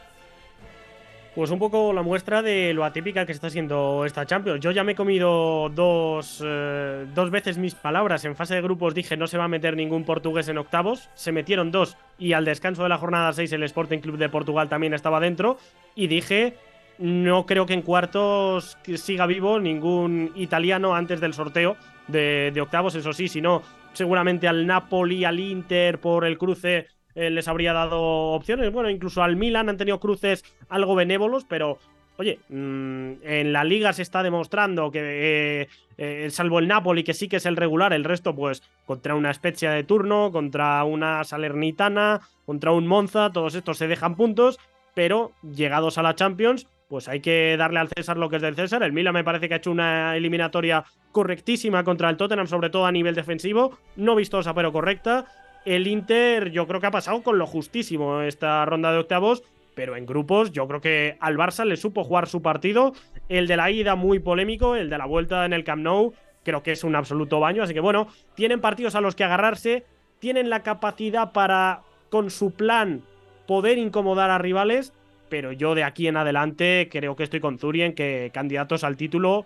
Pues 1.35 1.51
un 1.51 1.59
poco 1.59 1.91
la 1.91 2.01
muestra 2.01 2.41
de 2.41 2.73
lo 2.73 2.85
atípica 2.85 3.25
que 3.25 3.33
está 3.33 3.49
siendo 3.49 4.05
esta 4.05 4.25
Champions. 4.25 4.61
Yo 4.61 4.71
ya 4.71 4.85
me 4.85 4.93
he 4.93 4.95
comido 4.95 5.67
dos, 5.67 6.41
eh, 6.41 7.05
dos 7.13 7.29
veces 7.29 7.57
mis 7.57 7.75
palabras. 7.75 8.23
En 8.23 8.37
fase 8.37 8.55
de 8.55 8.61
grupos 8.61 8.95
dije 8.95 9.17
no 9.17 9.27
se 9.27 9.37
va 9.37 9.43
a 9.43 9.49
meter 9.49 9.75
ningún 9.75 10.05
portugués 10.05 10.47
en 10.47 10.57
octavos. 10.57 11.09
Se 11.13 11.33
metieron 11.33 11.71
dos 11.71 11.97
y 12.17 12.31
al 12.31 12.45
descanso 12.45 12.83
de 12.83 12.89
la 12.89 12.97
jornada 12.97 13.33
6 13.33 13.51
el 13.51 13.63
Sporting 13.63 13.99
Club 13.99 14.17
de 14.17 14.29
Portugal 14.29 14.69
también 14.69 14.93
estaba 14.93 15.19
dentro. 15.19 15.57
Y 15.93 16.07
dije 16.07 16.55
no 16.97 17.45
creo 17.45 17.65
que 17.65 17.73
en 17.73 17.81
cuartos 17.81 18.77
siga 18.95 19.25
vivo 19.25 19.59
ningún 19.59 20.31
italiano 20.35 20.95
antes 20.95 21.19
del 21.19 21.33
sorteo 21.33 21.75
de, 22.07 22.57
octavos, 22.61 22.95
eso 22.95 23.13
sí, 23.13 23.27
sino 23.27 23.61
seguramente 23.93 24.47
al 24.47 24.65
Napoli, 24.65 25.25
al 25.25 25.39
Inter 25.39 25.99
por 25.99 26.25
el 26.25 26.37
cruce 26.37 26.87
eh, 27.15 27.29
les 27.29 27.47
habría 27.47 27.73
dado 27.73 28.01
opciones. 28.33 28.71
Bueno, 28.71 28.89
incluso 28.89 29.23
al 29.23 29.35
Milan 29.35 29.69
han 29.69 29.77
tenido 29.77 29.99
cruces 29.99 30.43
algo 30.69 30.95
benévolos, 30.95 31.45
pero 31.45 31.79
oye, 32.17 32.39
mm, 32.49 33.11
en 33.23 33.53
la 33.53 33.63
liga 33.63 33.93
se 33.93 34.01
está 34.01 34.23
demostrando 34.23 34.91
que, 34.91 35.61
eh, 35.61 35.67
eh, 35.97 36.29
salvo 36.29 36.59
el 36.59 36.67
Napoli, 36.67 37.03
que 37.03 37.13
sí 37.13 37.27
que 37.27 37.37
es 37.37 37.45
el 37.45 37.55
regular, 37.55 37.93
el 37.93 38.03
resto, 38.03 38.35
pues, 38.35 38.63
contra 38.85 39.15
una 39.15 39.33
Spezia 39.33 39.71
de 39.71 39.83
turno, 39.83 40.31
contra 40.31 40.83
una 40.83 41.23
Salernitana, 41.23 42.21
contra 42.45 42.71
un 42.71 42.87
Monza, 42.87 43.31
todos 43.31 43.55
estos 43.55 43.77
se 43.77 43.87
dejan 43.87 44.15
puntos, 44.15 44.59
pero 44.93 45.31
llegados 45.41 45.97
a 45.97 46.03
la 46.03 46.15
Champions, 46.15 46.67
pues 46.87 47.07
hay 47.07 47.19
que 47.19 47.55
darle 47.57 47.79
al 47.79 47.89
César 47.89 48.17
lo 48.17 48.29
que 48.29 48.37
es 48.37 48.41
del 48.41 48.55
César. 48.55 48.83
El 48.83 48.93
Milan 48.93 49.13
me 49.13 49.23
parece 49.23 49.47
que 49.47 49.55
ha 49.55 49.57
hecho 49.57 49.71
una 49.71 50.15
eliminatoria 50.15 50.85
correctísima 51.11 51.83
contra 51.83 52.09
el 52.09 52.17
Tottenham, 52.17 52.47
sobre 52.47 52.69
todo 52.69 52.85
a 52.85 52.91
nivel 52.91 53.15
defensivo, 53.15 53.77
no 53.95 54.15
vistosa 54.15 54.53
pero 54.53 54.71
correcta. 54.71 55.25
El 55.65 55.87
Inter 55.87 56.51
yo 56.51 56.67
creo 56.67 56.79
que 56.79 56.87
ha 56.87 56.91
pasado 56.91 57.23
con 57.23 57.37
lo 57.37 57.47
justísimo 57.47 58.21
esta 58.21 58.63
ronda 58.65 58.91
de 58.91 58.99
octavos, 58.99 59.43
pero 59.73 59.95
en 59.95 60.05
grupos 60.05 60.51
yo 60.51 60.67
creo 60.67 60.79
que 60.79 61.17
al 61.19 61.37
Barça 61.37 61.65
le 61.65 61.75
supo 61.75 62.03
jugar 62.03 62.27
su 62.27 62.41
partido. 62.41 62.93
El 63.29 63.47
de 63.47 63.57
la 63.57 63.71
ida 63.71 63.95
muy 63.95 64.19
polémico, 64.19 64.75
el 64.75 64.89
de 64.89 64.97
la 64.97 65.05
vuelta 65.05 65.45
en 65.45 65.53
el 65.53 65.63
Camp 65.63 65.81
Nou 65.81 66.13
creo 66.43 66.61
que 66.61 66.73
es 66.73 66.83
un 66.83 66.95
absoluto 66.95 67.39
baño, 67.39 67.63
así 67.63 67.73
que 67.73 67.79
bueno, 67.79 68.07
tienen 68.35 68.61
partidos 68.61 68.93
a 68.93 69.01
los 69.01 69.15
que 69.15 69.23
agarrarse, 69.23 69.83
tienen 70.19 70.51
la 70.51 70.61
capacidad 70.61 71.31
para 71.31 71.81
con 72.11 72.29
su 72.29 72.51
plan 72.51 73.01
poder 73.47 73.79
incomodar 73.79 74.29
a 74.29 74.37
rivales 74.37 74.93
pero 75.29 75.51
yo 75.51 75.75
de 75.75 75.83
aquí 75.83 76.07
en 76.07 76.17
adelante 76.17 76.87
creo 76.91 77.15
que 77.15 77.23
estoy 77.23 77.39
con 77.39 77.57
Zuri 77.57 77.81
en 77.81 77.93
que 77.93 78.31
candidatos 78.33 78.83
al 78.83 78.97
título 78.97 79.45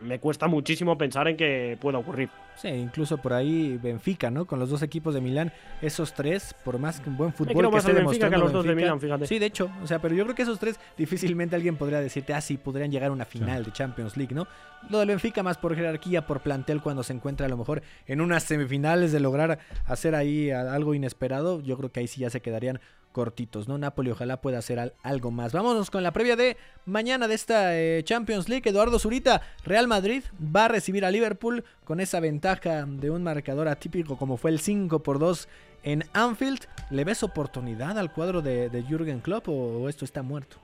me 0.00 0.18
cuesta 0.18 0.46
muchísimo 0.46 0.98
pensar 0.98 1.28
en 1.28 1.36
que 1.36 1.78
pueda 1.80 1.98
ocurrir. 1.98 2.28
Sí, 2.56 2.68
incluso 2.68 3.18
por 3.18 3.32
ahí 3.32 3.78
Benfica, 3.82 4.30
¿no? 4.30 4.44
Con 4.44 4.58
los 4.60 4.70
dos 4.70 4.82
equipos 4.82 5.14
de 5.14 5.20
Milán, 5.20 5.52
esos 5.82 6.14
tres, 6.14 6.54
por 6.64 6.78
más 6.78 7.00
que 7.00 7.10
un 7.10 7.16
buen 7.16 7.32
fútbol 7.32 7.70
que 7.70 7.78
esté 7.78 7.94
demostrando 7.94 8.38
los 8.38 8.52
dos 8.52 8.64
de 8.64 8.74
Milán, 8.74 9.00
fíjate. 9.00 9.26
Sí, 9.26 9.38
de 9.38 9.46
hecho, 9.46 9.70
o 9.82 9.86
sea, 9.86 10.00
pero 10.00 10.14
yo 10.14 10.24
creo 10.24 10.36
que 10.36 10.42
esos 10.42 10.58
tres 10.58 10.78
difícilmente 10.96 11.56
alguien 11.56 11.76
podría 11.76 12.00
decirte, 12.00 12.32
ah, 12.32 12.40
sí, 12.40 12.56
podrían 12.56 12.92
llegar 12.92 13.10
a 13.10 13.12
una 13.12 13.24
final 13.24 13.64
de 13.64 13.72
Champions 13.72 14.16
League, 14.16 14.34
¿no? 14.34 14.46
Lo 14.88 14.98
del 14.98 15.08
Benfica 15.08 15.42
más 15.42 15.58
por 15.58 15.74
jerarquía, 15.74 16.26
por 16.26 16.40
plantel 16.40 16.80
cuando 16.80 17.02
se 17.02 17.12
encuentra 17.12 17.46
a 17.46 17.48
lo 17.48 17.56
mejor 17.56 17.82
en 18.06 18.20
unas 18.20 18.42
semifinales 18.44 19.10
de 19.12 19.20
lograr 19.20 19.58
hacer 19.86 20.14
ahí 20.14 20.50
algo 20.50 20.94
inesperado, 20.94 21.60
yo 21.60 21.76
creo 21.76 21.90
que 21.90 22.00
ahí 22.00 22.06
sí 22.06 22.20
ya 22.20 22.30
se 22.30 22.40
quedarían 22.40 22.80
cortitos, 23.14 23.68
¿no? 23.68 23.78
Napoli 23.78 24.10
ojalá 24.10 24.42
pueda 24.42 24.58
hacer 24.58 24.92
algo 25.02 25.30
más. 25.30 25.52
Vámonos 25.52 25.88
con 25.90 26.02
la 26.02 26.12
previa 26.12 26.34
de 26.34 26.58
mañana 26.84 27.28
de 27.28 27.34
esta 27.34 27.78
eh, 27.78 28.02
Champions 28.04 28.48
League. 28.48 28.68
Eduardo 28.68 28.98
Zurita, 28.98 29.40
Real 29.64 29.86
Madrid 29.86 30.24
va 30.54 30.64
a 30.64 30.68
recibir 30.68 31.04
a 31.04 31.12
Liverpool 31.12 31.64
con 31.84 32.00
esa 32.00 32.18
ventaja 32.18 32.84
de 32.86 33.10
un 33.10 33.22
marcador 33.22 33.68
atípico 33.68 34.18
como 34.18 34.36
fue 34.36 34.50
el 34.50 34.58
5 34.58 35.02
por 35.02 35.20
2 35.20 35.48
en 35.84 36.04
Anfield. 36.12 36.66
¿Le 36.90 37.04
ves 37.04 37.22
oportunidad 37.22 37.98
al 37.98 38.12
cuadro 38.12 38.42
de, 38.42 38.68
de 38.68 38.82
Jürgen 38.82 39.20
Klopp 39.20 39.48
o, 39.48 39.88
esto 39.88 40.04
está 40.04 40.22
muerto? 40.22 40.56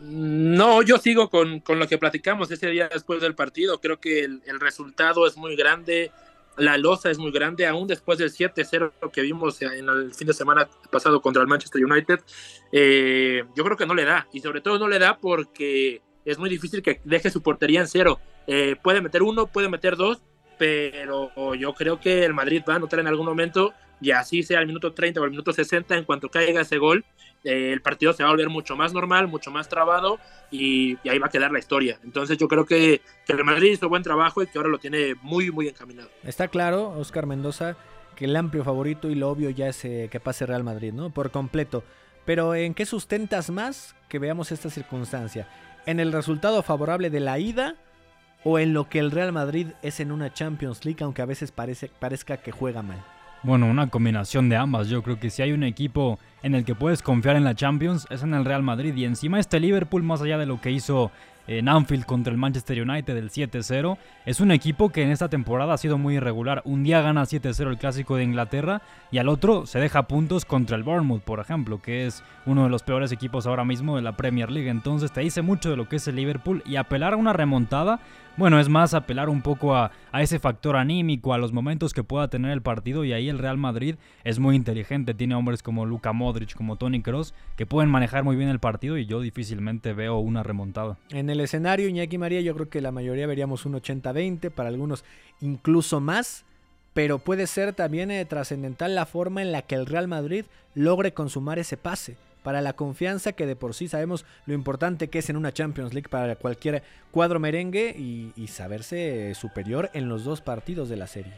No, 0.00 0.82
yo 0.82 0.98
sigo 0.98 1.30
con, 1.30 1.62
lo 1.66 1.88
que 1.88 1.98
platicamos 1.98 2.50
ese 2.50 2.68
día 2.68 2.90
después 2.92 3.22
del 3.22 3.34
partido. 3.34 3.80
Creo 3.80 3.98
que 3.98 4.22
el 4.22 4.60
resultado 4.60 5.26
es 5.26 5.36
muy 5.38 5.56
grande 5.56 6.12
la 6.58 6.76
losa 6.76 7.10
es 7.10 7.18
muy 7.18 7.30
grande, 7.30 7.66
aún 7.66 7.86
después 7.86 8.18
del 8.18 8.30
7-0 8.30 9.10
que 9.12 9.22
vimos 9.22 9.62
en 9.62 9.88
el 9.88 10.14
fin 10.14 10.26
de 10.26 10.34
semana 10.34 10.68
pasado 10.90 11.20
contra 11.20 11.42
el 11.42 11.48
Manchester 11.48 11.84
United, 11.84 12.20
eh, 12.72 13.44
yo 13.56 13.64
creo 13.64 13.76
que 13.76 13.86
no 13.86 13.94
le 13.94 14.04
da, 14.04 14.28
y 14.32 14.40
sobre 14.40 14.60
todo 14.60 14.78
no 14.78 14.88
le 14.88 14.98
da 14.98 15.18
porque 15.18 16.02
es 16.24 16.38
muy 16.38 16.50
difícil 16.50 16.82
que 16.82 17.00
deje 17.04 17.30
su 17.30 17.42
portería 17.42 17.80
en 17.80 17.88
cero. 17.88 18.20
Eh, 18.46 18.76
puede 18.82 19.00
meter 19.00 19.22
uno, 19.22 19.46
puede 19.46 19.68
meter 19.68 19.96
dos, 19.96 20.22
pero 20.58 21.54
yo 21.54 21.72
creo 21.74 22.00
que 22.00 22.24
el 22.24 22.34
Madrid 22.34 22.62
va 22.68 22.74
a 22.74 22.76
anotar 22.76 22.98
en 22.98 23.06
algún 23.06 23.26
momento 23.26 23.72
y 24.00 24.10
así 24.10 24.42
sea 24.42 24.60
el 24.60 24.66
minuto 24.66 24.92
30 24.92 25.20
o 25.20 25.24
el 25.24 25.30
minuto 25.30 25.52
60, 25.52 25.96
en 25.96 26.04
cuanto 26.04 26.28
caiga 26.28 26.60
ese 26.60 26.78
gol, 26.78 27.04
eh, 27.44 27.72
el 27.72 27.80
partido 27.80 28.12
se 28.12 28.22
va 28.22 28.30
a 28.30 28.32
volver 28.32 28.48
mucho 28.48 28.76
más 28.76 28.92
normal, 28.92 29.28
mucho 29.28 29.50
más 29.50 29.68
trabado 29.68 30.18
y, 30.50 30.96
ahí 31.08 31.18
va 31.18 31.26
a 31.26 31.30
quedar 31.30 31.52
la 31.52 31.58
historia. 31.58 31.98
Entonces 32.04 32.36
yo 32.38 32.48
creo 32.48 32.64
que, 32.64 33.00
que, 33.26 33.32
el 33.32 33.44
Madrid 33.44 33.72
hizo 33.72 33.88
buen 33.88 34.02
trabajo 34.02 34.42
y 34.42 34.46
que 34.46 34.58
ahora 34.58 34.70
lo 34.70 34.78
tiene 34.78 35.14
muy, 35.22 35.50
muy 35.50 35.68
encaminado. 35.68 36.08
Está 36.24 36.48
claro, 36.48 36.90
Oscar 36.90 37.26
Mendoza, 37.26 37.76
que 38.16 38.24
el 38.24 38.36
amplio 38.36 38.64
favorito 38.64 39.10
y 39.10 39.14
lo 39.14 39.30
obvio 39.30 39.50
ya 39.50 39.68
es 39.68 39.84
eh, 39.84 40.08
que 40.10 40.20
pase 40.20 40.46
Real 40.46 40.64
Madrid, 40.64 40.92
¿no? 40.92 41.10
Por 41.10 41.30
completo. 41.30 41.84
Pero 42.24 42.54
¿en 42.54 42.74
qué 42.74 42.84
sustentas 42.84 43.48
más 43.50 43.94
que 44.08 44.18
veamos 44.18 44.52
esta 44.52 44.70
circunstancia? 44.70 45.48
¿En 45.86 46.00
el 46.00 46.12
resultado 46.12 46.62
favorable 46.62 47.10
de 47.10 47.20
la 47.20 47.38
ida? 47.38 47.76
¿O 48.44 48.58
en 48.58 48.72
lo 48.72 48.88
que 48.88 48.98
el 48.98 49.10
Real 49.10 49.32
Madrid 49.32 49.68
es 49.82 49.98
en 50.00 50.12
una 50.12 50.32
Champions 50.32 50.84
League, 50.84 51.02
aunque 51.02 51.22
a 51.22 51.26
veces 51.26 51.50
parece, 51.50 51.90
parezca 51.98 52.36
que 52.36 52.52
juega 52.52 52.82
mal? 52.82 53.04
Bueno, 53.44 53.66
una 53.66 53.88
combinación 53.88 54.48
de 54.48 54.56
ambas. 54.56 54.88
Yo 54.88 55.02
creo 55.02 55.20
que 55.20 55.30
si 55.30 55.42
hay 55.42 55.52
un 55.52 55.62
equipo 55.62 56.18
en 56.42 56.54
el 56.54 56.64
que 56.64 56.74
puedes 56.74 57.02
confiar 57.02 57.36
en 57.36 57.44
la 57.44 57.54
Champions 57.54 58.06
es 58.10 58.22
en 58.22 58.34
el 58.34 58.44
Real 58.44 58.62
Madrid. 58.62 58.94
Y 58.96 59.04
encima 59.04 59.38
este 59.38 59.60
Liverpool, 59.60 60.02
más 60.02 60.20
allá 60.20 60.38
de 60.38 60.46
lo 60.46 60.60
que 60.60 60.72
hizo 60.72 61.12
en 61.48 61.68
Anfield 61.68 62.04
contra 62.04 62.32
el 62.32 62.38
Manchester 62.38 62.80
United 62.80 63.14
del 63.14 63.30
7-0. 63.30 63.98
Es 64.26 64.40
un 64.40 64.52
equipo 64.52 64.90
que 64.90 65.02
en 65.02 65.10
esta 65.10 65.28
temporada 65.28 65.74
ha 65.74 65.78
sido 65.78 65.98
muy 65.98 66.16
irregular. 66.16 66.62
Un 66.64 66.84
día 66.84 67.00
gana 67.00 67.24
7-0 67.24 67.68
el 67.68 67.78
clásico 67.78 68.16
de 68.16 68.24
Inglaterra 68.24 68.82
y 69.10 69.18
al 69.18 69.28
otro 69.28 69.66
se 69.66 69.80
deja 69.80 70.06
puntos 70.06 70.44
contra 70.44 70.76
el 70.76 70.82
Bournemouth, 70.82 71.22
por 71.22 71.40
ejemplo, 71.40 71.80
que 71.82 72.06
es 72.06 72.22
uno 72.46 72.64
de 72.64 72.70
los 72.70 72.82
peores 72.82 73.10
equipos 73.10 73.46
ahora 73.46 73.64
mismo 73.64 73.96
de 73.96 74.02
la 74.02 74.16
Premier 74.16 74.50
League. 74.50 74.70
Entonces 74.70 75.10
te 75.10 75.22
dice 75.22 75.42
mucho 75.42 75.70
de 75.70 75.76
lo 75.76 75.88
que 75.88 75.96
es 75.96 76.06
el 76.06 76.16
Liverpool 76.16 76.62
y 76.66 76.76
apelar 76.76 77.14
a 77.14 77.16
una 77.16 77.32
remontada 77.32 78.00
bueno, 78.38 78.60
es 78.60 78.68
más 78.68 78.94
apelar 78.94 79.28
un 79.28 79.42
poco 79.42 79.74
a, 79.74 79.90
ese 80.12 80.38
factor 80.38 80.76
anímico, 80.76 81.34
a 81.34 81.38
los 81.38 81.52
momentos 81.52 81.92
que 81.92 82.04
pueda 82.04 82.28
tener 82.28 82.52
el 82.52 82.62
partido 82.62 83.04
y 83.04 83.12
ahí 83.12 83.28
el 83.28 83.36
Real 83.36 83.58
Madrid 83.58 83.96
es 84.22 84.38
muy 84.38 84.54
inteligente, 84.54 85.12
tiene 85.12 85.34
hombres 85.34 85.60
como 85.60 85.86
Luka 85.86 86.12
Modric, 86.12 86.54
como 86.54 86.76
Tony 86.76 87.02
Kroos, 87.02 87.34
que 87.56 87.66
pueden 87.66 87.90
manejar 87.90 88.22
muy 88.22 88.36
bien 88.36 88.48
el 88.48 88.60
partido 88.60 88.96
y 88.96 89.06
yo 89.06 89.20
difícilmente 89.20 89.92
veo 89.92 90.18
una 90.18 90.44
remontada. 90.44 90.98
En 91.10 91.30
el 91.30 91.37
escenario 91.40 91.88
Iñaki 91.88 92.18
María 92.18 92.40
yo 92.40 92.54
creo 92.54 92.68
que 92.68 92.80
la 92.80 92.92
mayoría 92.92 93.26
veríamos 93.26 93.66
un 93.66 93.74
80-20, 93.74 94.50
para 94.50 94.68
algunos 94.68 95.04
incluso 95.40 96.00
más, 96.00 96.44
pero 96.94 97.18
puede 97.18 97.46
ser 97.46 97.74
también 97.74 98.10
eh, 98.10 98.24
trascendental 98.24 98.94
la 98.94 99.06
forma 99.06 99.42
en 99.42 99.52
la 99.52 99.62
que 99.62 99.74
el 99.74 99.86
Real 99.86 100.08
Madrid 100.08 100.44
logre 100.74 101.12
consumar 101.12 101.58
ese 101.58 101.76
pase 101.76 102.16
para 102.42 102.62
la 102.62 102.72
confianza 102.72 103.32
que 103.32 103.46
de 103.46 103.56
por 103.56 103.74
sí 103.74 103.88
sabemos 103.88 104.24
lo 104.46 104.54
importante 104.54 105.08
que 105.08 105.18
es 105.18 105.28
en 105.30 105.36
una 105.36 105.52
Champions 105.52 105.92
League 105.92 106.08
para 106.08 106.36
cualquier 106.36 106.82
cuadro 107.10 107.40
merengue 107.40 107.94
y, 107.96 108.46
saberse 108.48 109.34
superior 109.34 109.90
en 109.92 110.08
los 110.08 110.24
dos 110.24 110.40
partidos 110.40 110.88
de 110.88 110.96
la 110.96 111.06
serie. 111.06 111.32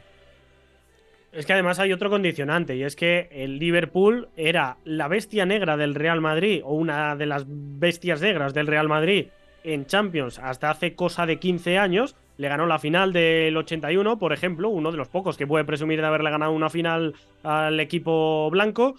Es 1.33 1.47
que 1.47 1.53
además 1.53 1.79
hay 1.79 1.93
otro 1.93 2.11
condicionante 2.11 2.77
y 2.77 2.83
es 2.83 2.97
que 2.97 3.29
el 3.33 3.59
Liverpool 3.59 4.29
era 4.37 4.79
la 4.85 5.09
bestia 5.09 5.47
negra 5.47 5.77
del 5.77 5.95
Real 5.95 6.21
Madrid 6.21 6.63
o 6.65 6.75
una 6.75 7.17
de 7.17 7.27
las 7.27 7.45
bestias 7.47 8.21
negras 8.21 8.55
del 8.55 8.67
Real 8.67 8.89
Madrid 8.89 9.27
en 9.65 9.87
Champions 9.87 10.39
hasta 10.39 10.71
hace 10.71 10.95
cosa 10.95 11.27
de 11.27 11.39
15 11.39 11.79
años. 11.79 12.17
Le 12.37 12.49
ganó 12.49 12.67
la 12.67 12.79
final 12.79 13.13
del 13.13 13.57
81, 13.57 14.19
por 14.19 14.33
ejemplo, 14.33 14.69
uno 14.71 14.91
de 14.91 14.97
los 14.97 15.09
pocos 15.09 15.37
que 15.37 15.47
puede 15.47 15.65
presumir 15.65 16.01
de 16.01 16.07
haberle 16.07 16.31
ganado 16.31 16.53
una 16.53 16.71
final 16.71 17.15
al 17.43 17.79
equipo 17.81 18.49
blanco. 18.51 18.95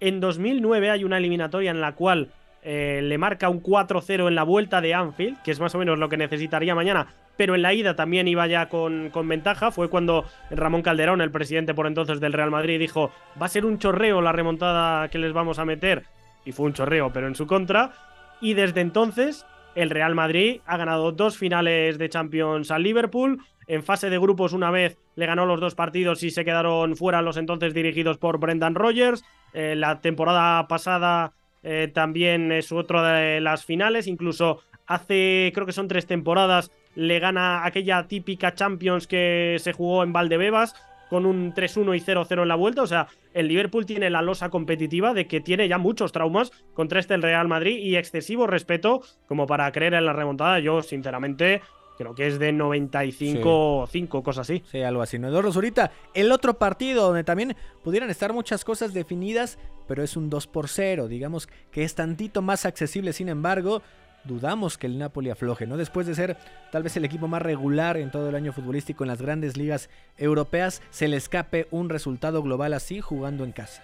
En 0.00 0.20
2009 0.20 0.90
hay 0.90 1.04
una 1.04 1.18
eliminatoria 1.18 1.70
en 1.70 1.80
la 1.80 1.94
cual 1.94 2.30
eh, 2.62 3.00
le 3.00 3.16
marca 3.16 3.48
un 3.48 3.62
4-0 3.62 4.26
en 4.26 4.34
la 4.34 4.42
vuelta 4.42 4.80
de 4.80 4.92
Anfield, 4.92 5.40
que 5.42 5.52
es 5.52 5.60
más 5.60 5.74
o 5.74 5.78
menos 5.78 5.98
lo 5.98 6.08
que 6.08 6.16
necesitaría 6.16 6.74
mañana, 6.74 7.06
pero 7.36 7.54
en 7.54 7.62
la 7.62 7.72
ida 7.72 7.94
también 7.94 8.26
iba 8.26 8.46
ya 8.48 8.68
con, 8.68 9.10
con, 9.10 9.28
ventaja. 9.28 9.70
Fue 9.70 9.88
cuando 9.88 10.24
Ramón 10.50 10.82
Calderón, 10.82 11.20
el 11.20 11.30
presidente 11.30 11.74
por 11.74 11.86
entonces 11.86 12.18
del 12.18 12.32
Real 12.32 12.50
Madrid, 12.50 12.80
dijo, 12.80 13.12
va 13.40 13.46
a 13.46 13.50
ser 13.50 13.64
un 13.64 13.78
chorreo 13.78 14.20
la 14.20 14.32
remontada 14.32 15.08
que 15.08 15.18
les 15.18 15.32
vamos 15.32 15.58
a 15.58 15.64
meter. 15.64 16.04
Y 16.44 16.50
fue 16.50 16.66
un 16.66 16.72
chorreo, 16.72 17.12
pero 17.12 17.28
en 17.28 17.34
su 17.34 17.46
contra. 17.46 17.92
Y 18.40 18.54
desde 18.54 18.80
entonces, 18.80 19.46
el 19.76 19.90
Real 19.90 20.14
Madrid 20.14 20.60
ha 20.66 20.76
ganado 20.76 21.12
dos 21.12 21.36
finales 21.36 21.98
de 21.98 22.08
Champions 22.08 22.70
al 22.70 22.82
Liverpool. 22.82 23.38
En 23.68 23.82
fase 23.82 24.10
de 24.10 24.18
grupos 24.18 24.52
una 24.52 24.70
vez 24.70 24.98
le 25.16 25.26
ganó 25.26 25.44
los 25.44 25.60
dos 25.60 25.74
partidos 25.74 26.22
y 26.22 26.30
se 26.30 26.44
quedaron 26.44 26.96
fuera 26.96 27.22
los 27.22 27.36
entonces 27.36 27.74
dirigidos 27.74 28.18
por 28.18 28.38
Brendan 28.38 28.74
Rodgers. 28.74 29.24
Eh, 29.52 29.76
la 29.76 30.00
temporada 30.00 30.66
pasada 30.66 31.32
eh, 31.62 31.90
también 31.92 32.50
es 32.52 32.72
otra 32.72 33.18
de 33.18 33.40
las 33.40 33.64
finales. 33.64 34.06
Incluso 34.06 34.62
hace, 34.86 35.52
creo 35.54 35.66
que 35.66 35.72
son 35.72 35.88
tres 35.88 36.06
temporadas, 36.06 36.72
le 36.94 37.18
gana 37.18 37.66
aquella 37.66 38.08
típica 38.08 38.54
Champions 38.54 39.06
que 39.06 39.56
se 39.60 39.72
jugó 39.72 40.02
en 40.02 40.12
Valdebebas 40.12 40.74
con 41.08 41.26
un 41.26 41.54
3-1 41.54 41.96
y 41.96 42.00
0-0 42.00 42.42
en 42.42 42.48
la 42.48 42.54
vuelta. 42.54 42.82
O 42.82 42.86
sea, 42.86 43.08
el 43.34 43.48
Liverpool 43.48 43.86
tiene 43.86 44.10
la 44.10 44.22
losa 44.22 44.48
competitiva 44.48 45.14
de 45.14 45.26
que 45.26 45.40
tiene 45.40 45.68
ya 45.68 45.78
muchos 45.78 46.12
traumas 46.12 46.50
contra 46.74 47.00
este 47.00 47.14
el 47.14 47.22
Real 47.22 47.48
Madrid 47.48 47.78
y 47.78 47.96
excesivo 47.96 48.46
respeto 48.46 49.02
como 49.26 49.46
para 49.46 49.70
creer 49.72 49.94
en 49.94 50.06
la 50.06 50.12
remontada. 50.12 50.58
Yo, 50.60 50.82
sinceramente, 50.82 51.62
creo 51.96 52.14
que 52.14 52.26
es 52.26 52.38
de 52.38 52.52
95 52.52 53.88
5, 53.90 54.22
cosas 54.22 54.48
así. 54.48 54.62
Sí, 54.70 54.82
algo 54.82 55.02
así. 55.02 55.18
¿no? 55.18 55.28
ahorita, 55.28 55.92
el 56.14 56.32
otro 56.32 56.58
partido 56.58 57.06
donde 57.06 57.24
también 57.24 57.56
pudieran 57.82 58.10
estar 58.10 58.32
muchas 58.32 58.64
cosas 58.64 58.92
definidas, 58.92 59.58
pero 59.86 60.02
es 60.02 60.16
un 60.16 60.30
2 60.30 60.46
por 60.46 60.68
0, 60.68 61.08
digamos 61.08 61.48
que 61.70 61.84
es 61.84 61.94
tantito 61.94 62.42
más 62.42 62.66
accesible, 62.66 63.12
sin 63.12 63.28
embargo, 63.28 63.82
dudamos 64.26 64.78
que 64.78 64.86
el 64.86 64.98
Napoli 64.98 65.30
afloje, 65.30 65.66
¿no? 65.66 65.76
Después 65.76 66.06
de 66.06 66.14
ser 66.14 66.36
tal 66.72 66.82
vez 66.82 66.96
el 66.96 67.04
equipo 67.04 67.28
más 67.28 67.42
regular 67.42 67.96
en 67.96 68.10
todo 68.10 68.28
el 68.28 68.34
año 68.34 68.52
futbolístico 68.52 69.04
en 69.04 69.08
las 69.08 69.22
grandes 69.22 69.56
ligas 69.56 69.88
europeas, 70.18 70.82
se 70.90 71.08
le 71.08 71.16
escape 71.16 71.66
un 71.70 71.88
resultado 71.88 72.42
global 72.42 72.74
así 72.74 73.00
jugando 73.00 73.44
en 73.44 73.52
casa. 73.52 73.82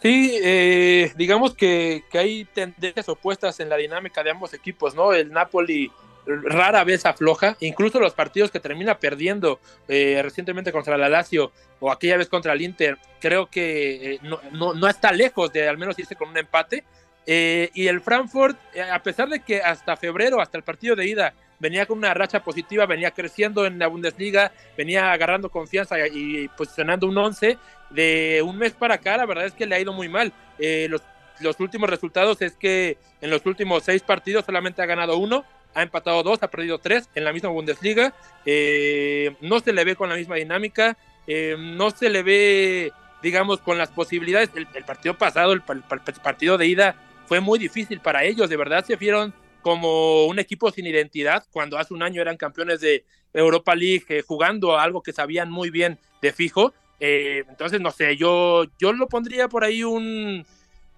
Sí, 0.00 0.38
eh, 0.42 1.12
digamos 1.16 1.54
que, 1.54 2.04
que, 2.10 2.18
hay 2.18 2.44
tendencias 2.44 3.08
opuestas 3.08 3.58
en 3.60 3.68
la 3.68 3.76
dinámica 3.76 4.22
de 4.22 4.30
ambos 4.30 4.52
equipos, 4.52 4.94
¿no? 4.94 5.12
El 5.12 5.32
Napoli 5.32 5.90
rara 6.26 6.84
vez 6.84 7.06
afloja, 7.06 7.56
incluso 7.60 8.00
los 8.00 8.14
partidos 8.14 8.50
que 8.50 8.60
termina 8.60 8.98
perdiendo 8.98 9.60
eh, 9.88 10.20
recientemente 10.22 10.72
contra 10.72 10.98
la 10.98 11.08
Lazio 11.08 11.52
o 11.80 11.90
aquella 11.90 12.16
vez 12.16 12.28
contra 12.28 12.52
el 12.52 12.62
Inter, 12.62 12.98
creo 13.20 13.46
que 13.46 14.14
eh, 14.14 14.20
no, 14.52 14.88
está 14.88 15.12
lejos 15.12 15.52
de 15.52 15.68
al 15.68 15.78
menos 15.78 15.98
irse 15.98 16.16
con 16.16 16.28
un 16.28 16.38
empate. 16.38 16.84
Eh, 17.26 17.70
y 17.74 17.88
el 17.88 18.00
Frankfurt, 18.00 18.56
a 18.92 19.02
pesar 19.02 19.28
de 19.28 19.40
que 19.40 19.60
hasta 19.60 19.96
febrero, 19.96 20.40
hasta 20.40 20.58
el 20.58 20.64
partido 20.64 20.94
de 20.94 21.08
ida, 21.08 21.34
venía 21.58 21.86
con 21.86 21.98
una 21.98 22.14
racha 22.14 22.44
positiva, 22.44 22.86
venía 22.86 23.10
creciendo 23.10 23.66
en 23.66 23.78
la 23.78 23.88
Bundesliga, 23.88 24.52
venía 24.76 25.12
agarrando 25.12 25.50
confianza 25.50 25.96
y, 26.06 26.48
posicionando 26.48 27.06
un 27.06 27.18
11, 27.18 27.58
de 27.90 28.42
un 28.44 28.58
mes 28.58 28.72
para 28.72 28.94
acá, 28.94 29.16
la 29.16 29.26
verdad 29.26 29.46
es 29.46 29.52
que 29.52 29.66
le 29.66 29.74
ha 29.74 29.80
ido 29.80 29.92
muy 29.92 30.08
mal. 30.08 30.32
los, 30.58 31.02
los 31.40 31.60
últimos 31.60 31.90
resultados 31.90 32.40
es 32.42 32.56
que 32.56 32.98
en 33.20 33.30
los 33.30 33.44
últimos 33.46 33.84
seis 33.84 34.02
partidos 34.02 34.44
solamente 34.44 34.82
ha 34.82 34.86
ganado 34.86 35.18
uno, 35.18 35.44
ha 35.76 35.82
empatado 35.82 36.22
dos, 36.22 36.42
ha 36.42 36.48
perdido 36.48 36.78
tres 36.78 37.08
en 37.14 37.24
la 37.24 37.32
misma 37.32 37.50
Bundesliga. 37.50 38.14
Eh, 38.46 39.36
no 39.42 39.60
se 39.60 39.72
le 39.72 39.84
ve 39.84 39.94
con 39.94 40.08
la 40.08 40.16
misma 40.16 40.36
dinámica, 40.36 40.96
eh, 41.26 41.56
no 41.58 41.90
se 41.90 42.08
le 42.08 42.22
ve, 42.22 42.92
digamos, 43.22 43.60
con 43.60 43.76
las 43.76 43.90
posibilidades. 43.90 44.50
El, 44.54 44.84
partido 44.84 45.18
pasado, 45.18 45.52
el, 45.52 45.60
partido 45.60 46.56
de 46.56 46.66
ida, 46.66 46.96
fue 47.26 47.40
muy 47.40 47.58
difícil 47.58 48.00
para 48.00 48.24
ellos. 48.24 48.48
De 48.48 48.56
verdad 48.56 48.84
se 48.84 48.96
vieron 48.96 49.34
como 49.62 50.26
un 50.26 50.38
equipo 50.38 50.70
sin 50.70 50.86
identidad 50.86 51.44
cuando 51.50 51.78
hace 51.78 51.92
un 51.92 52.02
año 52.02 52.22
eran 52.22 52.36
campeones 52.36 52.80
de 52.80 53.04
Europa 53.32 53.74
League, 53.74 54.04
eh, 54.08 54.22
jugando 54.26 54.78
a 54.78 54.82
algo 54.82 55.02
que 55.02 55.12
sabían 55.12 55.50
muy 55.50 55.70
bien 55.70 55.98
de 56.22 56.32
fijo. 56.32 56.72
entonces, 56.98 57.80
no 57.80 57.90
sé, 57.90 58.16
yo, 58.16 58.64
yo 58.78 58.92
lo 58.92 59.06
pondría 59.08 59.48
por 59.48 59.64
ahí 59.64 59.84
un 59.84 60.46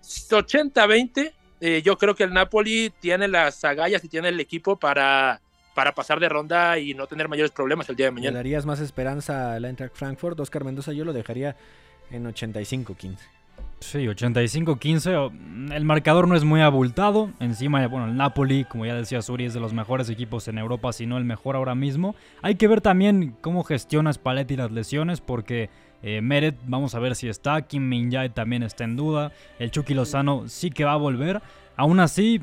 80-20 0.03 1.33
eh, 1.61 1.83
yo 1.85 1.99
creo 1.99 2.15
que 2.15 2.25
el 2.25 2.33
Napoli 2.33 2.93
tiene 3.01 3.27
las 3.27 3.65
agallas 3.65 4.05
y 4.05 4.09
tiene 4.09 4.29
el 4.29 4.39
equipo 4.39 4.79
para, 4.79 5.41
para 5.75 5.95
pasar 5.95 6.21
de 6.21 6.29
ronda 6.29 6.79
y 6.79 6.95
no 6.95 7.07
tener 7.07 7.29
mayores 7.29 7.51
problemas 7.51 7.89
el 7.89 7.97
día 7.97 8.07
de 8.07 8.13
mañana. 8.13 8.31
¿Le 8.31 8.39
darías 8.39 8.65
más 8.65 8.81
esperanza 8.81 9.55
al 9.55 9.65
Eintracht 9.65 9.97
Frankfurt? 9.97 10.39
Oscar 10.39 10.65
Mendoza 10.65 10.93
yo 10.93 11.05
lo 11.05 11.13
dejaría 11.13 11.57
en 12.11 12.25
85-15. 12.25 13.19
Sí, 13.81 13.99
85-15. 13.99 15.73
El 15.73 15.85
marcador 15.85 16.27
no 16.27 16.35
es 16.35 16.45
muy 16.45 16.61
abultado. 16.61 17.31
Encima, 17.39 17.87
bueno, 17.87 18.07
el 18.07 18.17
Napoli, 18.17 18.65
como 18.65 18.85
ya 18.85 18.95
decía 18.95 19.23
Suri, 19.23 19.45
es 19.45 19.55
de 19.55 19.61
los 19.61 19.73
mejores 19.73 20.11
equipos 20.11 20.49
en 20.49 20.59
Europa, 20.59 20.93
si 20.93 21.07
no 21.07 21.17
el 21.17 21.25
mejor 21.25 21.57
ahora 21.57 21.75
mismo. 21.75 22.17
Hay 22.43 22.57
que 22.57 22.67
ver 22.67 22.81
también 22.81 23.37
cómo 23.41 23.63
gestiona 23.63 24.13
Spalletti 24.13 24.57
las 24.57 24.73
lesiones, 24.73 25.21
porque 25.21 25.71
eh, 26.03 26.21
Meret, 26.21 26.57
vamos 26.67 26.95
a 26.95 26.99
ver 26.99 27.15
si 27.15 27.29
está. 27.29 27.63
Kim 27.63 27.89
Min 27.89 28.11
también 28.35 28.63
está 28.63 28.85
en 28.85 28.97
duda. 28.97 29.33
El 29.59 29.71
Chucky 29.71 29.95
Lozano 29.95 30.49
sí 30.49 30.71
que 30.71 30.85
va 30.85 30.93
a 30.93 30.97
volver. 30.97 31.41
Aún 31.79 32.01
así, 32.01 32.41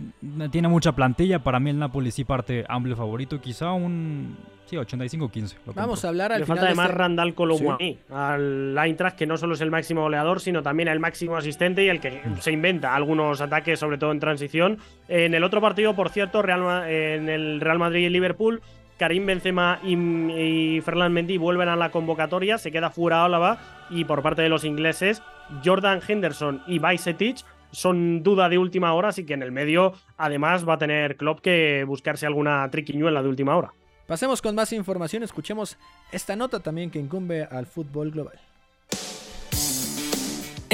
tiene 0.49 0.67
mucha 0.69 0.93
plantilla. 0.93 1.39
Para 1.43 1.59
mí 1.59 1.69
el 1.69 1.77
Napoli 1.77 2.09
sí 2.09 2.23
parte 2.23 2.65
amplio 2.67 2.95
favorito. 2.95 3.39
Quizá 3.41 3.73
un 3.73 4.37
sí, 4.65 4.77
85-15. 4.77 5.55
Vamos 5.75 6.03
a 6.03 6.07
hablar 6.07 6.31
al 6.31 6.39
Le 6.39 6.45
final 6.45 6.57
falta 6.57 6.61
de 6.61 6.67
además 6.69 6.85
este- 6.87 6.97
Randall 6.97 7.35
Colomwani 7.35 7.97
al 8.11 8.77
Eintracht, 8.77 9.17
que 9.17 9.27
no 9.27 9.35
solo 9.37 9.53
es 9.55 9.61
el 9.61 9.69
máximo 9.71 10.01
goleador, 10.03 10.39
sino 10.39 10.63
también 10.63 10.87
el 10.87 10.99
máximo 11.01 11.35
asistente 11.35 11.83
y 11.83 11.89
el 11.89 11.99
que 11.99 12.21
se 12.39 12.51
inventa 12.53 12.95
algunos 12.95 13.41
ataques, 13.41 13.77
sobre 13.77 13.97
todo 13.97 14.11
en 14.13 14.19
transición. 14.21 14.77
En 15.09 15.33
el 15.33 15.43
otro 15.43 15.59
partido, 15.59 15.95
por 15.95 16.09
cierto, 16.09 16.41
Real 16.41 16.61
Ma- 16.61 16.89
en 16.89 17.27
el 17.29 17.59
Real 17.59 17.77
Madrid 17.77 18.05
y 18.05 18.09
Liverpool, 18.09 18.61
Karim 18.97 19.25
Benzema 19.25 19.79
y, 19.83 19.95
y 19.97 20.79
Ferland 20.81 21.13
Mendy 21.13 21.37
vuelven 21.37 21.67
a 21.67 21.75
la 21.75 21.89
convocatoria, 21.91 22.57
se 22.57 22.71
queda 22.71 22.89
fuera 22.89 23.25
Álava 23.25 23.57
y 23.89 24.05
por 24.05 24.21
parte 24.21 24.41
de 24.41 24.47
los 24.47 24.63
ingleses, 24.63 25.21
Jordan 25.65 25.99
Henderson 26.07 26.61
y 26.65 26.79
Bajcetic 26.79 27.39
son 27.75 28.23
duda 28.23 28.49
de 28.49 28.57
última 28.57 28.93
hora, 28.93 29.09
así 29.09 29.25
que 29.25 29.33
en 29.33 29.43
el 29.43 29.51
medio 29.51 29.93
además 30.17 30.67
va 30.67 30.73
a 30.73 30.77
tener 30.77 31.17
Klopp 31.17 31.41
que 31.41 31.83
buscarse 31.85 32.25
alguna 32.25 32.69
triquiñuela 32.71 33.21
de 33.21 33.29
última 33.29 33.55
hora. 33.55 33.73
Pasemos 34.07 34.41
con 34.41 34.55
más 34.55 34.71
información, 34.71 35.23
escuchemos 35.23 35.77
esta 36.11 36.35
nota 36.35 36.59
también 36.59 36.91
que 36.91 36.99
incumbe 36.99 37.43
al 37.43 37.65
fútbol 37.65 38.11
global. 38.11 38.39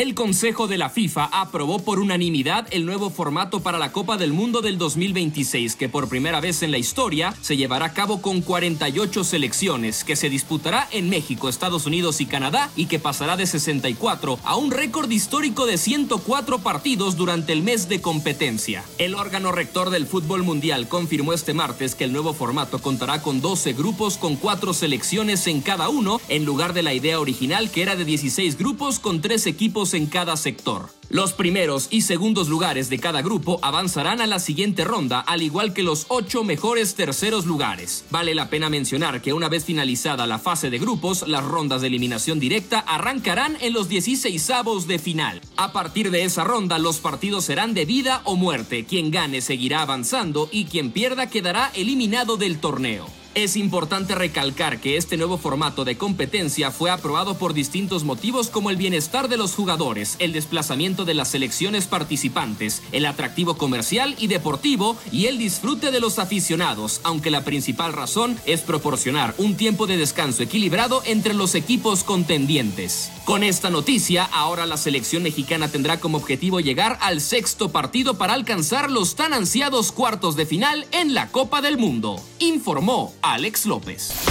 El 0.01 0.15
Consejo 0.15 0.67
de 0.67 0.79
la 0.79 0.89
FIFA 0.89 1.25
aprobó 1.25 1.77
por 1.77 1.99
unanimidad 1.99 2.67
el 2.71 2.87
nuevo 2.87 3.11
formato 3.11 3.59
para 3.59 3.77
la 3.77 3.91
Copa 3.91 4.17
del 4.17 4.33
Mundo 4.33 4.61
del 4.61 4.79
2026, 4.79 5.75
que 5.75 5.89
por 5.89 6.09
primera 6.09 6.41
vez 6.41 6.63
en 6.63 6.71
la 6.71 6.79
historia 6.79 7.35
se 7.41 7.55
llevará 7.55 7.85
a 7.85 7.93
cabo 7.93 8.19
con 8.19 8.41
48 8.41 9.23
selecciones, 9.23 10.03
que 10.03 10.15
se 10.15 10.31
disputará 10.31 10.87
en 10.89 11.07
México, 11.07 11.49
Estados 11.49 11.85
Unidos 11.85 12.19
y 12.19 12.25
Canadá, 12.25 12.71
y 12.75 12.87
que 12.87 12.97
pasará 12.97 13.37
de 13.37 13.45
64 13.45 14.39
a 14.43 14.55
un 14.55 14.71
récord 14.71 15.11
histórico 15.11 15.67
de 15.67 15.77
104 15.77 16.57
partidos 16.63 17.15
durante 17.15 17.53
el 17.53 17.61
mes 17.61 17.87
de 17.87 18.01
competencia. 18.01 18.83
El 18.97 19.13
órgano 19.13 19.51
rector 19.51 19.91
del 19.91 20.07
fútbol 20.07 20.41
mundial 20.41 20.87
confirmó 20.87 21.31
este 21.33 21.53
martes 21.53 21.93
que 21.93 22.05
el 22.05 22.11
nuevo 22.11 22.33
formato 22.33 22.79
contará 22.79 23.21
con 23.21 23.39
12 23.39 23.73
grupos 23.73 24.17
con 24.17 24.35
4 24.35 24.73
selecciones 24.73 25.45
en 25.45 25.61
cada 25.61 25.89
uno, 25.89 26.19
en 26.27 26.43
lugar 26.43 26.73
de 26.73 26.81
la 26.81 26.95
idea 26.95 27.19
original 27.19 27.69
que 27.69 27.83
era 27.83 27.95
de 27.95 28.03
16 28.03 28.57
grupos 28.57 28.97
con 28.97 29.21
3 29.21 29.45
equipos 29.45 29.90
en 29.93 30.07
cada 30.07 30.37
sector. 30.37 30.89
Los 31.09 31.33
primeros 31.33 31.87
y 31.91 32.03
segundos 32.03 32.47
lugares 32.47 32.89
de 32.89 32.97
cada 32.97 33.21
grupo 33.21 33.59
avanzarán 33.61 34.21
a 34.21 34.27
la 34.27 34.39
siguiente 34.39 34.85
ronda, 34.85 35.19
al 35.19 35.41
igual 35.41 35.73
que 35.73 35.83
los 35.83 36.05
ocho 36.07 36.45
mejores 36.45 36.95
terceros 36.95 37.45
lugares. 37.45 38.05
Vale 38.09 38.33
la 38.33 38.49
pena 38.49 38.69
mencionar 38.69 39.21
que 39.21 39.33
una 39.33 39.49
vez 39.49 39.65
finalizada 39.65 40.25
la 40.25 40.39
fase 40.39 40.69
de 40.69 40.79
grupos, 40.79 41.27
las 41.27 41.43
rondas 41.43 41.81
de 41.81 41.87
eliminación 41.87 42.39
directa 42.39 42.79
arrancarán 42.79 43.57
en 43.59 43.73
los 43.73 43.89
16 43.89 44.49
avos 44.51 44.87
de 44.87 44.99
final. 44.99 45.41
A 45.57 45.73
partir 45.73 46.11
de 46.11 46.23
esa 46.23 46.45
ronda, 46.45 46.79
los 46.79 46.99
partidos 46.99 47.43
serán 47.43 47.73
de 47.73 47.83
vida 47.83 48.21
o 48.23 48.37
muerte. 48.37 48.85
Quien 48.85 49.11
gane 49.11 49.41
seguirá 49.41 49.81
avanzando 49.81 50.47
y 50.49 50.65
quien 50.65 50.91
pierda 50.91 51.29
quedará 51.29 51.71
eliminado 51.75 52.37
del 52.37 52.59
torneo. 52.59 53.20
Es 53.33 53.55
importante 53.55 54.13
recalcar 54.13 54.81
que 54.81 54.97
este 54.97 55.15
nuevo 55.15 55.37
formato 55.37 55.85
de 55.85 55.97
competencia 55.97 56.69
fue 56.69 56.91
aprobado 56.91 57.37
por 57.37 57.53
distintos 57.53 58.03
motivos 58.03 58.49
como 58.49 58.69
el 58.69 58.75
bienestar 58.75 59.29
de 59.29 59.37
los 59.37 59.55
jugadores, 59.55 60.17
el 60.19 60.33
desplazamiento 60.33 61.05
de 61.05 61.13
las 61.13 61.29
selecciones 61.29 61.87
participantes, 61.87 62.83
el 62.91 63.05
atractivo 63.05 63.55
comercial 63.55 64.15
y 64.19 64.27
deportivo 64.27 64.97
y 65.13 65.27
el 65.27 65.37
disfrute 65.37 65.91
de 65.91 66.01
los 66.01 66.19
aficionados, 66.19 66.99
aunque 67.05 67.31
la 67.31 67.45
principal 67.45 67.93
razón 67.93 68.37
es 68.45 68.61
proporcionar 68.61 69.33
un 69.37 69.55
tiempo 69.55 69.87
de 69.87 69.95
descanso 69.95 70.43
equilibrado 70.43 71.01
entre 71.05 71.33
los 71.33 71.55
equipos 71.55 72.03
contendientes. 72.03 73.11
Con 73.23 73.43
esta 73.43 73.69
noticia, 73.69 74.25
ahora 74.25 74.65
la 74.65 74.75
selección 74.75 75.23
mexicana 75.23 75.69
tendrá 75.69 76.01
como 76.01 76.17
objetivo 76.17 76.59
llegar 76.59 76.97
al 76.99 77.21
sexto 77.21 77.69
partido 77.71 78.17
para 78.17 78.33
alcanzar 78.33 78.91
los 78.91 79.15
tan 79.15 79.31
ansiados 79.31 79.93
cuartos 79.93 80.35
de 80.35 80.45
final 80.45 80.85
en 80.91 81.13
la 81.13 81.29
Copa 81.29 81.61
del 81.61 81.77
Mundo, 81.77 82.21
informó 82.39 83.13
Alex 83.23 83.65
López. 83.67 84.25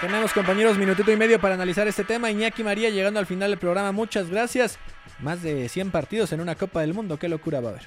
Tenemos 0.00 0.32
compañeros 0.32 0.78
minutito 0.78 1.12
y 1.12 1.16
medio 1.16 1.40
para 1.40 1.54
analizar 1.54 1.86
este 1.86 2.04
tema. 2.04 2.30
Iñaki 2.30 2.64
María 2.64 2.90
llegando 2.90 3.20
al 3.20 3.26
final 3.26 3.50
del 3.50 3.58
programa, 3.58 3.92
muchas 3.92 4.30
gracias. 4.30 4.78
Más 5.20 5.42
de 5.42 5.68
100 5.68 5.90
partidos 5.90 6.32
en 6.32 6.40
una 6.40 6.54
Copa 6.54 6.80
del 6.80 6.94
Mundo, 6.94 7.18
qué 7.18 7.28
locura 7.28 7.60
va 7.60 7.68
a 7.68 7.72
haber. 7.72 7.86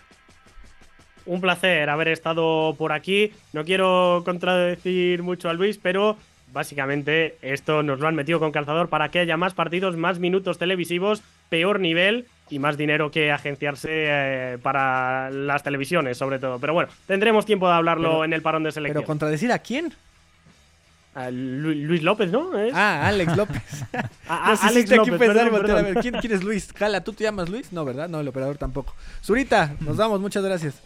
Un 1.26 1.42
placer 1.42 1.90
haber 1.90 2.10
estado 2.10 2.76
por 2.78 2.94
aquí. 2.94 3.34
No 3.52 3.66
quiero 3.66 4.22
contradecir 4.24 5.24
mucho 5.24 5.50
a 5.50 5.54
Luis, 5.54 5.80
pero 5.82 6.18
básicamente 6.54 7.38
esto 7.42 7.84
nos 7.84 8.00
lo 8.00 8.08
han 8.08 8.16
metido 8.16 8.40
con 8.40 8.52
calzador 8.52 8.90
para 8.90 9.10
que 9.10 9.20
haya 9.20 9.38
más 9.38 9.56
partidos, 9.56 9.98
más 9.98 10.20
minutos 10.20 10.60
televisivos, 10.60 11.24
peor 11.50 11.80
nivel 11.80 12.28
y 12.50 12.60
más 12.60 12.78
dinero 12.78 13.10
que 13.12 13.32
agenciarse 13.32 13.90
eh, 13.92 14.58
para 14.62 15.30
las 15.32 15.64
televisiones, 15.64 16.18
sobre 16.18 16.40
todo. 16.40 16.60
Pero 16.60 16.74
bueno, 16.74 16.90
tendremos 17.08 17.46
tiempo 17.46 17.68
de 17.68 17.74
hablarlo 17.74 18.10
Pero- 18.10 18.26
en 18.26 18.34
el 18.34 18.42
parón 18.42 18.64
de 18.64 18.72
selección. 18.72 19.02
Pero 19.02 19.08
contradecir 19.08 19.52
a 19.52 19.60
quién? 19.60 19.94
A 21.16 21.32
Lu- 21.32 21.74
Luis 21.74 22.04
López, 22.04 22.30
¿no? 22.30 22.58
¿Es? 22.60 22.74
Ah, 22.76 23.08
Alex 23.08 23.36
López. 23.38 23.62
Ah, 23.94 24.10
ah, 24.28 24.58
Alex 24.64 24.92
aquí 24.92 24.98
López, 24.98 25.18
pensar 25.20 25.36
perdón, 25.36 25.52
voltear 25.52 25.78
a 25.78 25.82
ver, 25.82 25.96
¿quién, 26.02 26.16
quién 26.20 26.34
es 26.34 26.44
Luis? 26.44 26.74
Jala, 26.76 27.04
¿tú 27.04 27.14
te 27.14 27.24
llamas 27.24 27.48
Luis? 27.50 27.72
No, 27.72 27.86
¿verdad? 27.86 28.10
No, 28.10 28.20
el 28.20 28.28
operador 28.28 28.58
tampoco. 28.58 28.94
Zurita, 29.24 29.76
nos 29.80 29.96
vamos, 29.98 30.20
muchas 30.20 30.44
gracias. 30.44 30.82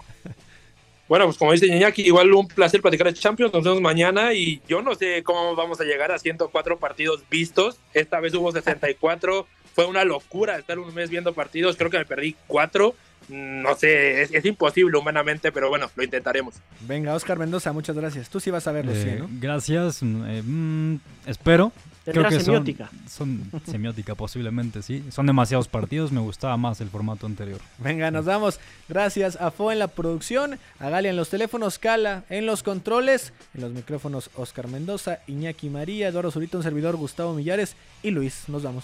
Bueno, 1.08 1.26
pues 1.26 1.38
como 1.40 1.52
dice 1.54 1.66
Iñaki, 1.66 2.04
igual 2.04 2.32
un 2.32 2.48
placer 2.48 2.82
platicar 2.82 3.08
de 3.08 3.14
Champions. 3.16 3.52
Nos 3.52 3.64
vemos 3.64 3.82
mañana 3.82 4.34
y 4.34 4.62
yo 4.68 4.84
no 4.84 4.94
sé 4.94 5.24
cómo 5.24 5.56
vamos 5.56 5.82
a 5.82 5.84
llegar 5.84 6.12
a 6.12 6.20
104 6.20 6.78
partidos 6.78 7.24
vistos. 7.32 7.80
Esta 7.96 8.20
vez 8.20 8.34
hubo 8.36 8.52
64. 8.52 9.48
Fue 9.80 9.86
una 9.88 10.04
locura 10.04 10.58
estar 10.58 10.78
un 10.78 10.94
mes 10.94 11.10
viendo 11.10 11.32
partidos. 11.34 11.78
Creo 11.78 11.90
que 11.90 11.98
me 12.00 12.06
perdí 12.06 12.36
cuatro. 12.48 12.96
No 13.30 13.76
sé, 13.76 14.24
es, 14.24 14.34
es 14.34 14.44
imposible 14.44 14.98
humanamente, 14.98 15.54
pero 15.54 15.70
bueno, 15.70 15.90
lo 15.96 16.04
intentaremos. 16.04 16.56
Venga, 16.82 17.14
Oscar 17.16 17.40
Mendoza, 17.40 17.72
muchas 17.72 17.96
gracias. 17.96 18.30
Tú 18.30 18.42
sí 18.42 18.52
vas 18.52 18.68
a 18.68 18.74
verlo, 18.74 18.92
sí, 18.94 19.08
Eh, 19.08 19.16
¿no? 19.20 19.30
Gracias, 19.40 20.04
mm, 20.04 20.24
eh, 20.28 20.42
mm, 20.44 20.96
espero. 21.28 21.72
Creo 22.04 22.24
que 22.28 22.36
son- 22.36 22.44
semiótica. 22.44 22.90
Son, 23.08 23.50
semiótica 23.66 24.16
posiblemente, 24.16 24.82
sí. 24.82 25.02
Son 25.12 25.26
demasiados 25.28 25.70
partidos, 25.70 26.12
me 26.12 26.20
gustaba 26.20 26.58
más 26.58 26.82
el 26.82 26.90
formato 26.90 27.26
anterior. 27.26 27.62
Venga, 27.78 28.12
nos 28.12 28.26
vamos. 28.26 28.60
Gracias 28.90 29.38
a 29.40 29.50
Fo 29.50 29.72
en 29.72 29.80
la 29.80 29.88
producción, 29.88 30.60
a 30.80 30.90
Galia 30.90 31.12
en 31.12 31.16
los 31.16 31.30
teléfonos, 31.30 31.80
Cala 31.80 32.26
en 32.30 32.46
los 32.46 32.64
controles, 32.64 33.32
en 33.54 33.62
los 33.62 33.72
micrófonos 33.72 34.30
Oscar 34.36 34.68
Mendoza, 34.68 35.20
Iñaki 35.28 35.70
María, 35.70 36.10
Eduardo 36.10 36.32
Zurita, 36.32 36.58
un 36.58 36.64
servidor 36.64 36.98
Gustavo 36.98 37.34
Millares 37.34 37.78
y 38.04 38.10
Luis. 38.12 38.44
Nos 38.50 38.64
vamos. 38.64 38.84